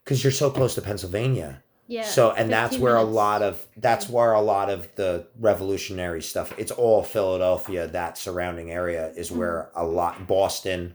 because 0.05 0.25
you're 0.25 0.33
so 0.33 0.51
close 0.51 0.75
to 0.77 0.83
Pennsylvania. 0.83 1.62
Yeah. 1.87 2.03
So 2.05 2.33
and 2.33 2.51
that's 2.51 2.72
15 2.72 2.83
where 2.83 2.96
a 2.96 3.03
lot 3.05 3.42
of 3.42 3.66
that's 3.77 4.09
where 4.09 4.33
a 4.33 4.40
lot 4.40 4.70
of 4.70 4.88
the 4.96 5.27
revolutionary 5.38 6.22
stuff. 6.22 6.53
It's 6.59 6.72
all 6.72 7.03
Philadelphia. 7.03 7.87
That 7.87 8.18
surrounding 8.18 8.70
area 8.70 9.12
is 9.16 9.29
Mm-hmm. 9.29 9.38
where 9.38 9.70
a 9.75 9.85
lot 9.87 10.27
Boston. 10.27 10.94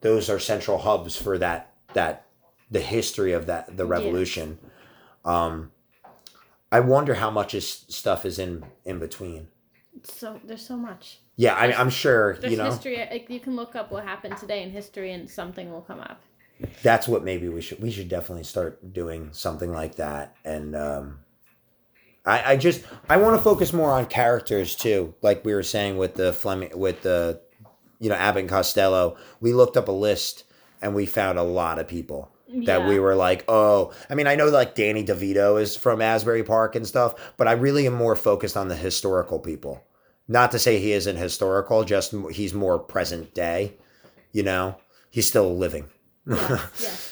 Those 0.00 0.30
are 0.30 0.38
central 0.38 0.78
hubs 0.78 1.16
for 1.16 1.38
that 1.38 1.74
that 1.94 2.26
the 2.70 2.80
history 2.80 3.32
of 3.32 3.46
that 3.46 3.76
the 3.76 3.86
revolution. 3.86 4.58
Um, 5.24 5.72
I 6.72 6.80
wonder 6.80 7.14
how 7.14 7.30
much 7.30 7.54
is 7.54 7.68
stuff 7.68 8.24
is 8.24 8.38
in 8.38 8.64
in 8.84 8.98
between. 8.98 9.48
So 10.04 10.40
there's 10.44 10.64
so 10.64 10.76
much. 10.76 11.18
Yeah, 11.36 11.54
I, 11.54 11.72
I'm 11.72 11.90
sure 11.90 12.36
There's 12.36 12.52
you 12.52 12.58
know 12.58 12.66
history. 12.66 12.96
Like 13.10 13.28
you 13.28 13.40
can 13.40 13.56
look 13.56 13.74
up 13.74 13.90
what 13.90 14.04
happened 14.04 14.36
today 14.38 14.62
in 14.62 14.70
history, 14.70 15.12
and 15.12 15.28
something 15.28 15.70
will 15.70 15.82
come 15.82 16.00
up. 16.00 16.20
That's 16.82 17.08
what 17.08 17.24
maybe 17.24 17.48
we 17.48 17.60
should 17.60 17.80
we 17.80 17.90
should 17.90 18.08
definitely 18.08 18.44
start 18.44 18.92
doing 18.92 19.30
something 19.32 19.72
like 19.72 19.96
that. 19.96 20.36
And 20.44 20.74
um 20.76 21.20
i 22.26 22.52
i 22.52 22.56
just 22.56 22.84
i 23.08 23.16
want 23.16 23.36
to 23.36 23.42
focus 23.42 23.72
more 23.72 23.90
on 23.90 24.04
characters 24.04 24.76
too 24.76 25.14
like 25.22 25.42
we 25.42 25.54
were 25.54 25.62
saying 25.62 25.96
with 25.96 26.14
the 26.14 26.34
fleming 26.34 26.70
with 26.78 27.00
the 27.00 27.40
you 27.98 28.08
know 28.08 28.14
abbott 28.14 28.40
and 28.40 28.50
costello. 28.50 29.16
We 29.40 29.52
looked 29.52 29.76
up 29.76 29.88
a 29.88 29.92
list 29.92 30.44
and 30.82 30.94
we 30.94 31.06
found 31.06 31.38
a 31.38 31.42
lot 31.42 31.78
of 31.78 31.88
people 31.88 32.30
that 32.66 32.88
we 32.88 32.98
were 32.98 33.14
like 33.14 33.44
oh 33.46 33.92
i 34.08 34.16
mean 34.16 34.26
i 34.26 34.34
know 34.34 34.48
like 34.48 34.74
danny 34.74 35.04
devito 35.04 35.60
is 35.60 35.76
from 35.76 36.02
asbury 36.02 36.42
park 36.42 36.74
and 36.74 36.84
stuff 36.84 37.14
but 37.36 37.46
i 37.46 37.52
really 37.52 37.86
am 37.86 37.94
more 37.94 38.16
focused 38.16 38.56
on 38.56 38.68
the 38.68 38.76
historical 38.76 39.38
people. 39.38 39.84
Not 40.26 40.52
to 40.52 40.58
say 40.58 40.78
he 40.78 40.92
isn't 40.92 41.16
historical 41.16 41.84
just 41.84 42.12
he's 42.32 42.52
more 42.52 42.78
present 42.78 43.34
day 43.34 43.76
you 44.32 44.42
know? 44.42 44.76
He's 45.10 45.28
still 45.28 45.56
living 45.56 45.88
Yeah. 46.26 46.58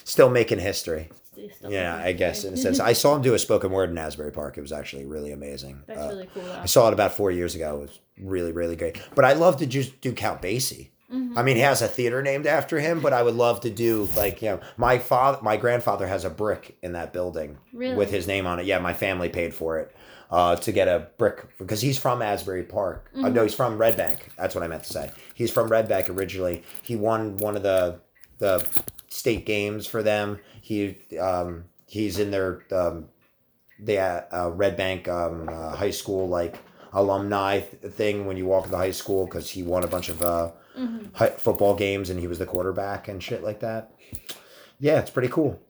still 0.05 0.31
making 0.31 0.59
history. 0.59 1.09
Still 1.57 1.71
Yeah, 1.71 1.97
making 1.97 2.09
I 2.09 2.13
guess 2.13 2.45
in 2.45 2.55
a 2.55 2.57
sense. 2.57 2.81
I 2.81 2.93
saw 2.93 3.15
him 3.15 3.23
do 3.23 3.35
a 3.35 3.39
spoken 3.39 3.71
word 3.71 3.91
in 3.91 3.99
Asbury 3.99 4.33
Park. 4.33 4.59
It 4.59 4.61
was 4.63 4.73
actually 4.73 5.07
really 5.07 5.33
amazing. 5.33 5.83
That's 5.87 6.01
Uh, 6.01 6.09
really 6.09 6.29
cool. 6.35 6.43
Though. 6.43 6.59
I 6.63 6.67
saw 6.67 6.89
it 6.89 6.93
about 6.93 7.13
four 7.13 7.31
years 7.31 7.55
ago. 7.55 7.77
It 7.77 7.81
was 7.81 8.01
really, 8.21 8.53
really 8.53 8.77
great. 8.77 9.01
But 9.15 9.25
I 9.25 9.33
love 9.35 9.57
to 9.59 9.67
just 9.67 10.01
do 10.01 10.13
Count 10.13 10.43
Basie. 10.43 10.91
Mm-hmm. 11.13 11.39
I 11.39 11.43
mean, 11.43 11.57
he 11.57 11.63
has 11.63 11.81
a 11.81 11.89
theater 11.89 12.23
named 12.23 12.47
after 12.47 12.79
him, 12.81 13.01
but 13.01 13.13
I 13.15 13.23
would 13.23 13.35
love 13.35 13.61
to 13.63 13.71
do 13.71 14.09
like 14.17 14.43
you 14.43 14.51
know, 14.51 14.61
my 14.77 14.99
father, 14.99 15.39
my 15.43 15.57
grandfather 15.57 16.07
has 16.07 16.25
a 16.25 16.31
brick 16.31 16.77
in 16.83 16.93
that 16.93 17.13
building 17.15 17.57
Really? 17.73 17.95
with 17.95 18.11
his 18.11 18.27
name 18.27 18.47
on 18.47 18.59
it. 18.61 18.67
Yeah, 18.67 18.79
my 18.81 18.93
family 18.93 19.31
paid 19.31 19.55
for 19.55 19.79
it 19.79 19.95
uh, 20.31 20.57
to 20.57 20.71
get 20.73 20.87
a 20.87 21.09
brick 21.17 21.47
because 21.57 21.81
he's 21.81 21.97
from 21.99 22.21
Asbury 22.21 22.65
Park. 22.65 23.11
Uh, 23.15 23.21
Mm-hmm. 23.21 23.33
no, 23.35 23.43
he's 23.45 23.55
from 23.55 23.79
Red 23.79 23.97
Bank. 23.97 24.29
That's 24.37 24.55
what 24.55 24.63
I 24.65 24.69
meant 24.69 24.83
to 24.85 24.93
say. 24.93 25.11
He's 25.35 25.51
from 25.51 25.69
Red 25.69 25.89
Bank 25.89 26.11
originally. 26.11 26.63
He 26.83 26.95
won 26.97 27.37
one 27.39 27.57
of 27.57 27.63
the 27.63 28.01
the 28.39 28.67
state 29.19 29.45
games 29.45 29.87
for 29.87 30.03
them. 30.03 30.39
He 30.63 30.97
um, 31.19 31.65
he's 31.87 32.19
in 32.19 32.31
their 32.31 32.63
um, 32.73 33.07
the 33.81 33.99
uh, 33.99 34.51
Red 34.55 34.77
Bank 34.77 35.09
um, 35.09 35.49
uh, 35.49 35.75
high 35.77 35.91
school 35.91 36.29
like 36.29 36.57
alumni 36.93 37.61
th- 37.61 37.93
thing 37.93 38.27
when 38.27 38.37
you 38.37 38.47
walk 38.47 38.65
to 38.65 38.71
the 38.71 38.77
high 38.79 38.93
school 39.03 39.27
because 39.27 39.51
he 39.51 39.63
won 39.63 39.85
a 39.85 39.89
bunch 39.89 40.09
of 40.09 40.23
uh, 40.23 40.51
Mm-hmm. 40.79 41.07
hi- 41.13 41.31
football 41.31 41.75
games 41.75 42.09
and 42.09 42.21
he 42.21 42.29
was 42.29 42.39
the 42.39 42.47
quarterback 42.47 43.09
and 43.09 43.21
shit 43.21 43.43
like 43.43 43.59
that. 43.61 43.91
Yeah, 44.79 45.01
it's 45.01 45.11
pretty 45.11 45.27
cool. 45.29 45.61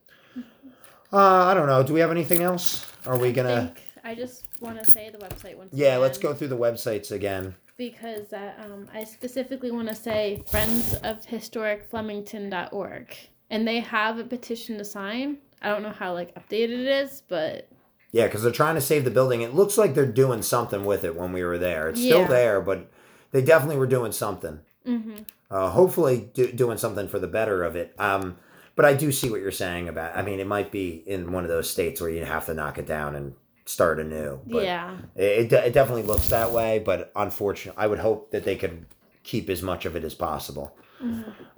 Uh, 1.11 1.17
I 1.47 1.55
don't 1.55 1.67
know. 1.67 1.83
Do 1.83 1.95
we 1.95 2.01
have 2.01 2.11
anything 2.11 2.43
else? 2.43 2.85
Are 3.07 3.17
we 3.17 3.33
gonna? 3.33 3.73
think 3.75 3.83
I 4.05 4.15
just 4.15 4.47
want 4.61 4.79
to 4.85 4.93
say 4.93 5.09
the 5.09 5.17
website 5.17 5.57
once. 5.57 5.71
Yeah, 5.73 5.97
let's 5.97 6.19
go 6.19 6.35
through 6.35 6.49
the 6.49 6.59
websites 6.59 7.11
again. 7.11 7.55
because 7.79 8.35
uh, 8.35 8.53
um, 8.63 8.87
I 8.93 9.05
specifically 9.05 9.71
want 9.71 9.89
to 9.89 9.95
say 9.95 10.43
Friends 10.51 10.93
of 11.03 11.25
Historic 11.25 11.89
Flemington.org, 11.89 13.17
and 13.51 13.67
they 13.67 13.81
have 13.81 14.19
a 14.19 14.25
petition 14.25 14.79
to 14.79 14.85
sign. 14.85 15.39
I 15.63 15.69
don't 15.69 15.83
know 15.83 15.91
how 15.91 16.15
like 16.15 16.35
updated 16.35 16.81
it 16.81 16.87
is, 16.87 17.23
but 17.29 17.69
Yeah, 18.13 18.27
because 18.27 18.43
they're 18.43 18.53
trying 18.53 18.77
to 18.77 18.81
save 18.81 19.05
the 19.05 19.11
building. 19.11 19.43
It 19.43 19.55
looks 19.55 19.77
like 19.77 19.95
they're 19.95 20.07
doing 20.07 20.43
something 20.43 20.85
with 20.85 21.05
it 21.05 21.17
when 21.17 21.33
we 21.33 21.43
were 21.45 21.59
there. 21.59 21.89
It's 21.89 22.01
still 22.01 22.21
Yeah. 22.23 22.29
there, 22.29 22.61
but 22.61 22.91
they 23.33 23.43
definitely 23.43 23.77
were 23.77 23.87
doing 23.87 24.13
something. 24.13 24.61
mhm. 24.87 25.27
uh, 25.51 25.71
hopefully 25.71 26.31
do, 26.35 26.51
doing 26.53 26.79
something 26.79 27.09
for 27.09 27.19
the 27.19 27.27
better 27.27 27.63
of 27.65 27.75
it. 27.77 27.95
Um, 27.99 28.37
but 28.77 28.85
I 28.85 28.95
do 28.95 29.11
see 29.11 29.29
what 29.31 29.41
you're 29.41 29.51
saying 29.51 29.89
about. 29.89 30.17
I 30.17 30.23
mean, 30.23 30.41
it 30.41 30.47
might 30.47 30.71
be 30.71 31.03
in 31.07 31.33
one 31.33 31.43
of 31.43 31.49
those 31.51 31.69
states 31.71 32.01
where 32.01 32.11
you 32.11 32.25
have 32.25 32.47
to 32.47 32.55
knock 32.55 32.79
it 32.79 32.87
down 32.87 33.15
and 33.17 33.35
start 33.65 33.99
anew. 33.99 34.41
But 34.47 34.65
yeah, 34.65 34.97
it, 35.17 35.51
it, 35.51 35.53
it 35.53 35.73
definitely 35.73 36.05
looks 36.05 36.29
that 36.29 36.53
way. 36.53 36.79
But 36.79 37.11
unfortunately, 37.17 37.83
I 37.83 37.87
would 37.87 37.99
hope 37.99 38.31
that 38.31 38.45
they 38.45 38.57
could 38.57 38.87
keep 39.25 39.51
as 39.51 39.63
much 39.63 39.85
of 39.85 39.97
it 39.97 40.05
as 40.05 40.15
possible. 40.15 40.77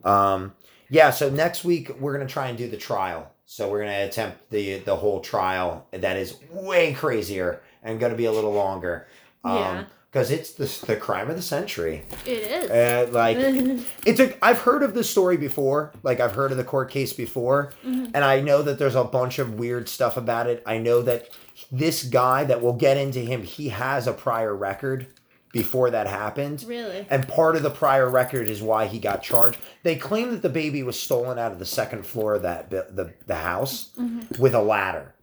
Um, 0.05 0.55
yeah. 0.91 1.11
So 1.11 1.31
next 1.31 1.65
week 1.65 1.91
we're 2.01 2.13
gonna 2.13 2.27
try 2.29 2.49
and 2.49 2.59
do 2.59 2.69
the 2.69 2.77
trial. 2.77 3.31
So 3.47 3.69
we're 3.71 3.81
gonna 3.81 4.05
attempt 4.05 4.51
the 4.51 4.79
the 4.81 4.97
whole 4.97 5.21
trial 5.21 5.87
that 5.93 6.17
is 6.17 6.37
way 6.51 6.93
crazier 6.93 7.61
and 7.83 7.99
gonna 7.99 8.15
be 8.17 8.27
a 8.27 8.33
little 8.33 8.53
longer. 8.53 9.07
Um, 9.45 9.57
Yeah. 9.57 9.85
Because 10.13 10.33
it's 10.33 10.55
the, 10.55 10.87
the 10.89 10.97
crime 10.97 11.31
of 11.31 11.37
the 11.37 11.43
century. 11.43 12.03
it 12.27 12.31
is. 12.31 12.69
Uh, 12.69 13.09
like 13.13 13.37
it's 14.05 14.19
a 14.19 14.45
I've 14.45 14.59
heard 14.59 14.83
of 14.83 14.93
this 14.93 15.09
story 15.09 15.37
before. 15.37 15.93
Like 16.03 16.19
I've 16.19 16.35
heard 16.35 16.51
of 16.51 16.57
the 16.59 16.65
court 16.65 16.91
case 16.91 17.13
before, 17.13 17.71
Mhm. 17.87 18.11
and 18.13 18.25
I 18.25 18.41
know 18.41 18.61
that 18.63 18.77
there's 18.81 18.97
a 18.97 19.05
bunch 19.05 19.39
of 19.39 19.55
weird 19.55 19.89
stuff 19.89 20.17
about 20.17 20.49
it. 20.49 20.65
I 20.67 20.79
know 20.79 21.01
that 21.03 21.29
this 21.71 22.03
guy 22.03 22.43
that 22.43 22.61
we'll 22.61 22.73
get 22.73 22.97
into 22.97 23.21
him, 23.21 23.45
he 23.45 23.69
has 23.69 24.09
a 24.09 24.13
prior 24.13 24.53
record 24.53 25.07
before 25.53 25.91
that 25.91 26.07
happened. 26.07 26.65
really. 26.67 27.07
And 27.11 27.27
part 27.27 27.57
of 27.57 27.63
the 27.63 27.71
prior 27.71 28.09
record 28.09 28.49
is 28.49 28.63
why 28.63 28.87
he 28.87 28.99
got 28.99 29.23
charged. 29.23 29.59
They 29.83 29.97
claim 29.97 30.31
that 30.31 30.43
the 30.43 30.49
baby 30.49 30.83
was 30.83 30.99
stolen 31.01 31.39
out 31.39 31.53
of 31.53 31.59
the 31.59 31.65
second 31.67 32.07
floor 32.07 32.35
of 32.35 32.43
that 32.43 32.71
the 32.71 33.13
the 33.27 33.35
house 33.35 33.91
Mhm. 33.99 34.39
with 34.39 34.55
a 34.55 34.63
ladder. 34.63 35.15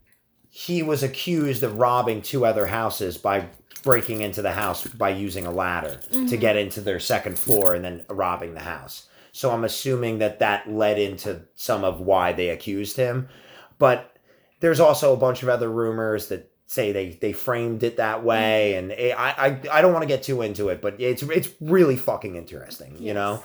He 0.50 0.82
was 0.84 1.04
accused 1.04 1.64
of 1.64 1.78
robbing 1.78 2.22
two 2.22 2.46
other 2.46 2.66
houses 2.68 3.18
by 3.18 3.46
breaking 3.84 4.22
into 4.22 4.42
the 4.42 4.52
house 4.52 4.86
by 4.86 5.10
using 5.10 5.46
a 5.46 5.52
ladder 5.52 6.00
to 6.12 6.36
get 6.38 6.58
into 6.58 6.82
their 6.82 7.00
second 7.00 7.38
floor 7.40 7.74
and 7.74 7.86
then 7.86 8.04
robbing 8.10 8.54
the 8.54 8.60
house. 8.62 9.08
So 9.32 9.52
I'm 9.52 9.64
assuming 9.64 10.18
that 10.18 10.40
that 10.40 10.70
led 10.70 10.98
into 10.98 11.42
some 11.56 11.84
of 11.84 12.02
why 12.02 12.34
they 12.34 12.50
accused 12.50 12.98
him. 12.98 13.30
But 13.78 14.12
there's 14.60 14.80
also 14.80 15.14
a 15.14 15.18
bunch 15.18 15.44
of 15.44 15.48
other 15.50 15.70
rumors 15.70 16.28
that 16.30 16.52
say 16.70 16.92
they 16.92 17.10
they 17.12 17.32
framed 17.34 17.82
it 17.82 17.98
that 17.98 18.24
way 18.24 18.76
and 18.76 18.92
it, 18.92 19.16
I, 19.18 19.30
I 19.72 19.78
I 19.78 19.82
don't 19.82 19.94
want 19.94 20.04
to 20.04 20.08
get 20.08 20.22
too 20.24 20.42
into 20.42 20.68
it 20.70 20.82
but 20.82 21.00
it's 21.00 21.24
it's 21.24 21.50
really 21.62 21.96
fucking 21.96 22.36
interesting 22.36 22.96
you 23.00 23.14
know 23.14 23.42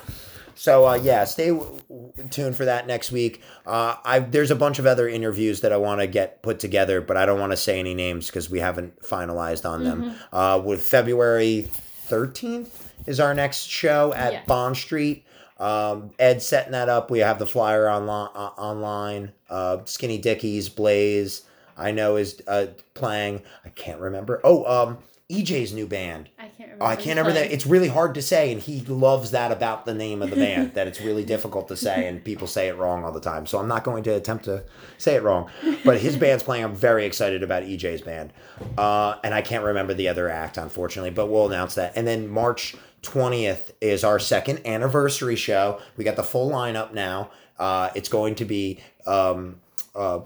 so 0.56 0.86
uh, 0.88 0.94
yeah 0.96 1.24
stay 1.24 1.48
w- 1.50 1.78
w- 1.88 2.12
tuned 2.30 2.56
for 2.56 2.64
that 2.64 2.86
next 2.88 3.12
week 3.12 3.40
uh, 3.66 3.94
I 4.04 4.18
there's 4.18 4.50
a 4.50 4.56
bunch 4.56 4.78
of 4.80 4.86
other 4.86 5.08
interviews 5.08 5.60
that 5.60 5.72
I 5.72 5.76
want 5.76 6.00
to 6.00 6.06
get 6.08 6.42
put 6.42 6.58
together 6.58 7.00
but 7.00 7.16
I 7.16 7.24
don't 7.24 7.38
want 7.38 7.52
to 7.52 7.56
say 7.56 7.78
any 7.78 7.94
names 7.94 8.26
because 8.26 8.50
we 8.50 8.58
haven't 8.58 9.00
finalized 9.02 9.64
on 9.68 9.84
them 9.84 10.14
uh, 10.32 10.60
with 10.62 10.82
February 10.82 11.68
13th 12.08 12.68
is 13.06 13.20
our 13.20 13.34
next 13.34 13.66
show 13.68 14.12
at 14.14 14.32
Yes. 14.32 14.46
Bonnell 14.46 14.74
Street. 14.74 15.24
Um, 15.58 16.10
Ed's 16.18 16.44
setting 16.46 16.72
that 16.72 16.88
up. 16.88 17.10
We 17.10 17.20
have 17.20 17.38
the 17.38 17.46
flyer 17.46 17.88
online. 17.88 18.30
Uh, 18.34 18.50
online. 18.58 19.32
Uh, 19.48 19.78
Skinny 19.84 20.18
Dickies, 20.18 20.68
Blaze, 20.68 21.42
I 21.76 21.90
know 21.92 22.16
is 22.16 22.42
uh, 22.46 22.66
playing. 22.94 23.42
I 23.64 23.70
can't 23.70 24.00
remember. 24.00 24.40
Oh, 24.44 24.64
um, 24.64 24.98
EJ's 25.32 25.72
new 25.72 25.86
band. 25.86 26.28
I 26.38 26.42
can't 26.42 26.58
remember. 26.60 26.84
Oh, 26.84 26.86
I 26.86 26.96
can't 26.96 27.18
remember 27.18 27.32
that. 27.32 27.50
It's 27.50 27.66
really 27.66 27.88
hard 27.88 28.14
to 28.16 28.22
say, 28.22 28.52
and 28.52 28.60
he 28.60 28.80
loves 28.82 29.30
that 29.30 29.50
about 29.50 29.86
the 29.86 29.94
name 29.94 30.20
of 30.20 30.28
the 30.30 30.36
band. 30.36 30.74
that 30.74 30.86
it's 30.86 31.00
really 31.00 31.24
difficult 31.24 31.68
to 31.68 31.76
say, 31.76 32.06
and 32.06 32.22
people 32.22 32.46
say 32.46 32.68
it 32.68 32.76
wrong 32.76 33.04
all 33.04 33.12
the 33.12 33.20
time. 33.20 33.46
So 33.46 33.58
I'm 33.58 33.68
not 33.68 33.82
going 33.82 34.02
to 34.04 34.14
attempt 34.14 34.44
to 34.44 34.64
say 34.98 35.14
it 35.14 35.22
wrong. 35.22 35.48
But 35.84 36.00
his 36.00 36.16
band's 36.16 36.42
playing. 36.42 36.64
I'm 36.64 36.74
very 36.74 37.06
excited 37.06 37.42
about 37.42 37.62
EJ's 37.62 38.02
band, 38.02 38.32
uh, 38.76 39.16
and 39.24 39.32
I 39.32 39.40
can't 39.40 39.64
remember 39.64 39.94
the 39.94 40.08
other 40.08 40.28
act, 40.28 40.58
unfortunately. 40.58 41.10
But 41.10 41.26
we'll 41.26 41.46
announce 41.46 41.76
that. 41.76 41.96
And 41.96 42.06
then 42.06 42.28
March 42.28 42.76
20th 43.02 43.70
is 43.80 44.04
our 44.04 44.18
second 44.18 44.66
anniversary 44.66 45.36
show. 45.36 45.80
We 45.96 46.04
got 46.04 46.16
the 46.16 46.22
full 46.22 46.50
lineup 46.50 46.92
now. 46.92 47.30
Uh, 47.58 47.90
it's 47.94 48.08
going 48.08 48.34
to 48.36 48.44
be. 48.44 48.80
Um, 49.06 49.60
uh, 49.94 50.20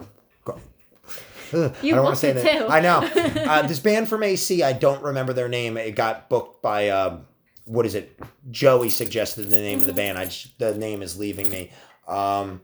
Ugh, 1.53 1.75
You 1.83 1.93
I 1.93 1.97
don't 1.97 2.05
want 2.05 2.17
to 2.17 2.21
say 2.21 2.31
it 2.31 2.35
that. 2.43 2.59
too. 2.59 2.67
I 2.69 2.81
know. 2.81 3.09
Uh, 3.47 3.63
this 3.67 3.79
band 3.79 4.09
from 4.09 4.23
AC, 4.23 4.63
I 4.63 4.73
don't 4.73 5.03
remember 5.03 5.33
their 5.33 5.49
name. 5.49 5.77
It 5.77 5.95
got 5.95 6.29
booked 6.29 6.63
by 6.63 6.89
um, 6.89 7.27
what 7.65 7.87
is 7.87 7.95
it? 7.95 8.19
Joey 8.51 8.91
suggested 8.91 9.49
the 9.51 9.57
name 9.57 9.79
of 9.79 9.87
the 9.87 9.93
band. 9.93 10.19
I 10.19 10.25
just, 10.25 10.59
the 10.59 10.75
name 10.77 11.01
is 11.03 11.17
leaving 11.19 11.49
me. 11.51 11.71
Um, 12.09 12.61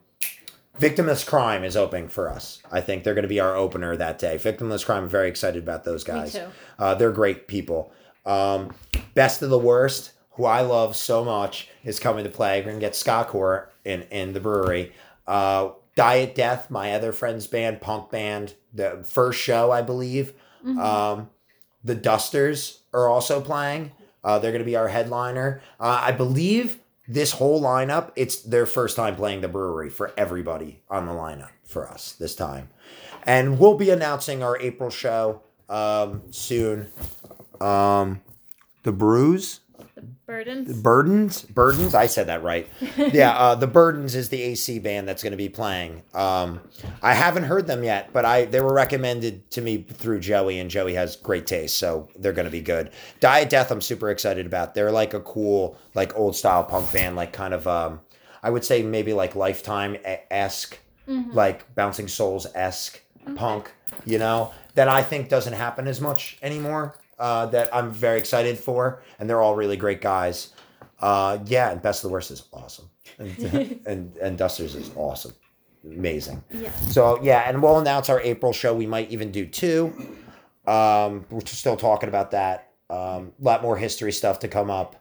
Victimless 0.80 1.26
Crime 1.26 1.64
is 1.64 1.76
opening 1.76 2.08
for 2.08 2.28
us. 2.30 2.62
I 2.72 2.80
think 2.80 3.04
they're 3.04 3.14
going 3.14 3.22
to 3.22 3.28
be 3.28 3.40
our 3.40 3.54
opener 3.54 3.96
that 3.96 4.18
day. 4.18 4.36
Victimless 4.36 4.84
Crime. 4.84 5.04
I'm 5.04 5.08
very 5.08 5.28
excited 5.28 5.62
about 5.62 5.84
those 5.84 6.02
guys. 6.02 6.32
too. 6.32 6.46
Uh, 6.78 6.94
they're 6.94 7.12
great 7.12 7.46
people. 7.46 7.92
Um, 8.24 8.74
Best 9.14 9.42
of 9.42 9.50
the 9.50 9.58
Worst, 9.58 10.12
who 10.32 10.44
I 10.46 10.62
love 10.62 10.96
so 10.96 11.24
much, 11.24 11.68
is 11.84 12.00
coming 12.00 12.24
to 12.24 12.30
play. 12.30 12.60
We're 12.60 12.68
gonna 12.68 12.80
get 12.80 12.96
ska 12.96 13.24
core 13.28 13.70
in 13.84 14.02
in 14.10 14.32
the 14.32 14.40
brewery. 14.40 14.92
Uh, 15.26 15.70
Diet 15.95 16.34
Death, 16.34 16.70
my 16.70 16.93
other 16.93 17.12
friend's 17.12 17.47
band, 17.47 17.80
punk 17.80 18.11
band, 18.11 18.55
the 18.72 19.03
first 19.05 19.40
show 19.40 19.70
I 19.70 19.82
believe. 19.82 20.32
Mhm. 20.64 20.78
Um, 20.78 21.30
the 21.84 21.95
Dusters 21.95 22.82
are 22.95 23.09
also 23.09 23.40
playing. 23.40 23.93
Uh, 24.24 24.38
they're 24.38 24.53
going 24.53 24.62
to 24.62 24.66
be 24.66 24.76
our 24.76 24.88
headliner. 24.88 25.61
Uh, 25.80 26.01
I 26.03 26.12
believe 26.12 26.78
this 27.09 27.32
whole 27.32 27.61
lineup, 27.61 28.12
it's 28.14 28.36
their 28.43 28.66
first 28.66 28.97
time 28.97 29.16
playing 29.16 29.40
the 29.40 29.49
brewery 29.49 29.90
for 29.90 30.12
everybody 30.16 30.80
on 30.88 31.07
the 31.07 31.12
lineup 31.12 31.51
for 31.64 31.88
us 31.88 32.12
this 32.12 32.34
time. 32.36 32.68
And 33.24 33.59
we'll 33.59 33.76
be 33.76 33.90
announcing 33.90 34.43
our 34.43 34.57
April 34.61 34.90
show 34.90 35.43
um, 35.68 36.22
soon. 36.30 36.93
Um, 37.61 38.20
the 38.84 38.93
Brews? 38.93 39.61
Burdens. 40.26 40.80
Burdens? 40.80 41.42
Burdens? 41.42 41.94
I 41.94 42.07
said 42.07 42.26
that 42.28 42.42
right. 42.42 42.68
yeah, 42.96 43.32
uh, 43.32 43.55
the 43.55 43.66
Burdens 43.66 44.14
is 44.14 44.28
the 44.28 44.40
AC 44.42 44.78
band 44.78 45.07
that's 45.09 45.22
going 45.22 45.32
to 45.32 45.36
be 45.36 45.48
playing. 45.48 46.03
Um, 46.14 46.61
I 47.03 47.14
haven't 47.14 47.44
heard 47.44 47.66
them 47.66 47.82
yet, 47.84 48.12
but 48.12 48.24
I 48.24 48.46
they 48.46 48.61
were 48.61 48.72
recommended 48.74 49.50
to 49.53 49.61
me 49.61 49.82
through 49.82 50.20
Joey, 50.20 50.59
and 50.59 50.70
Joey 50.70 50.94
has 50.94 51.16
great 51.16 51.46
taste, 51.46 51.76
so 51.78 52.09
they're 52.16 52.32
going 52.32 52.46
to 52.46 52.50
be 52.53 52.62
good. 52.62 52.90
Diet 53.20 53.50
Death, 53.50 53.70
I'm 53.70 53.80
super 53.80 54.11
excited 54.11 54.46
about. 54.46 54.74
They're 54.74 54.92
like 54.92 55.14
a 55.14 55.20
cool, 55.20 55.76
like 55.94 56.16
old 56.16 56.34
style 56.36 56.64
punk 56.64 56.92
band, 56.92 57.16
like 57.16 57.32
kind 57.32 57.53
of, 57.55 57.66
um, 57.68 58.00
I 58.42 58.50
would 58.50 58.64
say 58.64 58.82
maybe 58.82 59.12
like 59.12 59.34
Lifetime 59.36 59.96
esque, 60.30 60.78
Mhm. 61.09 61.34
like 61.34 61.74
Bouncing 61.74 62.09
Souls 62.09 62.46
esque 62.55 63.00
punk, 63.36 63.70
you 64.05 64.18
know, 64.18 64.53
that 64.74 64.88
I 64.88 65.03
think 65.03 65.28
doesn't 65.28 65.53
happen 65.53 65.86
as 65.88 66.00
much 66.00 66.38
anymore. 66.42 66.96
Uh, 67.22 67.46
that 67.46 67.72
I'm 67.72 67.92
very 67.92 68.18
excited 68.18 68.58
for, 68.58 69.00
and 69.20 69.30
they're 69.30 69.40
all 69.40 69.54
really 69.54 69.76
great 69.76 70.00
guys. 70.00 70.54
Uh, 70.98 71.38
yeah, 71.46 71.70
and 71.70 71.80
Best 71.80 72.02
of 72.02 72.10
the 72.10 72.12
Worst 72.12 72.32
is 72.32 72.48
awesome, 72.52 72.90
and 73.16 73.80
and, 73.86 74.16
and 74.16 74.36
Dusters 74.36 74.74
is 74.74 74.90
awesome, 74.96 75.32
amazing. 75.84 76.42
Yeah. 76.50 76.72
So 76.90 77.22
yeah, 77.22 77.44
and 77.46 77.62
we'll 77.62 77.78
announce 77.78 78.08
our 78.08 78.20
April 78.22 78.52
show. 78.52 78.74
We 78.74 78.88
might 78.88 79.12
even 79.12 79.30
do 79.30 79.46
two. 79.46 79.94
Um, 80.66 81.24
we're 81.30 81.46
still 81.46 81.76
talking 81.76 82.08
about 82.08 82.32
that. 82.32 82.72
Um, 82.90 83.32
a 83.40 83.44
lot 83.44 83.62
more 83.62 83.76
history 83.76 84.10
stuff 84.10 84.40
to 84.40 84.48
come 84.48 84.68
up. 84.68 84.96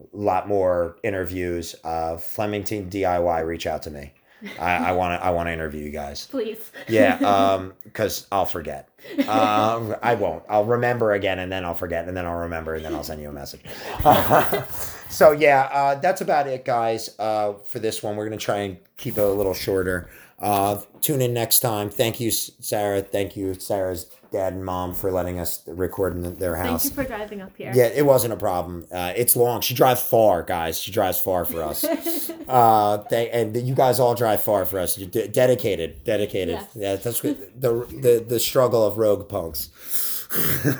A 0.00 0.16
lot 0.16 0.48
more 0.48 0.96
interviews. 1.02 1.74
Uh, 1.84 2.16
Flemington 2.16 2.88
DIY, 2.88 3.44
reach 3.44 3.66
out 3.66 3.82
to 3.82 3.90
me. 3.90 4.14
I 4.58 4.92
want 4.92 5.20
to. 5.20 5.24
I 5.24 5.30
want 5.30 5.48
to 5.48 5.52
interview 5.52 5.84
you 5.84 5.90
guys. 5.90 6.26
Please. 6.26 6.70
Yeah, 6.88 7.16
um, 7.18 7.74
because 7.84 8.26
I'll 8.32 8.46
forget. 8.46 8.88
Um, 9.28 9.96
I 10.02 10.14
won't. 10.14 10.44
I'll 10.48 10.64
remember 10.64 11.12
again, 11.12 11.38
and 11.38 11.50
then 11.50 11.64
I'll 11.64 11.74
forget, 11.74 12.08
and 12.08 12.16
then 12.16 12.26
I'll 12.26 12.40
remember, 12.40 12.74
and 12.74 12.84
then 12.84 12.94
I'll 12.94 13.04
send 13.04 13.20
you 13.20 13.28
a 13.28 13.32
message. 13.32 13.62
so 15.08 15.32
yeah, 15.32 15.68
uh, 15.72 15.94
that's 15.96 16.20
about 16.20 16.46
it, 16.46 16.64
guys. 16.64 17.14
Uh, 17.18 17.54
for 17.54 17.78
this 17.78 18.02
one, 18.02 18.16
we're 18.16 18.24
gonna 18.24 18.36
try 18.36 18.58
and 18.58 18.78
keep 18.96 19.18
it 19.18 19.22
a 19.22 19.26
little 19.26 19.54
shorter. 19.54 20.08
Uh, 20.42 20.80
tune 21.00 21.22
in 21.22 21.32
next 21.32 21.60
time. 21.60 21.88
Thank 21.88 22.18
you, 22.18 22.30
Sarah. 22.30 23.00
Thank 23.00 23.36
you, 23.36 23.54
Sarah's 23.54 24.10
dad 24.32 24.54
and 24.54 24.64
mom, 24.64 24.92
for 24.94 25.12
letting 25.12 25.38
us 25.38 25.62
record 25.66 26.16
in 26.16 26.36
their 26.38 26.56
house. 26.56 26.82
Thank 26.82 26.96
you 26.96 27.02
for 27.02 27.08
driving 27.08 27.40
up 27.42 27.56
here. 27.56 27.70
Yeah, 27.74 27.86
it 27.86 28.04
wasn't 28.04 28.32
a 28.32 28.36
problem. 28.36 28.86
Uh, 28.90 29.12
it's 29.14 29.36
long. 29.36 29.60
She 29.60 29.74
drives 29.74 30.02
far, 30.02 30.42
guys. 30.42 30.80
She 30.80 30.90
drives 30.90 31.20
far 31.20 31.44
for 31.44 31.62
us. 31.62 31.84
uh, 32.48 33.04
they 33.08 33.30
and 33.30 33.56
you 33.56 33.74
guys 33.74 34.00
all 34.00 34.14
drive 34.14 34.42
far 34.42 34.66
for 34.66 34.80
us. 34.80 34.98
You're 34.98 35.10
de- 35.10 35.28
dedicated, 35.28 36.02
dedicated. 36.02 36.54
Yes. 36.54 36.70
Yeah, 36.74 36.96
that's 36.96 37.20
good. 37.20 37.60
the 37.60 37.72
the 38.00 38.24
the 38.26 38.40
struggle 38.40 38.84
of 38.84 38.98
rogue 38.98 39.28
punks. 39.28 39.68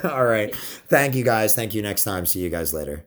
all 0.04 0.24
right. 0.24 0.54
Thank 0.88 1.14
you, 1.14 1.24
guys. 1.24 1.54
Thank 1.54 1.74
you. 1.74 1.82
Next 1.82 2.04
time. 2.04 2.26
See 2.26 2.40
you 2.40 2.50
guys 2.50 2.74
later. 2.74 3.06